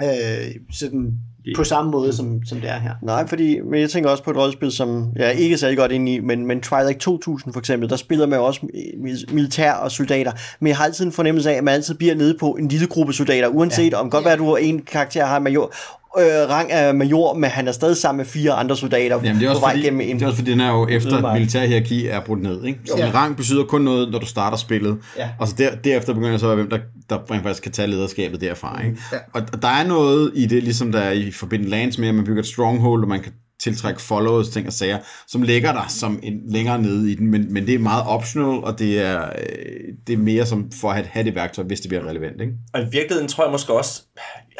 øh, 0.04 0.54
sådan 0.72 1.18
på 1.56 1.64
samme 1.64 1.90
måde, 1.90 2.12
som, 2.12 2.40
som 2.46 2.60
det 2.60 2.70
er 2.70 2.78
her. 2.78 2.90
Nej, 3.02 3.26
fordi 3.26 3.60
men 3.60 3.80
jeg 3.80 3.90
tænker 3.90 4.10
også 4.10 4.24
på 4.24 4.30
et 4.30 4.36
rollespil, 4.36 4.72
som 4.72 5.12
jeg 5.16 5.26
er 5.26 5.30
ikke 5.30 5.58
særlig 5.58 5.78
godt 5.78 5.92
inde 5.92 6.14
i, 6.14 6.20
men, 6.20 6.46
men 6.46 6.60
Twilight 6.60 6.98
2000 7.00 7.52
for 7.52 7.60
eksempel, 7.60 7.90
der 7.90 7.96
spiller 7.96 8.26
man 8.26 8.38
jo 8.38 8.44
også 8.44 8.60
mi- 8.60 9.34
militær 9.34 9.72
og 9.72 9.90
soldater, 9.92 10.32
men 10.60 10.68
jeg 10.68 10.76
har 10.76 10.84
altid 10.84 11.06
en 11.06 11.12
fornemmelse 11.12 11.50
af, 11.50 11.54
at 11.54 11.64
man 11.64 11.74
altid 11.74 11.94
bliver 11.94 12.14
nede 12.14 12.36
på 12.40 12.50
en 12.50 12.68
lille 12.68 12.86
gruppe 12.86 13.12
soldater, 13.12 13.48
uanset 13.48 13.92
ja. 13.92 13.96
om 14.00 14.10
godt 14.10 14.24
være, 14.24 14.32
at 14.32 14.38
du 14.38 14.48
har 14.48 14.56
en 14.56 14.82
karakter 14.82 15.26
har 15.26 15.38
major, 15.38 15.74
øh, 16.18 16.50
rang 16.50 16.72
af 16.72 16.94
major, 16.94 17.34
men 17.34 17.50
han 17.50 17.68
er 17.68 17.72
stadig 17.72 17.96
sammen 17.96 18.16
med 18.16 18.24
fire 18.24 18.52
andre 18.52 18.76
soldater 18.76 19.20
Jamen, 19.24 19.40
det 19.40 19.46
er 19.46 19.48
på 19.48 19.50
også 19.50 19.60
vej 19.60 19.72
fordi, 19.72 19.84
gennem 19.84 20.00
en... 20.00 20.16
det 20.16 20.22
er 20.22 20.26
også 20.26 20.38
fordi, 20.38 20.50
den 20.50 20.60
er 20.60 20.70
jo 20.70 20.88
efter 20.88 21.32
militærhierarki 21.32 22.06
er 22.06 22.20
brudt 22.20 22.42
ned. 22.42 22.64
Ikke? 22.64 22.78
Så 22.84 22.96
en 22.96 23.14
rang 23.14 23.36
betyder 23.36 23.64
kun 23.64 23.80
noget, 23.80 24.10
når 24.10 24.18
du 24.18 24.26
starter 24.26 24.56
spillet. 24.56 24.98
Ja. 25.18 25.28
Og 25.38 25.48
så 25.48 25.54
der, 25.58 25.74
derefter 25.74 26.14
begynder 26.14 26.38
så, 26.38 26.54
hvem 26.54 26.70
der, 26.70 26.78
der 27.10 27.30
rent 27.30 27.42
faktisk 27.42 27.62
kan 27.62 27.72
tage 27.72 27.88
lederskabet 27.88 28.40
derfra. 28.40 28.82
Ikke? 28.84 28.96
Ja. 29.12 29.18
Og, 29.32 29.42
og 29.52 29.62
der 29.62 29.68
er 29.68 29.86
noget 29.86 30.32
i 30.34 30.46
det, 30.46 30.62
ligesom 30.62 30.92
der 30.92 31.00
er 31.00 31.12
i 31.12 31.30
Forbidden 31.30 31.66
Lands 31.66 31.98
med, 31.98 32.08
at 32.08 32.14
man 32.14 32.24
bygger 32.24 32.42
et 32.42 32.48
stronghold, 32.48 33.02
og 33.02 33.08
man 33.08 33.20
kan 33.20 33.32
tiltrække 33.60 34.02
follows, 34.02 34.48
ting 34.48 34.66
og 34.66 34.72
sager, 34.72 34.98
som 35.28 35.42
ligger 35.42 35.72
der 35.72 35.84
som 35.88 36.20
en 36.22 36.40
længere 36.48 36.82
nede 36.82 37.12
i 37.12 37.14
den, 37.14 37.30
men, 37.30 37.52
men 37.52 37.66
det 37.66 37.74
er 37.74 37.78
meget 37.78 38.04
optional, 38.06 38.64
og 38.64 38.78
det 38.78 39.00
er, 39.00 39.22
øh, 39.22 39.94
det 40.06 40.12
er 40.12 40.16
mere 40.16 40.46
som 40.46 40.70
for 40.80 40.90
at 40.90 41.06
have 41.06 41.24
det 41.24 41.34
værktøj, 41.34 41.64
hvis 41.64 41.80
det 41.80 41.88
bliver 41.88 42.08
relevant. 42.08 42.40
Ikke? 42.40 42.52
Og 42.74 42.80
i 42.80 42.84
virkeligheden 42.92 43.28
tror 43.28 43.44
jeg 43.44 43.52
måske 43.52 43.72
også, 43.72 44.02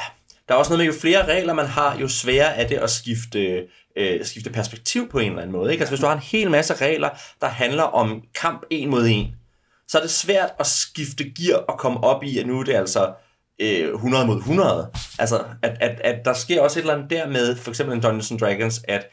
ja, 0.01 0.05
der 0.49 0.55
er 0.55 0.59
også 0.59 0.73
noget 0.73 0.87
med, 0.87 0.95
jo 0.95 1.01
flere 1.01 1.27
regler 1.27 1.53
man 1.53 1.67
har, 1.67 1.99
jo 1.99 2.09
sværere 2.09 2.57
er 2.57 2.69
det 2.69 2.77
at 2.77 2.91
skifte, 2.91 3.67
øh, 3.97 4.25
skifte 4.25 4.51
perspektiv 4.51 5.09
på 5.09 5.19
en 5.19 5.29
eller 5.29 5.43
anden 5.43 5.57
måde. 5.57 5.73
Ikke? 5.73 5.83
Altså 5.83 5.91
hvis 5.91 6.01
du 6.01 6.07
har 6.07 6.15
en 6.15 6.21
hel 6.21 6.51
masse 6.51 6.75
regler, 6.75 7.11
der 7.41 7.47
handler 7.47 7.83
om 7.83 8.23
kamp 8.35 8.63
en 8.71 8.91
mod 8.91 9.07
en, 9.07 9.35
så 9.89 9.99
er 9.99 10.03
det 10.03 10.11
svært 10.11 10.51
at 10.59 10.67
skifte 10.67 11.25
gear 11.25 11.59
og 11.59 11.79
komme 11.79 12.05
op 12.05 12.23
i, 12.23 12.39
at 12.39 12.47
nu 12.47 12.61
er 12.61 12.65
det 12.65 12.75
altså 12.75 13.13
øh, 13.59 13.95
100 13.95 14.27
mod 14.27 14.37
100. 14.37 14.91
Altså, 15.19 15.45
at, 15.63 15.77
at, 15.81 16.01
at 16.05 16.25
der 16.25 16.33
sker 16.33 16.61
også 16.61 16.79
et 16.79 16.83
eller 16.83 16.95
andet 16.95 17.11
der 17.11 17.29
med, 17.29 17.57
for 17.57 17.71
eksempel 17.71 17.97
en 17.97 18.03
Dungeons 18.03 18.31
and 18.31 18.41
Dragons, 18.41 18.81
at, 18.89 19.09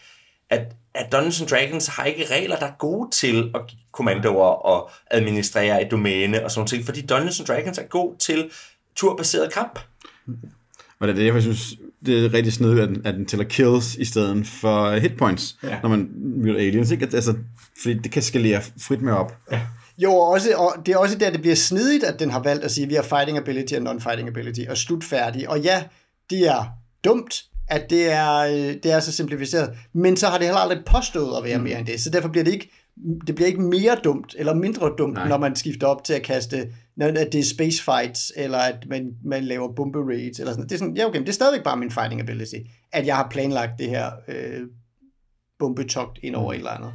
at, 0.49 0.75
at 0.93 1.11
Dungeons 1.11 1.41
and 1.41 1.49
Dragons 1.49 1.88
har 1.88 2.05
ikke 2.05 2.25
regler, 2.31 2.55
der 2.55 2.65
er 2.65 2.77
gode 2.79 3.11
til 3.11 3.51
at 3.55 3.67
give 3.67 3.79
kommandoer 3.91 4.65
og 4.65 4.91
administrere 5.11 5.81
et 5.81 5.91
domæne 5.91 6.43
og 6.43 6.51
sådan 6.51 6.69
noget, 6.71 6.86
fordi 6.86 7.01
Dungeons 7.05 7.39
and 7.39 7.47
Dragons 7.47 7.77
er 7.77 7.84
god 7.84 8.15
til 8.17 8.51
turbaseret 8.95 9.53
kamp. 9.53 9.79
Og 11.04 11.10
det 11.10 11.20
er 11.20 11.24
derfor, 11.24 11.38
jeg 11.38 11.43
synes, 11.43 11.76
det 12.06 12.26
er 12.26 12.34
rigtig 12.34 12.54
snedigt, 12.54 12.80
at 12.80 12.89
den, 12.89 13.01
at 13.06 13.14
den 13.14 13.26
tæller 13.26 13.45
kills 13.45 13.95
i 13.95 14.06
stedet 14.06 14.47
for 14.47 14.91
hitpoints, 14.91 15.56
ja. 15.64 15.80
når 15.82 15.89
man 15.89 16.10
møder 16.16 16.60
aliens. 16.60 16.91
Ikke? 16.91 17.10
Altså, 17.14 17.36
fordi 17.82 17.93
det 17.93 18.12
kan 18.12 18.22
skalere 18.22 18.62
frit 18.62 19.01
med 19.01 19.14
op. 19.14 19.38
Ja. 19.51 19.62
Jo, 19.97 20.12
og, 20.12 20.28
også, 20.28 20.56
og 20.56 20.86
det 20.86 20.93
er 20.93 20.97
også 20.97 21.18
der, 21.18 21.30
det 21.30 21.41
bliver 21.41 21.56
snedigt, 21.56 22.04
at 22.04 22.20
den 22.20 22.32
har 22.32 22.43
valgt 22.43 22.64
at 22.64 22.72
sige, 22.72 22.84
at 22.84 22.89
vi 22.89 22.95
har 22.95 23.04
fighting 23.04 23.38
ability 23.38 23.74
og 23.74 23.82
non-fighting 23.82 24.28
ability, 24.28 24.62
og 24.70 24.78
slutfærdig. 24.78 25.49
Og 25.49 25.60
ja, 25.60 25.84
det 26.30 26.47
er 26.47 26.66
dumt, 27.04 27.43
at 27.68 27.89
det 27.89 28.12
er, 28.12 28.38
øh, 28.38 28.76
det 28.84 28.86
er 28.86 28.99
så 28.99 29.12
simplificeret, 29.12 29.70
men 29.93 30.18
så 30.18 30.28
har 30.28 30.38
det 30.38 30.47
heller 30.47 30.60
aldrig 30.60 30.80
påstået 30.86 31.38
at 31.38 31.43
være 31.43 31.60
mere 31.60 31.80
end 31.80 31.88
det, 31.88 32.01
så 32.01 32.10
derfor 32.10 32.30
bliver 32.30 32.43
det 32.43 32.51
ikke 32.51 32.72
det 33.28 33.36
bliver 33.36 33.47
ikke 33.47 33.62
mere 33.62 33.97
dumt, 34.04 34.36
eller 34.38 34.54
mindre 34.54 34.91
dumt, 34.97 35.14
Nej. 35.14 35.28
Når 35.28 35.38
man 35.38 35.56
skifter 35.56 35.88
op 35.88 36.04
til 36.04 36.14
at 36.14 36.24
kaste, 36.24 36.68
at 37.01 37.33
det 37.33 37.39
er 37.39 37.43
space 37.43 37.83
fights, 37.83 38.33
eller 38.35 38.57
at 38.57 38.85
man, 38.87 39.13
man 39.25 39.43
laver 39.43 39.73
bombe 39.73 39.99
raids, 39.99 40.39
eller 40.39 40.53
sådan 40.53 40.63
Det 40.63 40.71
er 40.71 40.79
sådan, 40.79 40.97
ja 40.97 41.05
okay, 41.05 41.17
men 41.17 41.25
det 41.25 41.29
er 41.29 41.33
stadigvæk 41.33 41.63
bare 41.63 41.77
min 41.77 41.91
fighting 41.91 42.21
ability, 42.21 42.55
at 42.91 43.05
jeg 43.05 43.15
har 43.15 43.27
planlagt 43.29 43.71
det 43.79 43.89
her 43.89 44.11
øh, 44.27 44.61
bombetogt 45.59 46.19
ind 46.23 46.35
over 46.35 46.45
mm. 46.45 46.53
et 46.53 46.57
eller 46.57 46.71
andet. 46.71 46.93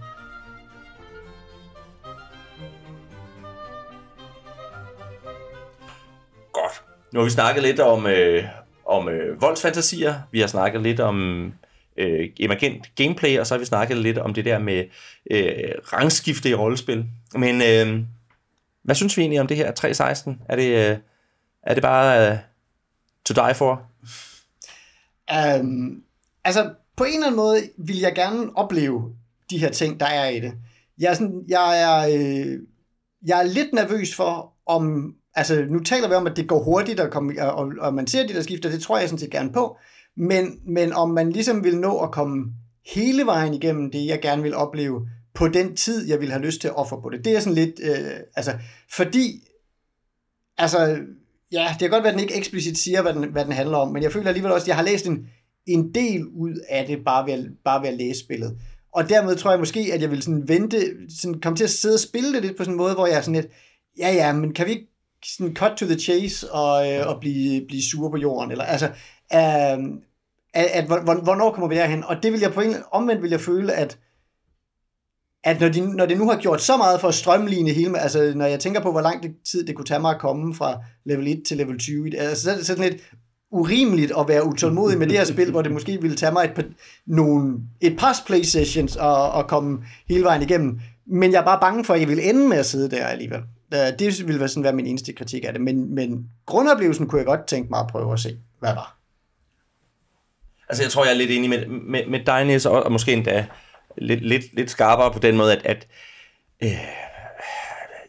Godt. 6.52 6.82
Nu 7.12 7.20
har 7.20 7.24
vi 7.24 7.30
snakket 7.30 7.62
lidt 7.62 7.80
om, 7.80 8.06
øh, 8.06 8.44
om 8.86 9.08
øh, 9.08 9.42
voldsfantasier. 9.42 10.14
Vi 10.32 10.40
har 10.40 10.46
snakket 10.46 10.82
lidt 10.82 11.00
om 11.00 11.42
øh, 11.96 12.30
emergent 12.40 12.94
gameplay, 12.94 13.38
og 13.38 13.46
så 13.46 13.54
har 13.54 13.58
vi 13.58 13.64
snakket 13.64 13.96
lidt 13.96 14.18
om 14.18 14.34
det 14.34 14.44
der 14.44 14.58
med 14.58 14.84
øh, 15.30 15.72
rangskifte 15.92 16.48
i 16.48 16.54
rollespil. 16.54 17.04
Men 17.34 17.62
øh, 17.62 18.04
hvad 18.88 18.94
synes 18.94 19.16
vi 19.16 19.22
egentlig 19.22 19.40
om 19.40 19.46
det 19.46 19.56
her 19.56 19.72
3.16? 19.80 20.46
Er 20.48 20.56
det, 20.56 20.90
øh, 20.90 20.98
er 21.62 21.74
det 21.74 21.82
bare 21.82 22.32
uh, 22.32 22.38
to 23.24 23.34
die 23.34 23.54
for? 23.54 23.82
Um, 25.60 26.02
altså, 26.44 26.74
på 26.96 27.04
en 27.04 27.14
eller 27.14 27.26
anden 27.26 27.36
måde 27.36 27.60
vil 27.78 27.98
jeg 27.98 28.14
gerne 28.14 28.56
opleve 28.56 29.12
de 29.50 29.58
her 29.58 29.70
ting, 29.70 30.00
der 30.00 30.06
er 30.06 30.28
i 30.28 30.40
det. 30.40 30.52
Jeg 30.98 31.10
er, 31.10 31.14
sådan, 31.14 31.44
jeg 31.48 31.82
er, 31.82 32.08
øh, 32.08 32.58
jeg 33.26 33.38
er 33.38 33.42
lidt 33.42 33.72
nervøs 33.72 34.14
for, 34.14 34.52
om... 34.66 35.14
Altså, 35.34 35.66
nu 35.68 35.80
taler 35.80 36.08
vi 36.08 36.14
om, 36.14 36.26
at 36.26 36.36
det 36.36 36.48
går 36.48 36.62
hurtigt, 36.62 37.00
og, 37.00 37.10
komme, 37.10 37.52
og, 37.52 37.72
og 37.80 37.94
man 37.94 38.06
ser 38.06 38.26
de 38.26 38.34
der 38.34 38.42
skifter, 38.42 38.70
det 38.70 38.82
tror 38.82 38.98
jeg 38.98 39.08
sådan 39.08 39.18
set 39.18 39.30
gerne 39.30 39.52
på. 39.52 39.76
Men, 40.16 40.60
men 40.66 40.92
om 40.92 41.10
man 41.10 41.32
ligesom 41.32 41.64
vil 41.64 41.78
nå 41.78 41.98
at 41.98 42.10
komme 42.10 42.52
hele 42.94 43.26
vejen 43.26 43.54
igennem 43.54 43.90
det, 43.90 44.06
jeg 44.06 44.20
gerne 44.22 44.42
vil 44.42 44.54
opleve, 44.54 45.08
på 45.38 45.48
den 45.48 45.76
tid, 45.76 46.08
jeg 46.08 46.20
vil 46.20 46.30
have 46.30 46.42
lyst 46.44 46.60
til 46.60 46.68
at 46.68 46.76
ofre 46.76 47.02
på 47.02 47.10
det. 47.10 47.24
Det 47.24 47.36
er 47.36 47.40
sådan 47.40 47.54
lidt... 47.54 47.80
Øh, 47.82 48.20
altså, 48.36 48.52
fordi... 48.92 49.42
Altså, 50.58 50.78
ja, 51.52 51.66
det 51.70 51.80
kan 51.80 51.90
godt 51.90 52.02
være, 52.04 52.12
at 52.12 52.18
den 52.18 52.22
ikke 52.22 52.36
eksplicit 52.36 52.78
siger, 52.78 53.02
hvad 53.02 53.14
den, 53.14 53.24
hvad 53.32 53.44
den 53.44 53.52
handler 53.52 53.78
om, 53.78 53.92
men 53.92 54.02
jeg 54.02 54.12
føler 54.12 54.28
alligevel 54.28 54.52
også, 54.52 54.64
at 54.64 54.68
jeg 54.68 54.76
har 54.76 54.82
læst 54.82 55.06
en, 55.06 55.26
en 55.66 55.94
del 55.94 56.26
ud 56.26 56.54
af 56.68 56.86
det, 56.86 57.04
bare 57.04 57.26
ved, 57.26 57.32
at, 57.32 57.50
bare 57.64 57.82
ved 57.82 57.88
at 57.88 57.94
læse 57.94 58.20
spillet. 58.20 58.58
Og 58.92 59.08
dermed 59.08 59.36
tror 59.36 59.50
jeg 59.50 59.58
måske, 59.58 59.90
at 59.92 60.02
jeg 60.02 60.10
vil 60.10 60.22
sådan 60.22 60.48
vente, 60.48 60.94
sådan 61.20 61.40
komme 61.40 61.56
til 61.56 61.64
at 61.64 61.70
sidde 61.70 61.94
og 61.94 62.00
spille 62.00 62.32
det 62.34 62.42
lidt 62.42 62.56
på 62.56 62.64
sådan 62.64 62.74
en 62.74 62.78
måde, 62.78 62.94
hvor 62.94 63.06
jeg 63.06 63.16
er 63.16 63.20
sådan 63.20 63.34
lidt, 63.40 63.52
ja 63.98 64.12
ja, 64.14 64.32
men 64.32 64.54
kan 64.54 64.66
vi 64.66 64.70
ikke 64.70 64.88
sådan 65.24 65.56
cut 65.56 65.72
to 65.76 65.86
the 65.86 65.98
chase 65.98 66.52
og, 66.52 66.92
øh, 66.92 67.06
og 67.08 67.20
blive, 67.20 67.66
blive 67.66 67.82
sure 67.82 68.10
på 68.10 68.16
jorden? 68.16 68.50
Eller, 68.50 68.64
altså, 68.64 68.86
øh, 69.32 69.98
at, 70.54 70.64
at, 70.64 70.84
hvor- 70.86 71.22
hvornår 71.24 71.52
kommer 71.52 71.68
vi 71.68 71.74
derhen? 71.74 72.04
Og 72.04 72.22
det 72.22 72.32
vil 72.32 72.40
jeg 72.40 72.52
på 72.52 72.60
en 72.60 72.74
omvendt 72.92 73.22
vil 73.22 73.30
jeg 73.30 73.40
føle, 73.40 73.72
at 73.72 73.98
at 75.44 75.60
når 75.60 75.68
de, 75.68 75.96
når 75.96 76.06
de 76.06 76.14
nu 76.14 76.30
har 76.30 76.38
gjort 76.38 76.62
så 76.62 76.76
meget 76.76 77.00
for 77.00 77.08
at 77.08 77.14
strømligne 77.14 77.70
hele, 77.70 77.98
altså 77.98 78.32
når 78.36 78.46
jeg 78.46 78.60
tænker 78.60 78.80
på, 78.80 78.90
hvor 78.92 79.00
lang 79.00 79.22
det- 79.22 79.34
tid 79.50 79.66
det 79.66 79.74
kunne 79.76 79.84
tage 79.84 80.00
mig 80.00 80.14
at 80.14 80.20
komme 80.20 80.54
fra 80.54 80.78
level 81.06 81.28
1 81.28 81.42
til 81.48 81.56
level 81.56 81.78
20, 81.78 82.16
altså, 82.18 82.42
så 82.44 82.50
er 82.50 82.56
det 82.56 82.66
sådan 82.66 82.84
lidt 82.90 83.02
urimeligt 83.52 84.12
at 84.18 84.28
være 84.28 84.46
utålmodig 84.46 84.98
med 84.98 85.06
det 85.06 85.18
her 85.18 85.24
spil, 85.24 85.50
hvor 85.50 85.62
det 85.62 85.72
måske 85.72 85.98
ville 86.02 86.16
tage 86.16 86.32
mig 86.32 86.44
et 86.44 86.54
par, 86.54 86.64
nogle, 87.06 87.54
et 87.80 87.96
par 87.98 88.22
play 88.26 88.42
sessions 88.42 88.96
og, 88.96 89.30
og 89.32 89.48
komme 89.48 89.78
hele 90.08 90.24
vejen 90.24 90.42
igennem. 90.42 90.80
Men 91.06 91.32
jeg 91.32 91.40
er 91.40 91.44
bare 91.44 91.60
bange 91.60 91.84
for, 91.84 91.94
at 91.94 92.00
jeg 92.00 92.08
vil 92.08 92.28
ende 92.28 92.48
med 92.48 92.56
at 92.56 92.66
sidde 92.66 92.90
der 92.96 93.06
alligevel. 93.06 93.40
Øh, 93.74 93.80
det 93.98 94.26
ville 94.26 94.38
være, 94.40 94.48
sådan 94.48 94.64
være 94.64 94.72
min 94.72 94.86
eneste 94.86 95.12
kritik 95.12 95.44
af 95.44 95.52
det. 95.52 95.62
Men, 95.62 95.94
men 95.94 96.26
grundoplevelsen 96.46 97.06
kunne 97.06 97.18
jeg 97.18 97.26
godt 97.26 97.46
tænke 97.46 97.70
mig 97.70 97.80
at 97.80 97.86
prøve 97.86 98.12
at 98.12 98.20
se, 98.20 98.36
hvad 98.60 98.74
var. 98.74 98.98
Altså, 100.68 100.82
jeg 100.84 100.90
tror, 100.90 101.04
jeg 101.04 101.12
er 101.12 101.16
lidt 101.16 101.30
enig 101.30 101.50
med, 101.50 101.66
med, 101.66 102.00
med 102.10 102.20
dig, 102.26 102.44
Niels, 102.44 102.66
og, 102.66 102.82
og 102.82 102.92
måske 102.92 103.12
endda 103.12 103.46
lidt, 104.00 104.28
lidt, 104.28 104.44
lidt 104.52 104.70
skarpere 104.70 105.12
på 105.12 105.18
den 105.18 105.36
måde, 105.36 105.56
at, 105.56 105.62
at 105.64 105.86
øh, 106.62 106.78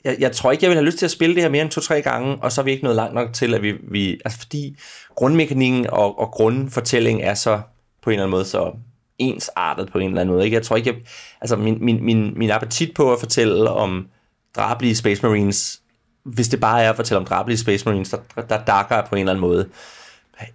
jeg, 0.03 0.15
jeg 0.19 0.31
tror 0.31 0.51
ikke, 0.51 0.63
jeg 0.63 0.69
vil 0.69 0.75
have 0.75 0.85
lyst 0.85 0.97
til 0.97 1.05
at 1.05 1.11
spille 1.11 1.35
det 1.35 1.43
her 1.43 1.49
mere 1.49 1.61
end 1.61 1.71
to-tre 1.71 2.01
gange, 2.01 2.37
og 2.41 2.51
så 2.51 2.61
er 2.61 2.65
vi 2.65 2.71
ikke 2.71 2.83
nået 2.83 2.95
langt 2.95 3.15
nok 3.15 3.33
til, 3.33 3.53
at 3.53 3.61
vi, 3.61 3.73
vi 3.91 4.19
altså 4.25 4.39
fordi 4.39 4.77
grundmekanikken 5.15 5.89
og, 5.89 6.19
og 6.19 6.31
grundfortællingen 6.31 7.23
er 7.23 7.33
så 7.33 7.61
på 8.01 8.09
en 8.09 8.13
eller 8.13 8.23
anden 8.23 8.31
måde 8.31 8.45
så 8.45 8.71
ensartet 9.17 9.91
på 9.91 9.99
en 9.99 10.07
eller 10.07 10.21
anden 10.21 10.35
måde. 10.35 10.45
Ikke? 10.45 10.55
Jeg 10.55 10.63
tror 10.63 10.75
ikke, 10.75 10.89
jeg, 10.89 10.99
altså 11.41 11.55
min, 11.55 11.77
min, 11.85 12.03
min, 12.03 12.33
min 12.35 12.49
appetit 12.49 12.93
på 12.93 13.13
at 13.13 13.19
fortælle 13.19 13.69
om 13.69 14.07
drabelige 14.55 14.95
Space 14.95 15.27
Marines, 15.27 15.81
hvis 16.23 16.47
det 16.47 16.59
bare 16.59 16.83
er 16.83 16.89
at 16.89 16.95
fortælle 16.95 17.19
om 17.19 17.25
drabelige 17.25 17.57
Space 17.57 17.85
Marines, 17.89 18.09
der, 18.09 18.41
der 18.41 18.63
dakker 18.63 19.05
på 19.05 19.15
en 19.15 19.19
eller 19.19 19.31
anden 19.31 19.41
måde, 19.41 19.69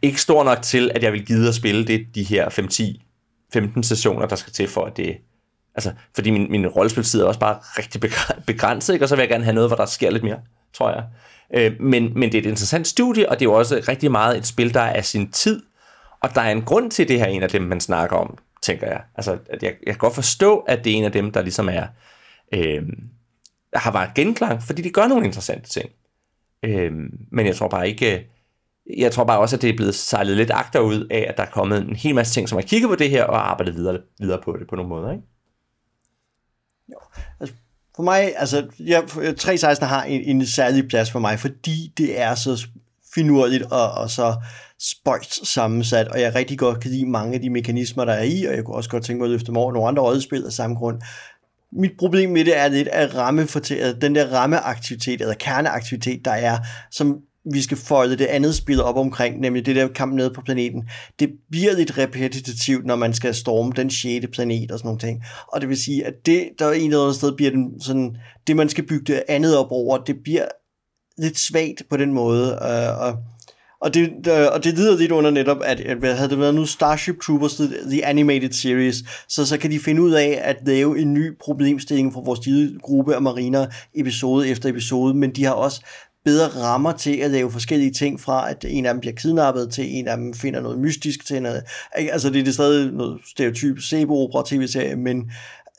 ikke 0.03 0.21
stor 0.21 0.45
nok 0.45 0.63
til, 0.63 0.91
at 0.95 1.03
jeg 1.03 1.13
vil 1.13 1.27
gide 1.27 1.49
at 1.49 1.55
spille 1.55 1.87
det, 1.87 2.07
de 2.15 2.23
her 2.23 2.49
5-10, 2.49 3.04
15 3.55 3.83
sessioner, 3.83 4.27
der 4.27 4.37
skal 4.37 4.53
til 4.53 4.69
for, 4.69 4.85
at 4.85 4.97
det... 4.97 5.17
Altså, 5.75 5.93
fordi 6.15 6.31
min, 6.31 6.51
min 6.51 6.67
rollespiltid 6.67 7.21
er 7.21 7.25
også 7.25 7.41
bare 7.41 7.59
rigtig 7.79 8.01
begrænset, 8.47 8.93
ikke? 8.93 9.05
og 9.05 9.09
så 9.09 9.17
vil 9.17 9.23
jeg 9.23 9.29
gerne 9.29 9.45
have 9.45 9.55
noget, 9.55 9.71
hvor 9.71 9.77
der 9.77 9.87
sker 9.87 10.11
lidt 10.11 10.25
mere, 10.25 10.41
tror 10.73 10.91
jeg. 10.91 11.05
Øh, 11.55 11.81
men, 11.81 12.13
men 12.19 12.33
det 12.33 12.39
er 12.39 12.43
et 12.43 12.47
interessant 12.49 12.87
studie, 12.87 13.29
og 13.29 13.41
det 13.41 13.47
er 13.47 13.51
jo 13.51 13.55
også 13.55 13.85
rigtig 13.89 14.11
meget 14.11 14.37
et 14.37 14.47
spil, 14.47 14.75
der 14.75 14.81
er 14.81 14.93
af 14.93 15.05
sin 15.05 15.33
tid, 15.33 15.63
og 16.21 16.35
der 16.35 16.41
er 16.41 16.51
en 16.51 16.63
grund 16.63 16.91
til, 16.91 17.03
at 17.03 17.09
det 17.09 17.19
her 17.19 17.27
en 17.27 17.43
af 17.43 17.49
dem, 17.49 17.63
man 17.63 17.81
snakker 17.81 18.17
om, 18.17 18.39
tænker 18.63 18.87
jeg. 18.87 19.01
Altså, 19.15 19.39
at 19.51 19.63
jeg, 19.63 19.75
jeg 19.87 19.95
kan 19.95 19.99
godt 19.99 20.15
forstå, 20.15 20.59
at 20.59 20.85
det 20.85 20.93
er 20.93 20.97
en 20.97 21.05
af 21.05 21.13
dem, 21.13 21.31
der 21.33 21.43
ligesom 21.43 21.69
er... 21.69 21.87
Øh, 22.55 22.83
har 23.75 23.93
været 23.93 24.15
genklang, 24.15 24.63
fordi 24.63 24.83
de 24.83 24.91
gør 24.91 25.07
nogle 25.07 25.27
interessante 25.27 25.69
ting. 25.69 25.91
Øh, 26.63 26.93
men 27.33 27.47
jeg 27.47 27.57
tror 27.57 27.69
bare 27.69 27.89
ikke... 27.89 28.15
Øh, 28.15 28.21
jeg 28.97 29.13
tror 29.13 29.25
bare 29.25 29.39
også, 29.39 29.57
at 29.57 29.63
det 29.63 29.71
er 29.71 29.77
blevet 29.77 29.95
sejlet 29.95 30.37
lidt 30.37 30.51
agterud 30.51 31.07
af, 31.11 31.27
at 31.29 31.37
der 31.37 31.43
er 31.43 31.51
kommet 31.51 31.83
en 31.83 31.97
hel 31.97 32.15
masse 32.15 32.35
ting, 32.35 32.49
som 32.49 32.57
har 32.57 32.63
kigget 32.63 32.89
på 32.89 32.97
det 32.97 33.11
her 33.11 33.25
og 33.25 33.51
arbejdet 33.51 33.75
videre, 33.75 33.99
videre 34.21 34.41
på 34.45 34.57
det 34.61 34.69
på 34.69 34.77
nogle 34.77 34.89
måder. 34.89 35.11
Ikke? 35.11 35.25
Altså, 37.41 37.55
for 37.97 38.03
mig, 38.03 38.33
altså, 38.37 38.67
jeg, 38.81 39.03
øh, 39.03 39.37
316 39.37 39.89
har 39.89 40.03
en, 40.03 40.21
en 40.21 40.47
særlig 40.47 40.89
plads 40.89 41.11
for 41.11 41.19
mig, 41.19 41.39
fordi 41.39 41.93
det 41.99 42.21
er 42.21 42.35
så 42.35 42.67
finurligt 43.15 43.63
og, 43.63 43.91
og 43.91 44.11
så 44.11 44.35
spøjt 44.81 45.35
sammensat, 45.43 46.09
og 46.09 46.21
jeg 46.21 46.35
rigtig 46.35 46.59
godt 46.59 46.81
kan 46.81 46.91
lide 46.91 47.07
mange 47.07 47.35
af 47.35 47.41
de 47.41 47.51
mekanismer, 47.51 48.05
der 48.05 48.13
er 48.13 48.23
i, 48.23 48.45
og 48.45 48.55
jeg 48.55 48.65
kunne 48.65 48.77
også 48.77 48.91
godt 48.91 49.05
tænke 49.05 49.19
mig 49.19 49.27
at 49.27 49.31
løfte 49.31 49.47
dem 49.47 49.57
over 49.57 49.73
nogle 49.73 49.89
andre 49.89 50.03
rollespil 50.03 50.45
af 50.47 50.53
samme 50.53 50.77
grund. 50.77 51.01
Mit 51.73 51.93
problem 51.99 52.31
med 52.31 52.45
det 52.45 52.59
er 52.59 52.69
lidt 52.69 52.89
at 52.89 53.15
ramme 53.15 53.47
den 54.01 54.15
der 54.15 54.33
rammeaktivitet, 54.33 55.21
eller 55.21 55.35
kerneaktivitet, 55.35 56.25
der 56.25 56.31
er, 56.31 56.59
som 56.91 57.21
vi 57.53 57.63
skal 57.63 57.77
folde 57.77 58.17
det 58.17 58.27
andet 58.27 58.55
spil 58.55 58.83
op 58.83 58.97
omkring, 58.97 59.41
nemlig 59.41 59.67
det 59.67 59.77
der 59.77 59.89
kamp 59.89 60.15
nede 60.15 60.31
på 60.31 60.41
planeten. 60.41 60.89
Det 61.19 61.31
bliver 61.51 61.77
lidt 61.77 61.99
repetitivt, 61.99 62.87
når 62.87 62.97
man 62.97 63.15
skal 63.15 63.35
storme 63.35 63.73
den 63.77 63.91
6. 63.91 64.27
planet 64.33 64.71
og 64.71 64.79
sådan 64.79 64.87
nogle 64.89 65.01
ting. 65.01 65.23
Og 65.53 65.61
det 65.61 65.69
vil 65.69 65.77
sige, 65.77 66.07
at 66.07 66.15
det, 66.27 66.49
der 66.59 66.67
er 66.67 66.73
en 66.73 66.91
eller 66.91 67.01
anden 67.01 67.15
sted, 67.15 67.37
bliver 67.37 67.51
den 67.51 67.81
sådan, 67.81 68.17
det 68.47 68.57
man 68.57 68.69
skal 68.69 68.87
bygge 68.87 69.13
det 69.13 69.23
andet 69.29 69.57
op 69.57 69.71
over, 69.71 69.99
det 69.99 70.17
bliver 70.23 70.45
lidt 71.19 71.39
svagt 71.39 71.83
på 71.91 71.97
den 71.97 72.13
måde. 72.13 72.59
Øh, 72.63 73.01
og, 73.01 73.17
og, 73.81 73.95
det, 73.95 74.27
øh, 74.29 74.47
og 74.53 74.65
det 74.65 74.75
lider 74.75 74.99
lidt 74.99 75.13
under 75.13 75.31
netop, 75.31 75.59
at, 75.65 75.81
at 75.81 76.17
havde 76.17 76.31
det 76.31 76.39
været 76.39 76.55
nu 76.55 76.67
Starship 76.67 77.21
Troopers, 77.23 77.55
the, 77.55 77.69
the 77.91 78.07
animated 78.07 78.53
series, 78.53 78.97
så, 79.29 79.47
så 79.47 79.59
kan 79.59 79.71
de 79.71 79.79
finde 79.79 80.03
ud 80.03 80.13
af 80.13 80.41
at 80.43 80.57
lave 80.67 80.99
en 80.99 81.15
ny 81.15 81.39
problemstilling 81.41 82.13
for 82.13 82.21
vores 82.25 82.47
lille 82.47 82.79
gruppe 82.83 83.15
af 83.15 83.23
mariner 83.23 83.67
episode 83.95 84.49
efter 84.49 84.69
episode, 84.69 85.15
men 85.15 85.31
de 85.31 85.45
har 85.45 85.53
også 85.53 85.81
bedre 86.25 86.49
rammer 86.49 86.93
til 86.93 87.17
at 87.17 87.31
lave 87.31 87.51
forskellige 87.51 87.91
ting 87.91 88.21
fra, 88.21 88.51
at 88.51 88.65
en 88.69 88.87
af 88.87 88.95
dem 88.95 89.01
bliver 89.01 89.15
kidnappet, 89.15 89.73
til 89.73 89.97
en 89.97 90.09
af 90.09 90.17
dem 90.17 90.35
finder 90.35 90.61
noget 90.61 90.79
mystisk 90.79 91.27
til 91.27 91.43
noget. 91.43 91.63
Altså 91.93 92.31
det 92.31 92.41
er 92.41 92.45
det 92.45 92.55
stadig 92.55 92.93
noget 92.93 93.21
stereotyp 93.27 93.81
sæbeopera 93.81 94.43
tv-serie, 94.47 94.97
men, 94.97 95.31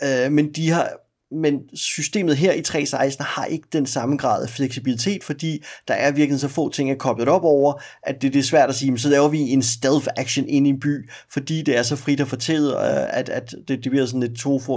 øh, 0.04 0.32
men 0.32 0.54
de 0.54 0.70
har 0.70 1.05
men 1.32 1.60
systemet 1.74 2.38
her 2.38 2.54
i 2.54 2.64
3.16 2.68 3.24
har 3.24 3.46
ikke 3.46 3.68
den 3.74 3.86
samme 3.86 4.18
grad 4.18 4.44
af 4.44 4.50
fleksibilitet, 4.50 5.24
fordi 5.24 5.64
der 5.88 5.94
er 5.94 6.12
virkelig 6.12 6.40
så 6.40 6.48
få 6.48 6.70
ting 6.70 6.92
at 6.92 6.98
koblet 6.98 7.28
op 7.28 7.44
over, 7.44 7.82
at 8.04 8.22
det, 8.22 8.34
det 8.34 8.40
er 8.40 8.44
svært 8.44 8.70
at 8.70 8.76
sige, 8.76 8.92
men 8.92 8.98
så 8.98 9.10
laver 9.10 9.28
vi 9.28 9.40
en 9.40 9.64
stealth 9.64 10.08
action 10.18 10.48
ind 10.48 10.68
i 10.68 10.70
en 10.70 10.80
by, 10.80 11.10
fordi 11.32 11.62
det 11.62 11.78
er 11.78 11.84
så 11.84 11.96
frit 11.96 12.20
at 12.20 12.28
fortælle, 12.28 12.80
at, 12.80 13.30
at 13.30 13.56
det, 13.68 13.84
det 13.84 13.92
bliver 13.92 14.06
sådan 14.06 14.20
lidt 14.20 14.38
tofu 14.38 14.76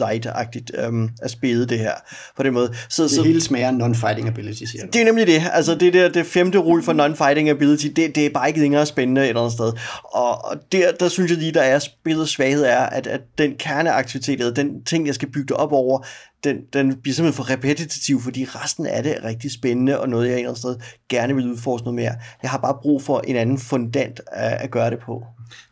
light-agtigt 0.00 0.86
um, 0.88 1.10
at 1.22 1.30
spille 1.30 1.66
det 1.66 1.78
her 1.78 1.92
på 2.36 2.42
den 2.42 2.52
måde. 2.52 2.74
Så, 2.88 3.02
Det 3.02 3.10
så, 3.10 3.22
hele 3.22 3.40
smager 3.40 3.70
non-fighting 3.70 4.26
ability, 4.26 4.64
siger 4.64 4.84
du. 4.84 4.90
det 4.92 5.00
er 5.00 5.04
nemlig 5.04 5.26
det. 5.26 5.42
Altså 5.52 5.74
det 5.74 5.92
der 5.92 6.08
det 6.08 6.26
femte 6.26 6.58
rul 6.58 6.82
for 6.82 6.92
non-fighting 6.92 7.48
ability, 7.48 7.86
det, 7.86 8.14
det 8.14 8.26
er 8.26 8.30
bare 8.30 8.48
ikke 8.48 8.60
længere 8.60 8.86
spændende 8.86 9.22
et 9.22 9.28
eller 9.28 9.40
andet 9.40 9.52
sted. 9.52 9.72
Og, 10.04 10.44
og 10.44 10.56
der, 10.72 10.92
der 10.92 11.08
synes 11.08 11.30
jeg 11.30 11.38
lige, 11.38 11.52
der 11.52 11.62
er 11.62 11.78
spillet 11.78 12.28
svaghed 12.28 12.64
er, 12.64 12.78
at, 12.78 13.06
at 13.06 13.20
den 13.38 13.54
kerneaktivitet, 13.58 14.40
eller 14.40 14.54
den 14.54 14.84
ting, 14.84 15.06
jeg 15.06 15.14
skal 15.14 15.30
bygge 15.30 15.57
op 15.58 15.72
over, 15.72 16.06
den, 16.44 16.56
den 16.72 16.96
bliver 16.96 17.14
simpelthen 17.14 17.44
for 17.44 17.50
repetitiv, 17.50 18.20
fordi 18.20 18.44
resten 18.44 18.86
af 18.86 19.02
det 19.02 19.16
er 19.16 19.24
rigtig 19.24 19.50
spændende, 19.52 20.00
og 20.00 20.08
noget 20.08 20.26
jeg 20.26 20.32
et 20.32 20.38
eller 20.38 20.48
anden 20.48 20.60
sted 20.60 20.76
gerne 21.08 21.34
vil 21.34 21.50
udforske 21.50 21.84
noget 21.84 21.94
mere. 21.94 22.12
Jeg 22.42 22.50
har 22.50 22.58
bare 22.58 22.78
brug 22.82 23.02
for 23.02 23.20
en 23.26 23.36
anden 23.36 23.58
fundant 23.58 24.20
at, 24.32 24.52
at 24.52 24.70
gøre 24.70 24.90
det 24.90 24.98
på. 24.98 25.24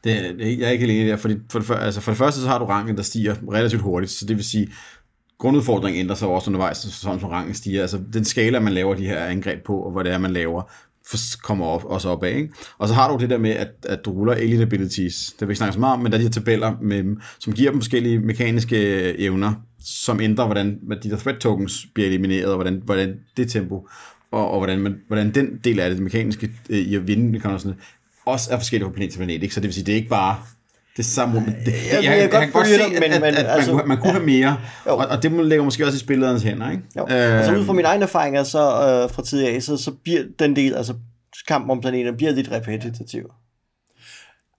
Det, 0.04 0.36
jeg 0.58 0.66
er 0.66 0.70
ikke 0.70 0.84
alene 0.84 1.10
der, 1.10 1.16
fordi 1.16 1.34
for 1.50 1.58
det, 1.58 1.66
for, 1.66 1.74
altså 1.74 2.00
for 2.00 2.10
det 2.10 2.18
første 2.18 2.40
så 2.40 2.46
har 2.46 2.58
du 2.58 2.64
rangen, 2.64 2.96
der 2.96 3.02
stiger 3.02 3.34
relativt 3.52 3.82
hurtigt, 3.82 4.12
så 4.12 4.26
det 4.26 4.36
vil 4.36 4.44
sige, 4.44 4.68
grundudfordringen 5.38 6.00
ændrer 6.00 6.16
sig 6.16 6.28
også 6.28 6.50
undervejs, 6.50 6.78
sådan 6.78 7.20
som 7.20 7.28
rangen 7.28 7.54
stiger. 7.54 7.82
Altså 7.82 8.00
den 8.12 8.24
skala, 8.24 8.60
man 8.60 8.72
laver 8.72 8.94
de 8.94 9.06
her 9.06 9.24
angreb 9.24 9.64
på, 9.64 9.78
og 9.78 9.92
hvad 9.92 10.04
det 10.04 10.12
er, 10.12 10.18
man 10.18 10.30
laver, 10.30 10.62
kommer 11.42 11.66
op, 11.66 11.84
også 11.84 12.08
opad. 12.08 12.30
Ikke? 12.30 12.48
Og 12.78 12.88
så 12.88 12.94
har 12.94 13.12
du 13.12 13.18
det 13.22 13.30
der 13.30 13.38
med, 13.38 13.50
at, 13.50 13.68
at 13.82 14.04
du 14.04 14.12
ruller 14.12 14.34
alien 14.34 14.62
abilities. 14.62 15.32
Det 15.32 15.40
vil 15.40 15.52
ikke 15.52 15.58
snakke 15.58 15.72
så 15.72 15.80
meget 15.80 15.94
om, 15.94 16.00
men 16.00 16.12
der 16.12 16.18
er 16.18 16.20
de 16.20 16.26
her 16.26 16.30
tabeller, 16.30 16.76
med, 16.82 17.16
som 17.38 17.52
giver 17.52 17.70
dem 17.70 17.80
forskellige 17.80 18.18
mekaniske 18.18 19.08
øh, 19.08 19.14
evner, 19.18 19.52
som 19.84 20.20
ændrer, 20.20 20.44
hvordan 20.44 20.78
hvad 20.82 20.96
de 20.96 21.10
der 21.10 21.16
threat 21.16 21.38
tokens 21.38 21.86
bliver 21.94 22.08
elimineret, 22.08 22.46
og 22.46 22.54
hvordan, 22.54 22.82
hvordan 22.84 23.16
det 23.36 23.50
tempo, 23.50 23.88
og, 24.30 24.50
og 24.50 24.58
hvordan, 24.58 24.80
man, 24.80 24.96
hvordan 25.06 25.34
den 25.34 25.60
del 25.64 25.80
af 25.80 25.88
det, 25.88 25.96
det 25.96 26.04
mekaniske 26.04 26.50
øh, 26.70 26.78
i 26.78 26.94
at 26.94 27.08
vinde, 27.08 27.40
kan 27.40 27.50
også, 27.50 27.72
også 28.26 28.52
er 28.52 28.58
forskelligt 28.58 28.86
fra 28.86 28.92
planet 28.94 29.10
til 29.10 29.18
planet. 29.18 29.42
Ikke? 29.42 29.54
Så 29.54 29.60
det 29.60 29.66
vil 29.66 29.74
sige, 29.74 29.84
det 29.84 29.92
er 29.92 29.96
ikke 29.96 30.08
bare 30.08 30.36
det 30.96 31.04
samme. 31.04 31.38
Det, 31.46 31.56
det, 31.66 31.72
jeg 32.04 32.30
kan 32.30 32.50
godt 32.50 32.66
følge 32.66 32.78
dig, 32.78 32.92
men- 33.00 33.12
at, 33.12 33.20
men 33.20 33.34
at, 33.34 33.46
altså- 33.46 33.72
man, 33.72 33.80
kunne, 33.80 33.88
man 33.88 33.98
kunne 33.98 34.12
have 34.12 34.24
mere, 34.26 34.56
Jo. 34.86 34.96
og, 34.96 35.06
og 35.06 35.22
det 35.22 35.32
må- 35.32 35.42
ligger 35.42 35.64
måske 35.64 35.84
også 35.84 35.96
i 35.96 35.98
spillerens 35.98 36.42
hænder. 36.42 36.70
Ikke? 36.70 36.82
Jo. 36.96 37.06
Altså 37.06 37.52
ud 37.52 37.56
fra 37.56 37.62
Øhm, 37.72 37.76
mine 37.76 37.88
egne 37.88 38.02
erfaringer 38.02 38.42
så, 38.44 38.58
øh, 38.58 39.10
fra 39.14 39.22
tidligere 39.22 39.60
så, 39.60 39.76
så 39.76 39.90
bliver 40.04 40.22
den 40.38 40.56
del, 40.56 40.74
altså 40.74 40.94
kampen 41.48 41.70
om 41.70 41.80
planeten, 41.80 42.16
bliver 42.16 42.32
lidt 42.32 42.50
repetitiv. 42.52 43.30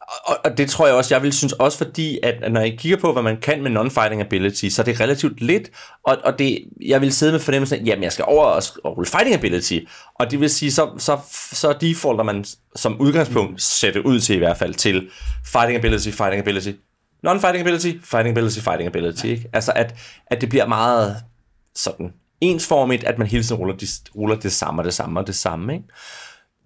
Og, 0.08 0.38
og 0.46 0.58
det 0.58 0.70
tror 0.70 0.88
jeg 0.88 0.96
også, 0.96 1.16
jeg 1.16 1.24
vil 1.24 1.34
synes 1.34 1.54
også, 1.54 1.78
fordi 1.78 2.20
at 2.24 2.52
når 2.52 2.62
jeg 2.62 2.78
kigger 2.80 2.98
på, 2.98 3.14
hvad 3.14 3.24
man 3.24 3.38
kan 3.38 3.64
med 3.64 3.72
non-fighting 3.72 4.22
ability, 4.22 4.70
så 4.70 4.82
er 4.82 4.84
det 4.84 5.00
relativt 5.00 5.42
lidt, 5.42 5.70
og, 6.04 6.18
og 6.24 6.40
det, 6.40 6.60
jeg 6.82 7.02
vil 7.02 7.14
sidde 7.14 7.32
med 7.32 7.40
fornemmelsen 7.40 7.80
af, 7.80 7.86
jamen 7.86 8.04
jeg 8.04 8.12
skal 8.12 8.26
over 8.28 8.46
og, 8.46 8.64
og 8.84 8.98
rulle 8.98 9.10
fighting 9.10 9.36
ability, 9.36 9.80
og 10.16 10.32
det 10.32 10.40
vil 10.40 10.50
sige, 10.50 10.72
så, 10.72 10.90
så, 10.98 11.18
så 11.52 11.76
defaulter 11.82 12.24
man 12.24 12.46
som 12.76 13.02
udgangspunkt 13.02 13.62
sætte 13.62 14.06
ud 14.06 14.20
til 14.20 14.36
i 14.36 14.40
hvert 14.40 14.58
fald 14.58 14.74
til 14.74 15.10
fighting 15.46 15.78
ability, 15.78 16.10
fighting 16.10 16.40
ability, 16.40 16.72
non-fighting 17.28 17.60
ability, 17.60 17.92
fighting 18.04 18.38
ability, 18.38 18.60
fighting 18.60 18.88
ability, 18.88 19.26
ikke? 19.26 19.50
Altså 19.54 19.72
at, 19.76 19.96
at 20.28 20.42
det 20.42 20.50
bliver 20.50 20.68
meget 20.68 21.16
sådan 21.76 22.14
ensformigt, 22.42 23.04
at 23.04 23.18
man 23.18 23.28
hele 23.28 23.44
tiden 23.44 23.56
ruller, 23.56 23.76
de, 23.76 23.88
ruller 24.16 24.36
det 24.36 24.52
samme 24.52 24.82
og 24.82 24.86
det 24.86 24.94
samme 24.94 25.20
og 25.20 25.28
det 25.28 25.36
samme, 25.36 25.74
ikke? 25.74 25.86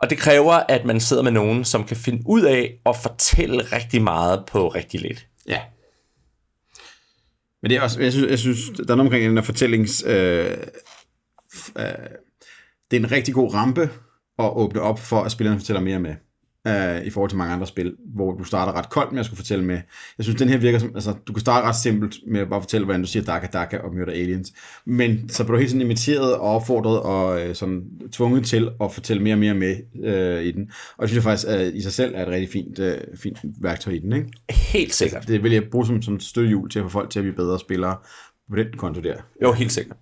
Og 0.01 0.09
det 0.09 0.17
kræver, 0.17 0.53
at 0.53 0.85
man 0.85 0.99
sidder 0.99 1.23
med 1.23 1.31
nogen, 1.31 1.65
som 1.65 1.83
kan 1.83 1.97
finde 1.97 2.23
ud 2.25 2.41
af 2.41 2.81
at 2.85 2.95
fortælle 2.95 3.63
rigtig 3.63 4.01
meget 4.01 4.43
på 4.47 4.67
rigtig 4.67 5.01
lidt. 5.01 5.27
Ja. 5.47 5.61
Men 7.61 7.71
det 7.71 7.77
er 7.77 7.81
også, 7.81 8.01
jeg 8.01 8.11
synes, 8.11 8.29
jeg 8.29 8.39
synes 8.39 8.59
der 8.77 8.83
er 8.83 8.95
noget 8.95 8.99
omkring 8.99 9.25
den 9.25 9.37
her 9.37 9.43
fortællings... 9.43 10.03
Øh, 10.07 10.57
øh, 11.77 11.85
det 12.91 12.97
er 12.97 13.01
en 13.01 13.11
rigtig 13.11 13.33
god 13.33 13.53
rampe 13.53 13.89
at 14.39 14.51
åbne 14.55 14.81
op 14.81 14.99
for, 14.99 15.21
at 15.21 15.31
spillerne 15.31 15.59
fortæller 15.59 15.81
mere 15.81 15.99
med. 15.99 16.15
Øh, 16.67 17.05
I 17.05 17.09
forhold 17.09 17.29
til 17.29 17.37
mange 17.37 17.53
andre 17.53 17.67
spil, 17.67 17.95
hvor 18.15 18.31
du 18.31 18.43
starter 18.43 18.73
ret 18.73 18.89
koldt 18.89 19.11
med 19.11 19.19
at 19.19 19.25
skulle 19.25 19.37
fortælle 19.37 19.65
med. 19.65 19.79
Jeg 20.17 20.23
synes, 20.23 20.39
den 20.39 20.49
her 20.49 20.57
virker 20.57 20.79
som... 20.79 20.91
Altså, 20.95 21.13
du 21.27 21.33
kan 21.33 21.41
starte 21.41 21.67
ret 21.67 21.75
simpelt 21.75 22.15
med 22.27 22.41
at 22.41 22.49
bare 22.49 22.61
fortælle, 22.61 22.85
hvordan 22.85 23.01
du 23.01 23.07
siger 23.07 23.23
Daka 23.23 23.47
Daka 23.53 23.77
og 23.77 23.95
myrder 23.95 24.11
aliens. 24.11 24.53
Men 24.85 25.29
så 25.29 25.43
bliver 25.43 25.55
du 25.55 25.59
helt 25.59 25.71
sådan 25.71 25.81
imiteret 25.81 26.35
og 26.35 26.41
opfordret 26.41 26.99
og 26.99 27.41
øh, 27.41 27.55
sådan 27.55 27.83
tvunget 28.11 28.45
til 28.45 28.69
at 28.81 28.93
fortælle 28.93 29.23
mere 29.23 29.33
og 29.33 29.39
mere 29.39 29.53
med 29.53 29.75
øh, 30.03 30.43
i 30.43 30.51
den. 30.51 30.71
Og 30.97 31.01
det 31.01 31.09
synes 31.09 31.15
jeg 31.15 31.23
faktisk 31.23 31.47
at 31.47 31.73
i 31.73 31.81
sig 31.81 31.93
selv 31.93 32.15
er 32.15 32.21
et 32.21 32.27
rigtig 32.27 32.49
fint, 32.49 32.79
øh, 32.79 32.97
fint 33.15 33.37
værktøj 33.61 33.93
i 33.93 33.99
den, 33.99 34.13
ikke? 34.13 34.27
Helt 34.49 34.93
sikkert. 34.93 35.27
Det 35.27 35.43
vil 35.43 35.51
jeg 35.51 35.63
bruge 35.71 35.85
som, 35.85 36.01
som 36.01 36.19
støttehjul 36.19 36.69
til 36.69 36.79
at 36.79 36.85
få 36.85 36.89
folk 36.89 37.09
til 37.09 37.19
at 37.19 37.23
blive 37.23 37.35
bedre 37.35 37.59
spillere 37.59 37.97
på 38.49 38.55
den 38.55 38.77
konto 38.77 39.01
der. 39.01 39.15
Jo, 39.43 39.51
helt 39.51 39.71
sikkert. 39.71 39.97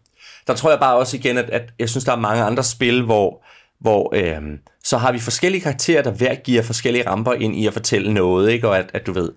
Der 0.47 0.53
tror 0.55 0.69
jeg 0.69 0.79
bare 0.79 0.97
også 0.97 1.17
igen, 1.17 1.37
at, 1.37 1.49
at 1.49 1.73
jeg 1.79 1.89
synes, 1.89 2.03
der 2.03 2.11
er 2.11 2.19
mange 2.19 2.43
andre 2.43 2.63
spil, 2.63 3.03
hvor, 3.03 3.45
hvor 3.81 4.15
øhm, 4.15 4.57
så 4.83 4.97
har 4.97 5.11
vi 5.11 5.19
forskellige 5.19 5.61
karakterer, 5.61 6.01
der 6.03 6.11
hver 6.11 6.35
giver 6.35 6.61
forskellige 6.61 7.09
ramper 7.09 7.33
ind 7.33 7.55
i 7.55 7.67
at 7.67 7.73
fortælle 7.73 8.13
noget, 8.13 8.51
ikke? 8.51 8.69
og 8.69 8.77
at, 8.77 8.91
at 8.93 9.07
du 9.07 9.11
ved, 9.11 9.31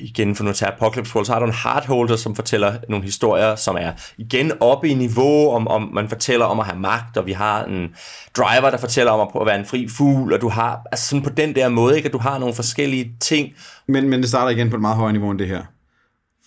igen 0.00 0.34
for 0.36 0.44
nu 0.44 0.50
at 0.50 0.56
tage 0.56 0.72
Apocalypse 0.72 1.14
World, 1.14 1.26
så 1.26 1.32
har 1.32 1.40
du 1.40 1.46
en 1.46 1.52
hardholder, 1.52 2.16
som 2.16 2.34
fortæller 2.34 2.74
nogle 2.88 3.04
historier, 3.04 3.56
som 3.56 3.76
er 3.80 3.92
igen 4.18 4.52
oppe 4.60 4.88
i 4.88 4.94
niveau, 4.94 5.50
om, 5.50 5.68
om 5.68 5.90
man 5.92 6.08
fortæller 6.08 6.46
om 6.46 6.60
at 6.60 6.66
have 6.66 6.78
magt, 6.78 7.16
og 7.16 7.26
vi 7.26 7.32
har 7.32 7.64
en 7.64 7.88
driver, 8.36 8.70
der 8.70 8.78
fortæller 8.78 9.12
om 9.12 9.20
at, 9.20 9.40
at 9.40 9.46
være 9.46 9.58
en 9.58 9.66
fri 9.66 9.88
fugl, 9.88 10.32
og 10.32 10.40
du 10.40 10.48
har, 10.48 10.80
altså 10.92 11.08
sådan 11.08 11.22
på 11.22 11.30
den 11.30 11.54
der 11.54 11.68
måde, 11.68 11.96
ikke? 11.96 12.06
at 12.06 12.12
du 12.12 12.18
har 12.18 12.38
nogle 12.38 12.54
forskellige 12.54 13.12
ting, 13.20 13.48
Men, 13.86 14.08
men 14.08 14.20
det 14.20 14.28
starter 14.28 14.50
igen 14.50 14.70
på 14.70 14.76
et 14.76 14.80
meget 14.80 14.96
højere 14.96 15.12
niveau 15.12 15.30
end 15.30 15.38
det 15.38 15.48
her. 15.48 15.62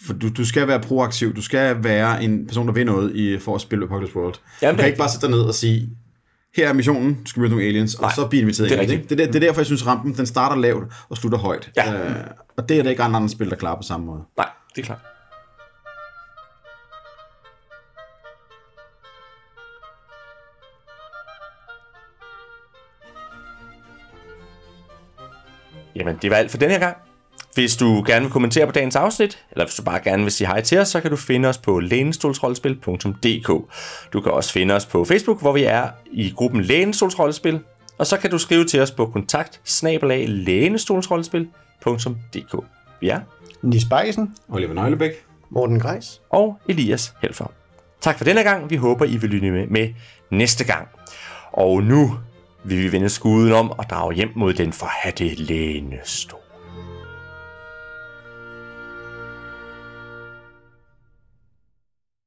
For 0.06 0.14
du, 0.14 0.30
du 0.30 0.46
skal 0.46 0.68
være 0.68 0.80
proaktiv, 0.80 1.36
du 1.36 1.42
skal 1.42 1.84
være 1.84 2.24
en 2.24 2.48
person, 2.48 2.68
der 2.68 2.74
vil 2.74 2.86
noget 2.86 3.16
i, 3.16 3.40
for 3.40 3.56
at 3.56 3.62
spille 3.62 3.86
Apocalypse 3.86 4.18
World. 4.18 4.36
Jamen, 4.62 4.76
du 4.76 4.80
kan 4.80 4.88
ikke 4.88 4.98
bare 4.98 5.10
sætte 5.10 5.28
dig 5.28 5.36
ned 5.36 5.42
og 5.42 5.56
sige, 5.56 5.90
her 6.56 6.70
er 6.70 6.74
missionen, 6.74 7.22
skal 7.26 7.40
møde 7.40 7.50
nogle 7.50 7.66
aliens, 7.66 7.96
og 7.96 8.02
Nej, 8.02 8.12
så 8.16 8.28
blive 8.28 8.42
inviteret 8.42 8.70
det 8.70 8.78
er 8.78 8.82
ind. 8.82 8.92
i 8.92 8.94
rigtigt. 8.94 9.10
Det, 9.10 9.18
det, 9.18 9.28
er- 9.28 9.32
det 9.32 9.44
er 9.44 9.48
derfor, 9.48 9.62
jeg 9.62 9.66
synes, 9.66 9.88
rampen 9.88 10.14
den 10.18 10.26
starter 10.26 10.56
lavt 10.56 10.84
og 11.10 11.18
slutter 11.18 11.38
højt. 11.38 11.72
Ja. 11.78 11.94
Øh, 12.10 12.16
og 12.58 12.70
det 12.70 12.80
er 12.80 12.84
der 12.84 12.90
ikke 12.90 13.04
andre 13.04 13.30
spil, 13.30 13.50
der 13.50 13.56
klarer 13.56 13.76
på 13.76 13.84
samme 13.84 14.06
måde. 14.06 14.24
nej, 14.38 14.50
det 14.76 14.82
er 14.82 14.86
klart. 14.86 15.00
Jamen, 25.96 26.18
det 26.22 26.30
var 26.32 26.38
alt 26.38 26.52
for 26.52 26.58
den 26.58 26.70
her 26.72 26.80
gang. 26.80 26.98
Hvis 27.54 27.76
du 27.78 28.04
gerne 28.08 28.22
vil 28.26 28.32
kommentere 28.32 28.66
på 28.66 28.72
dagens 28.72 28.96
afsnit, 28.96 29.44
eller 29.52 29.66
hvis 29.66 29.76
du 29.76 29.84
bare 29.84 30.00
gerne 30.00 30.24
vil 30.24 30.32
sige 30.32 30.48
hej 30.48 30.62
til 30.62 30.78
os, 30.78 30.88
så 30.88 31.02
kan 31.02 31.12
du 31.12 31.18
finde 31.18 31.50
os 31.50 31.58
på 31.58 31.80
lænestolsrollespil.dk. 31.80 33.48
Du 34.14 34.22
kan 34.22 34.32
også 34.32 34.52
finde 34.52 34.74
os 34.74 34.86
på 34.86 35.06
Facebook, 35.06 35.42
hvor 35.42 35.52
vi 35.52 35.64
er 35.64 35.88
i 36.12 36.34
gruppen 36.36 36.62
Lænestolsrollespil, 36.62 37.60
og 37.98 38.08
så 38.08 38.18
kan 38.18 38.32
du 38.32 38.38
skrive 38.38 38.66
til 38.66 38.82
os 38.82 38.92
på 38.92 39.06
kontakt 39.06 39.62
Vi 43.02 43.10
er 43.10 43.20
Nis 43.62 43.86
Bakkesen. 43.86 44.36
Oliver 44.50 44.74
Nøglebæk. 44.74 45.12
Morten 45.50 45.80
Greis. 45.80 46.22
og 46.30 46.60
Elias 46.70 47.14
Helfer. 47.22 47.52
Tak 48.02 48.18
for 48.18 48.26
denne 48.26 48.44
gang. 48.44 48.70
Vi 48.70 48.76
håber, 48.76 49.06
I 49.06 49.18
vil 49.18 49.30
lytte 49.30 49.52
med, 49.52 49.68
med 49.68 49.90
næste 50.30 50.64
gang. 50.64 50.88
Og 51.52 51.84
nu 51.84 52.18
vil 52.64 52.78
vi 52.78 52.92
vende 52.92 53.10
skuden 53.10 53.54
om 53.54 53.72
og 53.72 53.86
drage 53.90 54.14
hjem 54.14 54.30
mod 54.36 54.54
den 54.54 54.74
forhatte 54.74 55.28
lænestol. 55.28 56.41